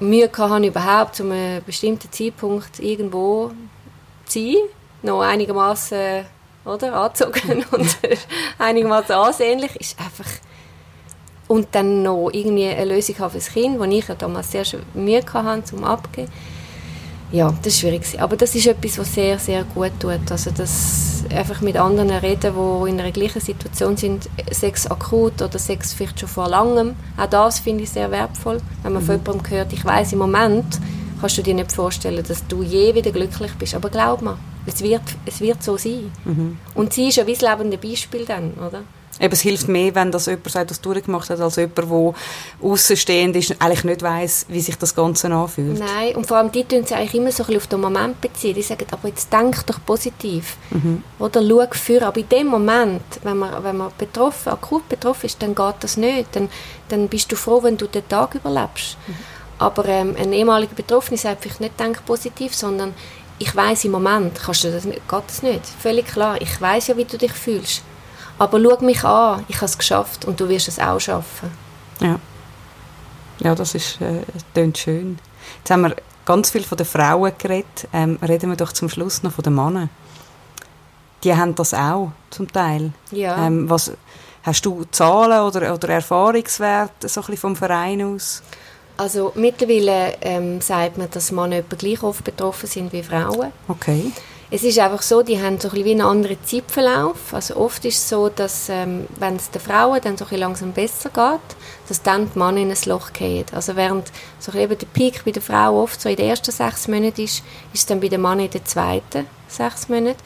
Mühe 0.00 0.30
hatte, 0.34 0.66
überhaupt 0.66 1.16
zu 1.16 1.24
einem 1.24 1.62
bestimmten 1.62 2.10
Zeitpunkt 2.10 2.80
irgendwo 2.80 3.50
zu 4.26 4.40
sein, 4.40 4.56
noch 5.02 5.20
einigermaßen 5.20 6.24
oder, 6.64 6.94
angezogen 6.94 7.64
und 7.70 7.98
einigermaßen 8.58 9.14
ansehnlich, 9.14 9.76
ist 9.76 9.98
einfach 9.98 10.30
und 11.46 11.68
dann 11.72 12.02
noch 12.02 12.30
irgendwie 12.32 12.68
eine 12.68 12.94
Lösung 12.94 13.18
haben 13.18 13.30
für 13.32 13.38
das 13.38 13.50
Kind, 13.50 13.78
wo 13.78 13.84
ich 13.84 14.08
ja 14.08 14.14
damals 14.14 14.50
sehr 14.50 14.64
Mühe 14.94 15.22
hatte, 15.32 15.64
zum 15.64 15.84
abgeben 15.84 16.30
ja, 17.34 17.52
das 17.62 17.82
war 17.82 17.90
schwierig. 17.90 18.20
Aber 18.20 18.36
das 18.36 18.54
ist 18.54 18.66
etwas, 18.66 18.96
was 18.96 19.12
sehr, 19.12 19.40
sehr 19.40 19.64
gut 19.64 19.90
tut. 19.98 20.30
Also 20.30 20.52
das 20.52 21.24
einfach 21.34 21.60
mit 21.62 21.76
anderen 21.76 22.10
reden, 22.10 22.54
die 22.54 22.90
in 22.90 23.00
einer 23.00 23.10
gleichen 23.10 23.40
Situation 23.40 23.96
sind, 23.96 24.28
Sex 24.52 24.86
akut 24.86 25.42
oder 25.42 25.58
Sex 25.58 25.94
vielleicht 25.94 26.20
schon 26.20 26.28
vor 26.28 26.48
langem. 26.48 26.94
Auch 27.16 27.26
das 27.26 27.58
finde 27.58 27.82
ich 27.82 27.90
sehr 27.90 28.10
wertvoll, 28.12 28.60
wenn 28.84 28.92
man 28.92 29.02
mhm. 29.02 29.06
von 29.06 29.16
jemandem 29.16 29.50
hört, 29.50 29.72
ich 29.72 29.84
weiß 29.84 30.12
im 30.12 30.20
Moment 30.20 30.78
kannst 31.20 31.38
du 31.38 31.42
dir 31.42 31.54
nicht 31.54 31.72
vorstellen, 31.72 32.22
dass 32.26 32.46
du 32.46 32.62
je 32.62 32.94
wieder 32.94 33.10
glücklich 33.10 33.52
bist. 33.58 33.74
Aber 33.74 33.88
glaub 33.88 34.22
mir, 34.22 34.38
es 34.66 34.82
wird, 34.82 35.02
es 35.26 35.40
wird 35.40 35.62
so 35.62 35.76
sein. 35.76 36.10
Mhm. 36.24 36.58
Und 36.74 36.92
sie 36.92 37.08
ist 37.08 37.16
ja 37.16 37.26
wie 37.26 37.34
das 37.34 37.42
lebende 37.42 37.78
Beispiel 37.78 38.24
dann, 38.24 38.52
oder? 38.54 38.82
Eben, 39.20 39.32
es 39.32 39.42
hilft 39.42 39.68
mehr, 39.68 39.94
wenn 39.94 40.10
das 40.10 40.26
jemand 40.26 40.50
sagt, 40.50 40.70
das 40.70 40.80
durchgemacht 40.80 41.30
hat, 41.30 41.40
als 41.40 41.56
jemand, 41.56 41.78
der 41.78 42.14
außenstehend 42.62 43.36
ist, 43.36 43.54
eigentlich 43.60 43.84
nicht 43.84 44.02
weiß, 44.02 44.46
wie 44.48 44.60
sich 44.60 44.76
das 44.76 44.94
Ganze 44.94 45.32
anfühlt. 45.32 45.78
Nein, 45.78 46.16
und 46.16 46.26
vor 46.26 46.38
allem 46.38 46.50
die 46.50 46.64
tun 46.64 46.84
sich 46.84 46.96
eigentlich 46.96 47.14
immer 47.14 47.30
so 47.30 47.44
ein 47.44 47.46
bisschen 47.46 47.56
auf 47.56 47.66
den 47.68 47.80
Moment 47.80 48.20
beziehen. 48.20 48.54
Die 48.54 48.62
sagen, 48.62 48.86
aber 48.90 49.08
jetzt 49.08 49.32
denk 49.32 49.64
doch 49.66 49.78
positiv. 49.84 50.56
Mhm. 50.70 51.02
Oder 51.18 51.42
schau 51.48 51.66
für. 51.70 52.02
Aber 52.04 52.18
in 52.18 52.28
dem 52.28 52.46
Moment, 52.48 53.02
wenn 53.22 53.38
man, 53.38 53.62
wenn 53.62 53.76
man 53.76 53.92
betroffen, 53.96 54.52
akut 54.52 54.88
betroffen 54.88 55.26
ist, 55.26 55.40
dann 55.40 55.54
geht 55.54 55.76
das 55.80 55.96
nicht. 55.96 56.34
Dann, 56.34 56.48
dann 56.88 57.08
bist 57.08 57.30
du 57.30 57.36
froh, 57.36 57.62
wenn 57.62 57.76
du 57.76 57.86
den 57.86 58.08
Tag 58.08 58.34
überlebst. 58.34 58.96
Mhm. 59.06 59.14
Aber 59.58 59.86
ähm, 59.86 60.16
ein 60.18 60.32
ehemaliger 60.32 60.74
Betroffener 60.74 61.18
sagt 61.18 61.42
vielleicht 61.42 61.60
nicht, 61.60 61.78
denk 61.78 62.04
positiv, 62.04 62.54
sondern 62.54 62.92
ich 63.38 63.54
weiß 63.54 63.84
im 63.84 63.92
Moment, 63.92 64.40
kannst 64.40 64.64
du 64.64 64.72
das 64.72 64.84
nicht, 64.84 65.08
geht 65.08 65.22
das 65.26 65.42
nicht. 65.42 65.66
Völlig 65.66 66.06
klar. 66.06 66.40
Ich 66.40 66.60
weiß 66.60 66.88
ja, 66.88 66.96
wie 66.96 67.04
du 67.04 67.18
dich 67.18 67.32
fühlst. 67.32 67.82
Aber 68.38 68.60
schau 68.60 68.84
mich 68.84 69.04
an, 69.04 69.44
ich 69.48 69.56
habe 69.56 69.66
es 69.66 69.78
geschafft 69.78 70.24
und 70.24 70.40
du 70.40 70.48
wirst 70.48 70.68
es 70.68 70.78
auch 70.78 70.98
schaffen. 70.98 71.50
Ja. 72.00 72.18
Ja, 73.40 73.54
das 73.54 73.74
ist 73.74 74.00
äh, 74.00 74.22
klingt 74.52 74.78
schön. 74.78 75.18
Jetzt 75.58 75.70
haben 75.70 75.82
wir 75.82 75.96
ganz 76.24 76.50
viel 76.50 76.62
von 76.62 76.78
den 76.78 76.86
Frauen 76.86 77.32
geredet. 77.36 77.88
Ähm, 77.92 78.18
reden 78.26 78.50
wir 78.50 78.56
doch 78.56 78.72
zum 78.72 78.88
Schluss 78.88 79.22
noch 79.22 79.32
von 79.32 79.42
den 79.42 79.54
Männern. 79.54 79.90
Die 81.22 81.34
haben 81.34 81.54
das 81.54 81.74
auch 81.74 82.12
zum 82.30 82.50
Teil. 82.50 82.92
Ja. 83.10 83.46
Ähm, 83.46 83.68
was, 83.68 83.92
hast 84.42 84.64
du 84.66 84.84
Zahlen 84.90 85.40
oder, 85.40 85.74
oder 85.74 85.88
Erfahrungswerte 85.88 87.08
so 87.08 87.22
ein 87.26 87.36
vom 87.36 87.56
Verein 87.56 88.02
aus? 88.02 88.42
Also 88.96 89.32
mittlerweile 89.34 90.14
ähm, 90.20 90.60
sagt 90.60 90.98
man, 90.98 91.10
dass 91.10 91.32
Männer 91.32 91.56
etwa 91.56 91.76
gleich 91.76 92.02
oft 92.02 92.22
betroffen 92.22 92.68
sind 92.68 92.92
wie 92.92 93.02
Frauen. 93.02 93.52
Okay. 93.68 94.12
Es 94.50 94.62
ist 94.62 94.78
einfach 94.78 95.02
so, 95.02 95.22
die 95.22 95.42
haben 95.42 95.58
so 95.58 95.68
ein 95.68 95.70
bisschen 95.72 95.84
wie 95.84 95.90
einen 95.92 96.02
anderen 96.02 96.36
Zeitverlauf. 96.44 97.32
Also 97.34 97.56
oft 97.56 97.84
ist 97.84 97.96
es 97.96 98.08
so, 98.08 98.28
dass 98.28 98.68
ähm, 98.68 99.06
wenn 99.18 99.34
es 99.34 99.50
den 99.50 99.60
Frauen 99.60 100.00
dann 100.00 100.16
so 100.16 100.26
ein 100.30 100.38
langsam 100.38 100.72
besser 100.72 101.10
geht, 101.10 101.56
dass 101.88 102.02
dann 102.02 102.30
die 102.32 102.38
Männer 102.38 102.58
in 102.58 102.70
ein 102.70 102.78
Loch 102.84 103.12
gehen. 103.12 103.46
Also 103.52 103.74
während 103.74 104.12
so 104.38 104.52
eben 104.56 104.78
der 104.78 104.86
Peak 104.86 105.24
bei 105.24 105.32
der 105.32 105.42
Frau 105.42 105.82
oft 105.82 106.00
so 106.00 106.08
in 106.08 106.14
den 106.14 106.28
ersten 106.28 106.52
sechs 106.52 106.86
Monaten 106.86 107.22
ist, 107.22 107.38
ist 107.72 107.80
es 107.80 107.86
dann 107.86 107.98
bei 107.98 108.08
den 108.08 108.22
Männern 108.22 108.40
in 108.40 108.50
den 108.50 108.64
zweiten 108.64 109.26
sechs 109.48 109.88
Monaten. 109.88 110.20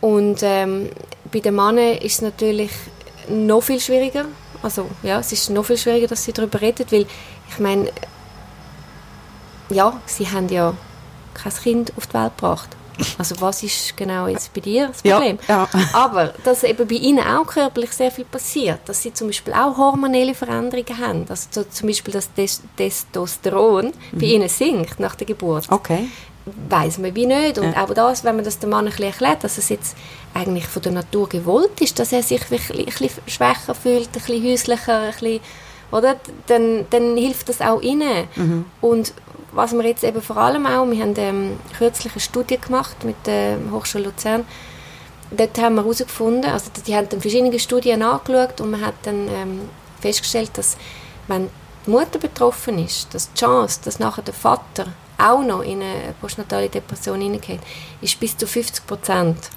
Und 0.00 0.38
ähm, 0.42 0.88
bei 1.30 1.40
den 1.40 1.56
Männern 1.56 1.98
ist 1.98 2.14
es 2.14 2.22
natürlich 2.22 2.70
noch 3.28 3.60
viel 3.60 3.80
schwieriger. 3.80 4.24
Also 4.62 4.88
ja, 5.02 5.18
es 5.20 5.32
ist 5.32 5.50
noch 5.50 5.64
viel 5.64 5.76
schwieriger, 5.76 6.06
dass 6.06 6.24
sie 6.24 6.32
darüber 6.32 6.60
reden, 6.60 6.86
weil 6.90 7.06
ich 7.48 7.58
meine, 7.58 7.90
ja, 9.70 10.00
sie 10.06 10.28
haben 10.30 10.48
ja 10.48 10.74
kein 11.34 11.52
Kind 11.52 11.92
auf 11.96 12.06
die 12.06 12.14
Welt 12.14 12.36
gebracht. 12.36 12.70
Also 13.18 13.38
was 13.40 13.62
ist 13.62 13.96
genau 13.96 14.26
jetzt 14.26 14.52
bei 14.54 14.60
dir 14.60 14.88
das 14.88 15.02
Problem? 15.02 15.38
Ja, 15.48 15.68
ja. 15.72 15.88
Aber 15.92 16.32
dass 16.44 16.62
eben 16.62 16.86
bei 16.86 16.94
ihnen 16.94 17.20
auch 17.20 17.46
körperlich 17.46 17.92
sehr 17.92 18.10
viel 18.10 18.24
passiert, 18.24 18.80
dass 18.86 19.02
sie 19.02 19.12
zum 19.12 19.28
Beispiel 19.28 19.52
auch 19.52 19.76
hormonelle 19.76 20.34
Veränderungen 20.34 20.98
haben, 20.98 21.26
also 21.28 21.48
so 21.50 21.64
zum 21.64 21.88
Beispiel 21.88 22.14
das 22.14 22.30
Testosteron 22.76 23.86
mhm. 23.86 24.18
bei 24.18 24.26
ihnen 24.26 24.48
sinkt 24.48 24.98
nach 24.98 25.14
der 25.14 25.26
Geburt. 25.26 25.70
Okay. 25.70 26.08
Weiß 26.68 26.98
man 26.98 27.14
wie 27.14 27.26
nicht. 27.26 27.58
Und 27.58 27.72
ja. 27.72 27.84
auch 27.84 27.92
das, 27.92 28.22
wenn 28.22 28.36
man 28.36 28.44
das 28.44 28.60
dem 28.60 28.70
Mann 28.70 28.84
ein 28.84 28.90
bisschen 28.90 29.06
erklärt, 29.06 29.42
dass 29.42 29.58
es 29.58 29.68
jetzt 29.68 29.96
eigentlich 30.32 30.66
von 30.66 30.80
der 30.80 30.92
Natur 30.92 31.28
gewollt 31.28 31.80
ist, 31.80 31.98
dass 31.98 32.12
er 32.12 32.22
sich 32.22 32.40
ein 32.40 32.48
bisschen, 32.48 32.78
ein 32.78 32.84
bisschen 32.84 33.10
schwächer 33.26 33.74
fühlt, 33.74 34.06
ein 34.06 34.12
bisschen 34.12 34.44
häuslicher, 34.44 35.00
ein 35.00 35.10
bisschen, 35.10 35.40
oder? 35.96 36.16
Dann, 36.46 36.86
dann 36.90 37.16
hilft 37.16 37.48
das 37.48 37.60
auch 37.60 37.80
ihnen. 37.80 38.28
Mhm. 38.36 38.64
Und 38.80 39.12
was 39.52 39.72
wir 39.72 39.84
jetzt 39.84 40.04
eben 40.04 40.20
vor 40.20 40.36
allem 40.36 40.66
auch, 40.66 40.86
wir 40.86 41.02
haben 41.02 41.14
ähm, 41.16 41.58
kürzlich 41.78 42.12
eine 42.12 42.20
Studie 42.20 42.58
gemacht 42.58 43.04
mit 43.04 43.16
der 43.26 43.58
Hochschule 43.72 44.04
Luzern, 44.04 44.44
dort 45.30 45.58
haben 45.58 45.76
wir 45.76 45.82
herausgefunden, 45.82 46.50
also 46.50 46.70
die 46.86 46.94
haben 46.94 47.08
dann 47.08 47.20
verschiedene 47.20 47.58
Studien 47.58 48.02
angeschaut 48.02 48.60
und 48.60 48.70
man 48.70 48.84
hat 48.84 48.94
dann 49.04 49.28
ähm, 49.28 49.60
festgestellt, 50.00 50.50
dass 50.54 50.76
wenn 51.26 51.48
die 51.86 51.90
Mutter 51.90 52.18
betroffen 52.18 52.78
ist, 52.78 53.12
dass 53.14 53.32
die 53.32 53.40
Chance, 53.40 53.80
dass 53.84 53.98
nachher 53.98 54.22
der 54.22 54.34
Vater 54.34 54.86
auch 55.18 55.42
noch 55.42 55.62
in 55.62 55.82
eine 55.82 56.14
postnatale 56.20 56.68
Depression 56.68 57.20
hineingeht, 57.20 57.60
ist 58.00 58.20
bis 58.20 58.36
zu 58.36 58.46
50 58.46 58.86
Prozent. 58.86 59.50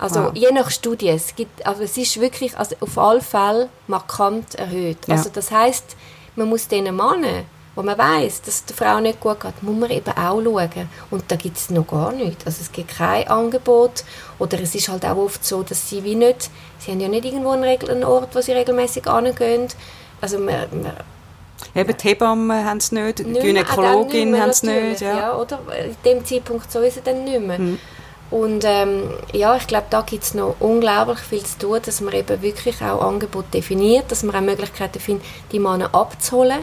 Also 0.00 0.24
wow. 0.24 0.30
je 0.34 0.50
nach 0.50 0.70
Studie, 0.70 1.10
es 1.10 1.36
gibt, 1.36 1.64
also 1.66 1.82
es 1.82 1.96
ist 1.96 2.20
wirklich 2.20 2.56
also 2.56 2.74
auf 2.80 2.96
alle 2.96 3.20
Fälle 3.20 3.68
markant 3.86 4.54
erhöht. 4.54 4.98
Ja. 5.06 5.14
Also 5.14 5.30
das 5.32 5.50
heißt, 5.50 5.96
man 6.36 6.48
muss 6.48 6.66
diesen 6.68 6.96
Männern 6.96 7.44
wo 7.76 7.82
man 7.82 7.96
weiß, 7.96 8.42
dass 8.42 8.64
der 8.64 8.76
Frau 8.76 9.00
nicht 9.00 9.20
gut 9.20 9.40
geht, 9.40 9.62
muss 9.62 9.76
man 9.76 9.90
eben 9.90 10.10
auch 10.10 10.42
schauen. 10.42 10.88
Und 11.10 11.24
da 11.28 11.36
gibt 11.36 11.56
es 11.56 11.70
noch 11.70 11.86
gar 11.86 12.12
nichts. 12.12 12.44
Also 12.44 12.58
es 12.62 12.72
gibt 12.72 12.96
kein 12.96 13.28
Angebot. 13.28 14.04
Oder 14.38 14.60
es 14.60 14.74
ist 14.74 14.88
halt 14.88 15.04
auch 15.04 15.16
oft 15.16 15.44
so, 15.44 15.62
dass 15.62 15.88
sie 15.88 16.02
wie 16.02 16.16
nicht, 16.16 16.50
sie 16.78 16.90
haben 16.90 17.00
ja 17.00 17.08
nicht 17.08 17.24
irgendwo 17.24 17.50
einen, 17.50 17.64
einen 17.64 18.04
Ort, 18.04 18.34
wo 18.34 18.40
sie 18.40 18.52
regelmäßig 18.52 19.06
angehen. 19.06 19.68
Also 20.20 20.38
man, 20.38 20.66
man 20.82 20.92
Eben 21.74 21.96
die 21.96 22.08
Hebammen 22.08 22.64
haben 22.64 22.78
es 22.78 22.90
nicht, 22.90 23.20
die 23.20 23.24
Gynäkologin 23.24 24.38
haben 24.40 24.50
es 24.50 24.62
nicht. 24.62 25.02
Ja. 25.02 25.16
ja. 25.16 25.36
oder? 25.36 25.60
In 25.78 25.96
dem 26.04 26.24
Zeitpunkt 26.24 26.72
sowieso 26.72 27.00
dann 27.04 27.24
nicht 27.24 27.40
mehr. 27.40 27.58
Hm. 27.58 27.78
Und 28.30 28.62
ähm, 28.64 29.10
ja, 29.32 29.56
ich 29.56 29.66
glaube, 29.66 29.86
da 29.90 30.02
gibt 30.02 30.22
es 30.22 30.34
noch 30.34 30.54
unglaublich 30.60 31.18
viel 31.18 31.42
zu 31.42 31.58
tun, 31.58 31.80
dass 31.84 32.00
man 32.00 32.14
eben 32.14 32.40
wirklich 32.42 32.80
auch 32.80 33.02
Angebote 33.02 33.48
definiert, 33.54 34.10
dass 34.10 34.22
man 34.22 34.36
auch 34.36 34.40
Möglichkeiten 34.40 35.00
findet, 35.00 35.26
die 35.50 35.58
Männer 35.58 35.92
abzuholen. 35.92 36.60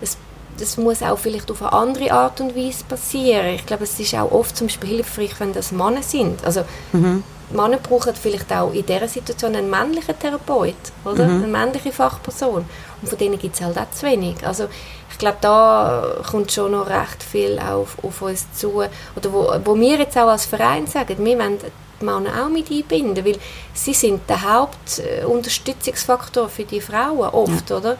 Es, 0.00 0.16
das 0.58 0.78
muss 0.78 1.02
auch 1.02 1.18
vielleicht 1.18 1.50
auf 1.50 1.60
eine 1.60 1.72
andere 1.72 2.12
Art 2.12 2.40
und 2.40 2.56
Weise 2.56 2.84
passieren. 2.84 3.48
Ich 3.48 3.66
glaube, 3.66 3.84
es 3.84 4.00
ist 4.00 4.14
auch 4.14 4.32
oft 4.32 4.56
zum 4.56 4.68
Beispiel 4.68 4.88
hilfreich, 4.90 5.38
wenn 5.40 5.52
das 5.52 5.72
Männer 5.72 6.02
sind. 6.02 6.42
Also 6.42 6.62
mhm. 6.92 7.22
Männer 7.50 7.76
brauchen 7.76 8.14
vielleicht 8.14 8.50
auch 8.52 8.72
in 8.72 8.86
dieser 8.86 9.08
Situation 9.08 9.54
einen 9.54 9.68
männlichen 9.68 10.18
Therapeut, 10.18 10.74
oder? 11.04 11.26
Mhm. 11.26 11.44
Eine 11.44 11.46
männliche 11.48 11.92
Fachperson. 11.92 12.64
Und 13.02 13.08
von 13.08 13.18
denen 13.18 13.38
gibt 13.38 13.56
es 13.56 13.60
halt 13.60 13.76
auch 13.76 13.90
zu 13.90 14.06
wenig. 14.06 14.36
Also 14.46 14.68
ich 15.14 15.18
glaube, 15.18 15.38
da 15.42 16.16
kommt 16.28 16.50
schon 16.50 16.72
noch 16.72 16.88
recht 16.88 17.22
viel 17.22 17.60
auf, 17.60 17.96
auf 18.02 18.20
uns 18.20 18.52
zu. 18.52 18.82
Oder 19.14 19.32
wo, 19.32 19.48
wo 19.64 19.78
wir 19.78 19.96
jetzt 19.96 20.18
auch 20.18 20.26
als 20.26 20.44
Verein 20.44 20.88
sagen, 20.88 21.24
wir 21.24 21.38
wollen 21.38 21.58
die 22.00 22.04
Männer 22.04 22.44
auch 22.44 22.48
mit 22.48 22.68
einbinden, 22.68 23.24
weil 23.24 23.38
sie 23.72 23.94
sind 23.94 24.28
der 24.28 24.42
Hauptunterstützungsfaktor 24.42 26.48
für 26.48 26.64
die 26.64 26.80
Frauen 26.80 27.28
oft, 27.28 27.70
ja. 27.70 27.76
oder? 27.76 27.96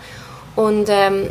Und 0.57 0.87
ähm, 0.89 1.31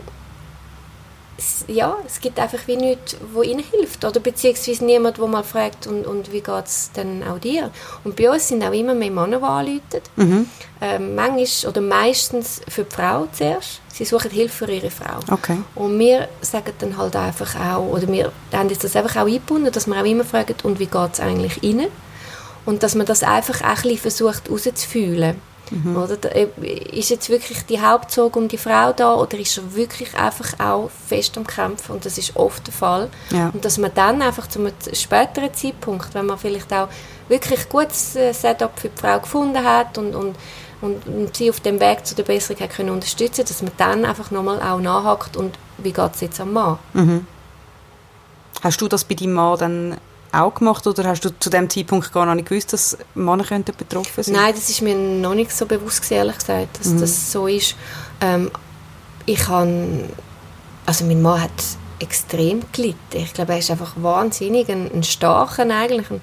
ja, 1.68 1.98
es 2.06 2.22
gibt 2.22 2.40
einfach 2.40 2.60
wie 2.68 2.76
nichts, 2.76 3.18
wo 3.34 3.42
ihnen 3.42 3.64
hilft. 3.64 4.06
Oder 4.06 4.20
beziehungsweise 4.20 4.86
niemand, 4.86 5.18
der 5.18 5.28
mal 5.28 5.44
fragt, 5.44 5.88
und, 5.88 6.06
und 6.06 6.32
wie 6.32 6.42
geht 6.42 6.66
es 6.66 6.92
denn 6.96 7.24
auch 7.24 7.40
dir? 7.40 7.72
Und 8.04 8.16
bei 8.16 8.30
uns 8.30 8.48
sind 8.48 8.64
auch 8.64 8.72
immer 8.72 8.94
mehr 8.94 9.12
Männer, 9.12 9.40
die 9.40 9.44
anrufen. 9.44 10.02
Mhm. 10.16 10.50
Ähm, 10.82 11.16
manchmal 11.16 11.72
oder 11.72 11.82
meistens 11.82 12.62
für 12.68 12.84
die 12.84 12.96
Frau 12.96 13.28
zuerst. 13.32 13.82
Sie 13.92 14.06
suchen 14.06 14.32
Hilfe 14.32 14.66
für 14.66 14.72
ihre 14.72 14.90
Frau. 14.90 15.20
Okay. 15.32 15.58
Und 15.76 15.98
wir 16.00 16.28
sagen 16.42 16.74
dann 16.80 16.98
halt 16.98 17.16
einfach 17.16 17.56
auch, 17.56 17.88
oder 17.92 18.08
wir 18.08 18.32
haben 18.52 18.70
das 18.70 18.96
einfach 18.96 19.22
auch 19.22 19.26
eingebunden, 19.26 19.72
dass 19.72 19.88
wir 19.88 20.00
auch 20.00 20.06
immer 20.06 20.26
fragen, 20.26 20.56
und 20.64 20.80
wie 20.80 20.88
geht 20.88 21.14
es 21.14 21.20
eigentlich 21.20 21.64
ihnen? 21.64 21.88
Und 22.66 22.84
dass 22.84 22.96
man 22.96 23.06
das 23.06 23.24
einfach 23.24 23.62
auch 23.62 23.68
ein 23.68 23.82
bisschen 23.82 23.98
versucht 23.98 24.48
herauszufühlen. 24.48 25.40
Mhm. 25.74 25.98
Oder, 25.98 26.36
äh, 26.36 26.48
ist 26.92 27.10
jetzt 27.10 27.30
wirklich 27.30 27.66
die 27.66 27.82
Hauptsorge 27.82 28.38
um 28.38 28.48
die 28.48 28.58
Frau 28.58 28.94
da 28.94 29.16
oder 29.16 29.40
ist 29.40 29.58
er 29.58 29.74
wirklich 29.74 30.16
einfach 30.16 30.60
auch 30.60 30.92
fest 31.08 31.36
am 31.38 31.48
Kämpfen 31.48 31.94
und 31.94 32.06
das 32.06 32.18
ist 32.18 32.36
oft 32.36 32.68
der 32.68 32.74
Fall. 32.74 33.10
Ja. 33.32 33.50
Und 33.50 33.66
dass 33.66 33.80
man 33.80 33.92
dann 33.96 34.22
einfach 34.22 34.48
zu 34.48 34.60
einem 34.60 34.74
späteren 34.94 35.54
Zeitpunkt, 35.54 36.14
wenn 36.14 36.28
man 36.28 36.38
vielleicht 36.38 36.72
auch 36.72 36.90
wirklich 37.28 37.68
gutes 37.70 38.16
äh, 38.16 38.34
Setup 38.34 38.80
für 38.80 38.90
die 38.90 39.00
Frau 39.00 39.20
gefunden 39.20 39.64
hat 39.64 39.98
und, 39.98 40.14
und, 40.14 40.36
und, 40.82 41.08
und 41.08 41.36
sie 41.36 41.50
auf 41.50 41.60
dem 41.60 41.80
Weg 41.80 42.06
zu 42.06 42.14
der 42.14 42.24
Besserung 42.24 42.62
hat 42.62 42.72
können 42.72 42.92
unterstützen, 42.92 43.46
dass 43.48 43.62
man 43.64 43.72
dann 43.78 44.06
einfach 44.06 44.30
nochmal 44.30 44.62
auch 44.62 44.80
nachhakt 44.80 45.36
und 45.38 45.58
wie 45.80 45.94
geht 45.94 46.16
es 46.16 46.22
jetzt 46.22 46.40
am 46.40 46.54
Mann. 46.54 46.78
Mhm. 46.94 47.26
Hast 48.62 48.80
du 48.80 48.88
das 48.88 49.04
bei 49.04 49.16
deinem 49.16 49.34
Mann 49.34 49.58
dann 49.58 49.98
auch 50.34 50.56
gemacht 50.56 50.86
oder 50.88 51.04
hast 51.06 51.24
du 51.24 51.30
zu 51.40 51.50
dem 51.50 51.70
Zeitpunkt 51.70 52.12
gar 52.12 52.26
noch 52.26 52.34
nicht 52.34 52.50
gewusst, 52.50 52.74
dass 52.74 52.98
Männer 53.14 53.44
könnten 53.44 53.76
betroffen 53.76 54.24
sein? 54.24 54.36
Nein, 54.36 54.54
das 54.56 54.70
ist 54.70 54.82
mir 54.82 54.96
noch 54.96 55.36
nicht 55.36 55.52
so 55.52 55.66
bewusst 55.66 56.02
gewesen, 56.02 56.14
ehrlich 56.16 56.38
gesagt, 56.38 56.80
dass 56.80 56.88
mhm. 56.88 57.00
das 57.00 57.32
so 57.32 57.48
ist. 57.48 57.76
Ähm, 58.20 58.50
ich 59.26 59.48
habe, 59.48 60.10
also 60.86 61.06
mein 61.06 61.22
Mann 61.22 61.42
hat 61.42 61.52
extrem 62.00 62.62
gelitten. 62.72 62.98
Ich 63.14 63.34
glaube, 63.34 63.54
er 63.54 63.60
ist 63.60 63.72
einfach 63.72 63.94
wahnsinnig, 63.96 64.70
ein, 64.70 64.92
ein 64.92 65.04
starker 65.04 65.70
eigentlich. 65.70 66.10
Ein, 66.10 66.22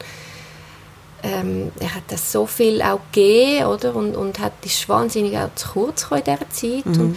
ähm, 1.22 1.72
er 1.78 1.94
hat 1.94 2.04
das 2.08 2.32
so 2.32 2.46
viel 2.46 2.82
auch 2.82 3.00
gegeben, 3.12 3.66
oder? 3.66 3.94
Und, 3.94 4.16
und 4.16 4.38
hat, 4.40 4.52
ist 4.64 4.88
wahnsinnig 4.88 5.38
auch 5.38 5.54
zu 5.54 5.68
kurz 5.68 6.02
gekommen 6.02 6.22
in 6.24 6.34
dieser 6.34 6.50
Zeit. 6.50 6.86
Mhm. 6.86 7.00
Und, 7.00 7.16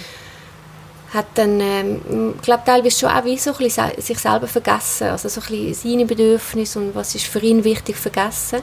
hat 1.14 1.28
dann, 1.36 1.60
ähm, 1.60 2.34
glaube 2.42 2.64
teilweise 2.66 3.00
schon 3.00 3.10
auch 3.10 3.24
wie 3.24 3.38
so 3.38 3.52
ein 3.52 3.58
bisschen 3.58 3.92
sich 4.00 4.18
selber 4.18 4.48
vergessen, 4.48 5.10
also 5.10 5.30
so 5.30 5.42
ein 5.42 5.48
bisschen 5.48 5.92
seine 5.92 6.06
Bedürfnisse 6.06 6.80
und 6.80 6.96
was 6.96 7.14
ist 7.14 7.28
für 7.28 7.40
ihn 7.40 7.64
wichtig 7.64 7.96
vergessen. 7.96 8.62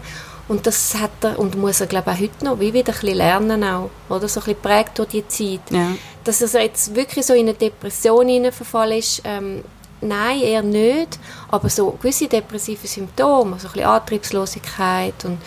Und 0.49 0.67
das 0.67 0.97
hat 0.97 1.13
er 1.23 1.39
und 1.39 1.57
muss 1.57 1.81
er 1.81 1.87
glaube 1.87 2.11
auch 2.11 2.19
heute 2.19 2.45
noch 2.45 2.59
wie 2.59 2.73
wieder 2.73 2.93
ein 2.93 3.01
bisschen 3.01 3.19
lernen 3.19 3.63
auch, 3.63 3.91
oder 4.09 4.27
so 4.27 4.41
ein 4.41 4.47
bisschen 4.47 4.61
prägt 4.61 4.99
durch 4.99 5.09
die 5.11 5.29
Zeit. 5.29 5.61
Ja. 5.71 5.93
Dass 6.25 6.41
er 6.41 6.63
jetzt 6.63 6.95
wirklich 6.97 7.25
so 7.25 7.35
in 7.35 7.49
eine 7.49 7.55
Depression 7.55 8.51
verfallen 8.51 8.99
ist, 8.99 9.23
ähm, 9.25 9.63
nein, 10.01 10.41
eher 10.41 10.63
nicht, 10.63 11.21
aber 11.51 11.69
so 11.69 11.93
gewisse 11.93 12.27
depressive 12.27 12.87
Symptome, 12.87 13.55
also 13.55 13.69
ein 13.69 13.75
bisschen 13.75 13.89
Antriebslosigkeit 13.89 15.25
und 15.25 15.39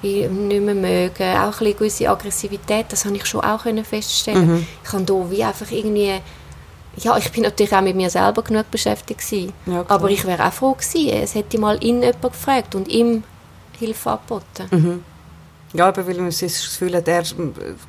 wie 0.00 0.26
nicht 0.28 0.62
mehr 0.62 0.74
mögen, 0.74 1.36
auch 1.36 1.44
ein 1.44 1.50
bisschen 1.50 1.76
gewisse 1.76 2.08
Aggressivität, 2.08 2.86
das 2.90 3.04
habe 3.04 3.16
ich 3.16 3.26
schon 3.26 3.40
auch 3.40 3.62
feststellen. 3.84 4.48
Mhm. 4.48 4.66
Ich 4.82 4.90
kann 4.90 5.06
da 5.06 5.30
wie 5.30 5.42
einfach 5.42 5.70
irgendwie 5.70 6.20
ja, 6.96 7.16
ich 7.16 7.30
bin 7.32 7.42
natürlich 7.42 7.72
auch 7.72 7.80
mit 7.80 7.96
mir 7.96 8.10
selber 8.10 8.42
genug 8.42 8.70
beschäftigt 8.70 9.20
gewesen. 9.20 9.52
Ja, 9.66 9.84
aber 9.88 10.10
ich 10.10 10.24
wäre 10.24 10.46
auch 10.46 10.52
froh 10.52 10.72
gewesen, 10.72 11.08
es 11.08 11.34
hätte 11.34 11.58
mal 11.58 11.82
ihn 11.82 12.02
jemand 12.02 12.22
gefragt 12.22 12.74
und 12.74 12.88
ihm 12.88 13.24
Hilfe 13.78 14.10
angeboten. 14.10 14.68
Mhm. 14.70 15.04
Ja, 15.74 15.88
aber 15.88 16.06
weil 16.06 16.16
man 16.16 16.30
sich 16.30 16.52
das 16.52 16.64
Gefühl 16.64 16.94
hat, 16.96 17.08
er, 17.08 17.24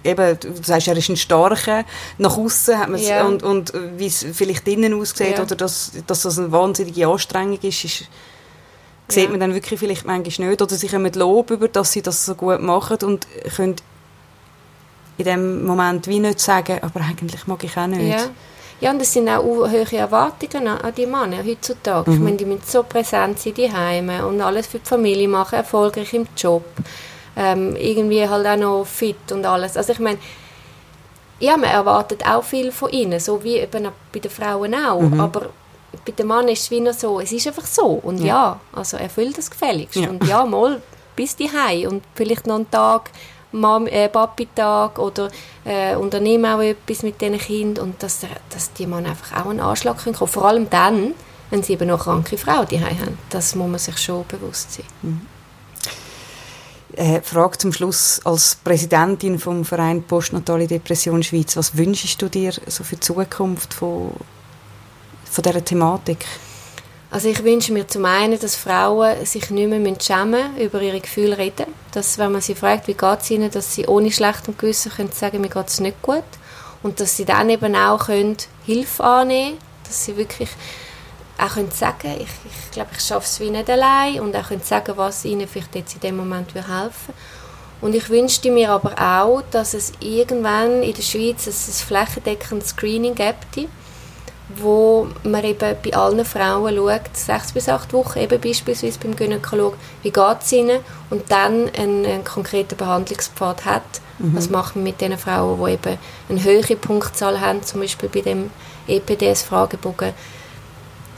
eben, 0.03 0.39
du 0.39 0.63
sagst, 0.63 0.87
er 0.87 0.95
ist 0.95 1.09
ein 1.09 1.17
Starker, 1.17 1.83
nach 2.17 2.37
außen 2.37 2.79
hat 2.79 2.89
man 2.89 3.01
ja. 3.01 3.25
und, 3.25 3.43
und 3.43 3.73
wie 3.97 4.05
es 4.05 4.25
vielleicht 4.31 4.65
innen 4.69 4.93
aussieht 4.93 5.37
ja. 5.37 5.43
oder 5.43 5.55
dass, 5.55 5.91
dass 6.07 6.21
das 6.21 6.39
eine 6.39 6.51
wahnsinnige 6.51 7.07
Anstrengung 7.07 7.59
ist, 7.61 7.83
ist 7.83 8.07
sieht 9.09 9.29
man 9.29 9.39
dann 9.39 9.53
wirklich 9.53 9.79
vielleicht 9.79 10.05
manchmal 10.05 10.49
nicht 10.49 10.61
oder 10.61 10.75
sie 10.75 10.87
kommen 10.87 11.11
Lob 11.13 11.51
über, 11.51 11.67
dass 11.67 11.91
sie 11.91 12.01
das 12.01 12.25
so 12.25 12.35
gut 12.35 12.61
machen 12.61 12.97
und 13.03 13.27
können 13.55 13.75
in 15.17 15.25
dem 15.25 15.65
Moment 15.65 16.07
wie 16.07 16.19
nicht 16.19 16.39
sagen, 16.39 16.79
aber 16.81 17.01
eigentlich 17.01 17.45
mag 17.45 17.63
ich 17.63 17.77
auch 17.77 17.85
nicht. 17.85 18.29
Ja. 18.83 18.91
Und 18.91 19.01
es 19.01 19.13
sind 19.13 19.29
auch 19.29 19.43
hohe 19.43 19.97
Erwartungen 19.97 20.67
an 20.67 20.93
die 20.95 21.05
Männer 21.05 21.43
heutzutage. 21.45 22.09
Mhm. 22.09 22.15
Ich 22.15 22.21
meine, 22.21 22.37
die 22.37 22.45
müssen 22.45 22.63
so 22.65 22.83
präsent 22.83 23.39
sein, 23.39 23.53
die 23.53 23.71
Heime 23.71 24.25
und 24.25 24.41
alles 24.41 24.67
für 24.67 24.79
die 24.79 24.87
Familie 24.87 25.27
machen, 25.27 25.55
erfolgreich 25.55 26.13
im 26.13 26.27
Job. 26.35 26.65
Ähm, 27.35 27.75
irgendwie 27.75 28.27
halt 28.27 28.45
auch 28.45 28.57
noch 28.57 28.85
fit 28.85 29.31
und 29.31 29.45
alles. 29.45 29.75
Also 29.75 29.93
ich 29.93 29.99
meine, 29.99 30.19
ja, 31.39 31.57
man 31.57 31.69
erwartet 31.69 32.25
auch 32.25 32.43
viel 32.43 32.71
von 32.71 32.89
ihnen, 32.91 33.19
so 33.19 33.43
wie 33.43 33.57
eben 33.57 33.89
bei 34.11 34.19
den 34.19 34.31
Frauen 34.31 34.75
auch. 34.75 35.01
Mhm. 35.01 35.19
Aber 35.19 35.49
bei 36.05 36.11
dem 36.11 36.27
Mann 36.27 36.47
ist 36.47 36.63
es 36.63 36.71
wie 36.71 36.79
noch 36.79 36.93
so, 36.93 37.19
es 37.19 37.31
ist 37.31 37.47
einfach 37.47 37.65
so. 37.65 37.87
Und 38.03 38.19
ja, 38.19 38.25
ja 38.25 38.59
also 38.71 38.97
erfüllt 38.97 39.37
das 39.37 39.49
gefälligst. 39.49 39.95
Ja. 39.95 40.09
Und 40.09 40.27
ja, 40.27 40.45
mal 40.45 40.81
bis 41.15 41.35
die 41.35 41.49
und 41.87 42.03
vielleicht 42.15 42.47
noch 42.47 42.55
einen 42.55 42.69
Tag 42.71 43.11
Mom, 43.53 43.87
äh, 43.87 44.09
Papi-Tag 44.09 44.99
oder 44.99 45.29
äh, 45.63 45.95
unternehmen 45.95 46.45
auch 46.45 46.61
etwas 46.61 47.03
mit 47.03 47.21
diesen 47.21 47.37
Kindern 47.37 47.85
und 47.85 48.03
dass, 48.03 48.21
dass 48.49 48.73
die 48.73 48.87
Mann 48.87 49.05
einfach 49.05 49.41
auch 49.41 49.49
einen 49.49 49.59
Anschlag 49.59 50.03
können 50.03 50.15
Vor 50.15 50.45
allem 50.45 50.69
dann, 50.69 51.13
wenn 51.49 51.63
sie 51.63 51.73
eben 51.73 51.87
noch 51.87 52.03
kranke 52.03 52.37
Frau 52.37 52.65
die 52.65 52.79
haben. 52.79 53.17
Das 53.29 53.55
muss 53.55 53.69
man 53.69 53.79
sich 53.79 53.97
schon 53.97 54.25
bewusst 54.27 54.73
sein. 54.73 54.85
Mhm. 55.01 55.21
Äh, 56.95 57.21
Frage 57.21 57.57
zum 57.57 57.73
Schluss 57.73 58.21
als 58.23 58.55
Präsidentin 58.63 59.39
vom 59.39 59.65
Verein 59.65 60.03
Postnatale 60.03 60.67
Depression 60.67 61.23
Schweiz. 61.23 61.57
Was 61.57 61.75
wünschst 61.75 62.21
du 62.21 62.29
dir 62.29 62.53
so 62.67 62.83
für 62.83 62.95
die 62.95 63.01
Zukunft 63.01 63.73
von, 63.73 64.11
von 65.25 65.43
dieser 65.43 65.65
Thematik? 65.65 66.25
Also 67.13 67.29
ich 67.29 67.43
wünsche 67.43 67.71
mir 67.71 67.87
zum 67.87 68.05
einen, 68.05 68.39
dass 68.39 68.55
Frauen 68.55 69.23
sich 69.23 69.51
nicht 69.51 69.69
mehr 69.69 69.95
schämen 70.01 70.57
über 70.57 70.81
ihre 70.81 70.99
Gefühle 70.99 71.37
reden. 71.37 71.67
Dass, 71.91 72.17
wenn 72.17 72.31
man 72.31 72.41
sie 72.41 72.55
fragt, 72.55 72.87
wie 72.87 72.95
geht 72.95 73.19
es 73.21 73.29
ihnen, 73.29 73.51
dass 73.51 73.75
sie 73.75 73.85
ohne 73.85 74.11
schlechtem 74.11 74.57
Gewissen 74.57 74.91
können 74.91 75.11
sagen, 75.11 75.39
mir 75.39 75.49
geht 75.49 75.67
es 75.67 75.79
nicht 75.79 76.01
gut. 76.01 76.23
Und 76.81 76.99
dass 76.99 77.15
sie 77.15 77.25
dann 77.25 77.51
eben 77.51 77.75
auch 77.75 78.07
können 78.07 78.37
Hilfe 78.65 79.03
annehmen 79.03 79.59
können. 79.59 79.83
Dass 79.83 80.05
sie 80.05 80.17
wirklich 80.17 80.49
auch 81.37 81.53
können 81.53 81.69
sagen 81.69 82.15
ich, 82.17 82.23
ich 82.23 82.71
glaube, 82.71 82.89
ich 82.93 83.03
schaffe 83.03 83.27
es 83.27 83.39
wie 83.39 83.51
nicht 83.51 83.69
allein. 83.69 84.19
Und 84.19 84.35
auch 84.35 84.47
können 84.47 84.63
sagen, 84.63 84.93
was 84.95 85.23
ihnen 85.23 85.47
vielleicht 85.47 85.75
jetzt 85.75 85.93
in 85.93 86.01
dem 86.01 86.17
Moment 86.17 86.55
helfen 86.55 86.65
will. 86.71 87.15
Und 87.81 87.93
ich 87.93 88.09
wünschte 88.09 88.49
mir 88.49 88.71
aber 88.71 88.99
auch, 88.99 89.43
dass 89.51 89.75
es 89.75 89.91
irgendwann 89.99 90.81
in 90.81 90.95
der 90.95 91.03
Schweiz 91.03 91.45
ein 91.45 91.53
flächendeckendes 91.53 92.69
Screening 92.69 93.13
gibt 93.13 93.67
wo 94.49 95.07
man 95.23 95.43
eben 95.43 95.75
bei 95.83 95.93
allen 95.93 96.25
Frauen 96.25 96.75
schaut, 96.75 97.15
sechs 97.17 97.51
bis 97.53 97.69
acht 97.69 97.93
Wochen, 97.93 98.19
eben 98.19 98.39
beispielsweise 98.39 98.99
beim 98.99 99.15
Gynäkolog, 99.15 99.75
wie 100.01 100.11
geht 100.11 100.37
es 100.41 100.51
ihnen 100.51 100.79
und 101.09 101.31
dann 101.31 101.69
einen, 101.75 102.05
einen 102.05 102.23
konkreten 102.23 102.75
Behandlungspfad 102.75 103.65
hat. 103.65 103.83
Mhm. 104.19 104.35
Was 104.35 104.49
macht 104.49 104.75
man 104.75 104.83
mit 104.83 105.01
den 105.01 105.17
Frauen, 105.17 105.63
die 105.65 105.71
eben 105.73 105.97
eine 106.29 106.43
höhere 106.43 106.75
Punktzahl 106.75 107.41
haben, 107.41 107.63
zum 107.63 107.81
Beispiel 107.81 108.09
bei 108.09 108.21
dem 108.21 108.51
EPDS-Fragebogen. 108.87 110.13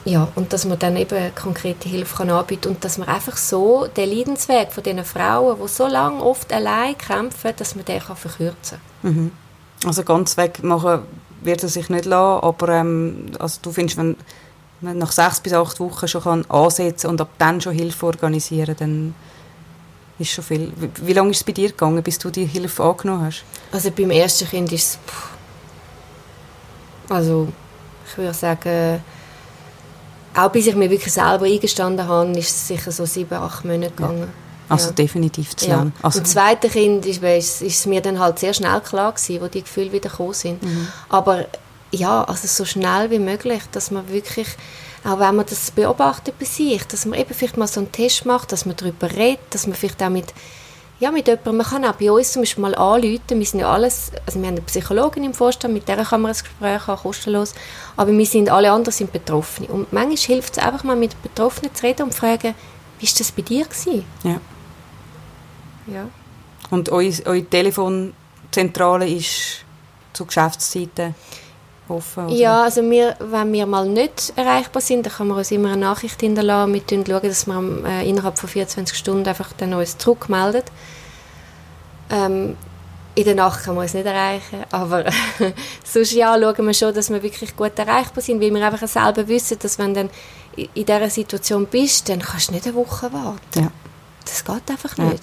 Ja, 0.06 0.28
und 0.36 0.54
dass 0.54 0.66
man 0.66 0.78
dann 0.78 0.96
eben 0.98 1.34
konkrete 1.34 1.90
Hilfe 1.90 2.18
kann 2.18 2.30
anbieten 2.30 2.70
und 2.70 2.86
dass 2.86 3.00
man 3.00 3.08
einfach 3.08 3.38
so 3.38 3.88
den 3.88 4.10
Leidensweg 4.10 4.72
von 4.72 4.84
diesen 4.84 5.04
Frauen, 5.04 5.58
die 5.60 5.68
so 5.68 5.88
lange 5.88 6.22
oft 6.22 6.54
allein 6.54 6.96
kämpfen, 6.96 7.54
dass 7.58 7.76
man 7.76 7.86
den 7.86 8.00
kann 8.00 8.16
verkürzen 8.16 8.78
kann. 9.02 9.12
Mhm. 9.12 9.32
Also 9.84 10.04
ganz 10.04 10.38
weg 10.38 10.64
machen 10.64 11.04
wird 11.46 11.64
er 11.64 11.70
sich 11.70 11.90
nicht 11.90 12.06
lassen, 12.06 12.44
aber 12.44 12.70
ähm, 12.70 13.32
also 13.40 13.60
du 13.62 13.72
findest, 13.72 13.98
wenn 13.98 14.16
man 14.82 14.98
nach 14.98 15.12
sechs 15.12 15.40
bis 15.40 15.54
acht 15.54 15.80
Wochen 15.80 16.08
schon 16.08 16.24
kann 16.24 16.46
ansetzen 16.50 17.10
und 17.10 17.22
ab 17.22 17.30
dann 17.38 17.62
schon 17.62 17.74
Hilfe 17.74 18.06
organisieren, 18.06 18.76
dann 18.78 19.16
ist 20.20 20.32
schon 20.32 20.44
viel. 20.44 20.72
Wie, 20.76 21.08
wie 21.08 21.14
lange 21.14 21.32
ist 21.32 21.38
es 21.38 21.44
bei 21.44 21.52
dir 21.52 21.70
gegangen, 21.70 22.04
bis 22.04 22.20
du 22.20 22.30
die 22.30 22.46
Hilfe 22.46 22.84
angenommen 22.84 23.26
hast? 23.26 23.44
Also 23.72 23.92
beim 23.92 24.12
ersten 24.12 24.48
Kind 24.48 24.72
ist 24.72 25.00
es, 25.08 25.14
also 27.10 27.48
ich 28.10 28.18
würde 28.18 28.34
sagen, 28.34 29.02
auch 30.36 30.52
bis 30.52 30.68
ich 30.68 30.76
mir 30.76 30.90
wirklich 30.90 31.14
selber 31.14 31.46
eingestanden 31.46 32.08
habe, 32.08 32.32
ist 32.32 32.50
es 32.50 32.68
sicher 32.68 32.92
so 32.92 33.06
sieben, 33.06 33.34
acht 33.34 33.64
Monate 33.64 33.92
gegangen. 33.92 34.45
Also 34.70 34.88
Ja. 34.88 34.94
definitiv 34.94 35.56
zu 35.56 35.68
Ja. 35.68 35.76
lang. 35.78 35.94
Also, 36.02 36.20
Im 36.20 36.26
zweiten 36.26 36.70
Kind 36.72 37.06
ist, 37.06 37.22
ist, 37.24 37.62
ist 37.62 37.80
es 37.80 37.86
mir 37.86 38.02
dann 38.02 38.20
halt 38.20 38.40
sehr 38.40 38.54
schnell 38.54 38.82
klar 38.82 39.12
gewesen, 39.14 39.42
wo 39.42 39.48
die 39.48 39.62
Gefühle 39.62 39.92
wieder 39.92 40.10
gekommen 40.10 40.34
sind. 40.34 40.62
Mhm. 40.64 40.88
Aber 41.10 41.46
ja, 41.92 42.24
also 42.24 42.48
so 42.48 42.66
schnell 42.66 43.10
wie 43.12 43.20
möglich, 43.20 43.62
dass 43.72 43.92
man 43.92 44.08
wirklich, 44.10 44.48
auch 45.04 45.20
wenn 45.20 45.36
man 45.36 45.46
das 45.46 45.72
beobachtet 45.72 46.38
bei 46.40 46.46
sich, 46.46 46.84
dass 46.88 47.06
man 47.06 47.20
eben 47.20 47.34
vielleicht 47.34 47.58
mal 47.58 47.68
so 47.68 47.80
einen 47.80 47.92
Test 47.92 48.26
macht, 48.26 48.52
dass 48.52 48.66
man 48.66 48.76
darüber 48.76 49.10
redet, 49.12 49.40
dass 49.52 49.68
man 49.68 49.76
vielleicht 49.76 50.02
auch 50.04 50.10
mit, 50.10 50.34
ja, 51.00 51.12
mit 51.12 51.28
jemandem, 51.28 51.58
man 51.58 51.66
kann 51.66 51.86
auch 51.86 51.94
bei 51.94 52.12
uns 52.12 52.32
zum 52.34 52.42
Beispiel 52.42 52.62
mal 52.62 52.76
anrufen, 52.76 53.20
wir 53.30 53.46
sind 53.46 53.60
ja 53.60 53.72
alles, 53.72 54.12
also 54.26 54.40
wir 54.40 54.48
haben 54.48 54.56
eine 54.56 54.62
Psychologin 54.66 55.24
im 55.26 55.34
Vorstand, 55.34 55.74
mit 55.74 55.88
der 55.88 55.98
kann 56.04 56.22
man 56.22 56.32
ein 56.32 56.38
Gespräch 56.38 56.88
haben, 56.88 57.02
kostenlos, 57.02 57.54
aber 57.96 58.12
wir 58.12 58.26
sind, 58.26 58.50
alle 58.50 58.72
anderen 58.72 58.94
sind 58.94 59.12
Betroffene. 59.14 59.68
Und 59.68 59.94
manchmal 59.94 60.18
hilft 60.18 60.58
es 60.58 60.64
einfach 60.64 60.84
mal 60.84 60.96
mit 60.96 61.22
Betroffenen 61.22 61.74
zu 61.76 61.84
reden 61.84 62.04
und 62.04 62.14
zu 62.14 62.20
fragen, 62.20 62.56
wie 63.00 63.06
war 63.08 63.14
das 63.18 63.32
bei 63.32 63.42
dir? 63.42 63.66
Gewesen? 63.66 64.06
ja. 64.24 64.40
Ja. 65.88 66.08
Und 66.70 66.90
eure, 66.90 67.44
Telefonzentrale 67.44 69.08
ist 69.08 69.64
zu 70.14 70.26
Geschäftszeiten 70.26 71.16
offen? 71.88 72.26
oder? 72.28 72.36
Ja, 72.36 72.64
also 72.64 72.82
wir, 72.90 73.16
wenn 73.20 73.54
wir 73.54 73.66
mal 73.66 73.88
nicht 73.88 74.34
erreichbar 74.36 74.82
sind, 74.82 75.06
dann 75.06 75.14
kann 75.14 75.28
man 75.28 75.38
uns 75.38 75.52
immer 75.52 75.70
eine 75.70 75.78
Nachricht 75.78 76.20
hinterlassen. 76.22 76.74
Wir 76.74 76.82
schauen, 76.88 77.22
dass 77.22 77.48
wir 77.48 77.86
äh, 77.86 78.10
innerhalb 78.10 78.40
von 78.40 78.50
24 78.50 78.98
Stunden 78.98 79.28
einfach 79.28 79.54
dann 79.54 79.74
uns 79.74 79.98
zurückmelden. 79.98 80.64
Ähm, 82.10 82.58
in 83.16 83.24
der 83.24 83.36
Nacht 83.36 83.64
kann 83.64 83.76
man 83.76 83.84
uns 83.84 83.94
nicht 83.94 84.06
erreichen, 84.06 84.64
aber 84.72 85.06
sonst 85.84 86.12
ja, 86.12 86.38
schauen 86.38 86.66
wir 86.66 86.74
schon, 86.74 86.94
dass 86.94 87.10
wir 87.10 87.24
wirklich 87.24 87.56
gut 87.56 87.78
erreichbar 87.78 88.22
sind, 88.22 88.42
weil 88.42 88.54
wir 88.54 88.66
einfach 88.66 88.88
selber 88.88 89.28
wissen, 89.28 89.58
dass 89.60 89.80
wenn 89.80 89.94
du 89.94 90.02
dann 90.02 90.10
in 90.56 90.86
dieser 90.86 91.10
Situation 91.10 91.66
bist, 91.66 92.10
dann 92.10 92.20
kannst 92.20 92.50
du 92.50 92.54
nicht 92.54 92.66
eine 92.66 92.76
Woche 92.76 93.12
warten. 93.14 93.60
Ja. 93.60 93.72
Das 94.26 94.44
geht 94.44 94.70
einfach 94.70 94.98
Ja. 94.98 95.14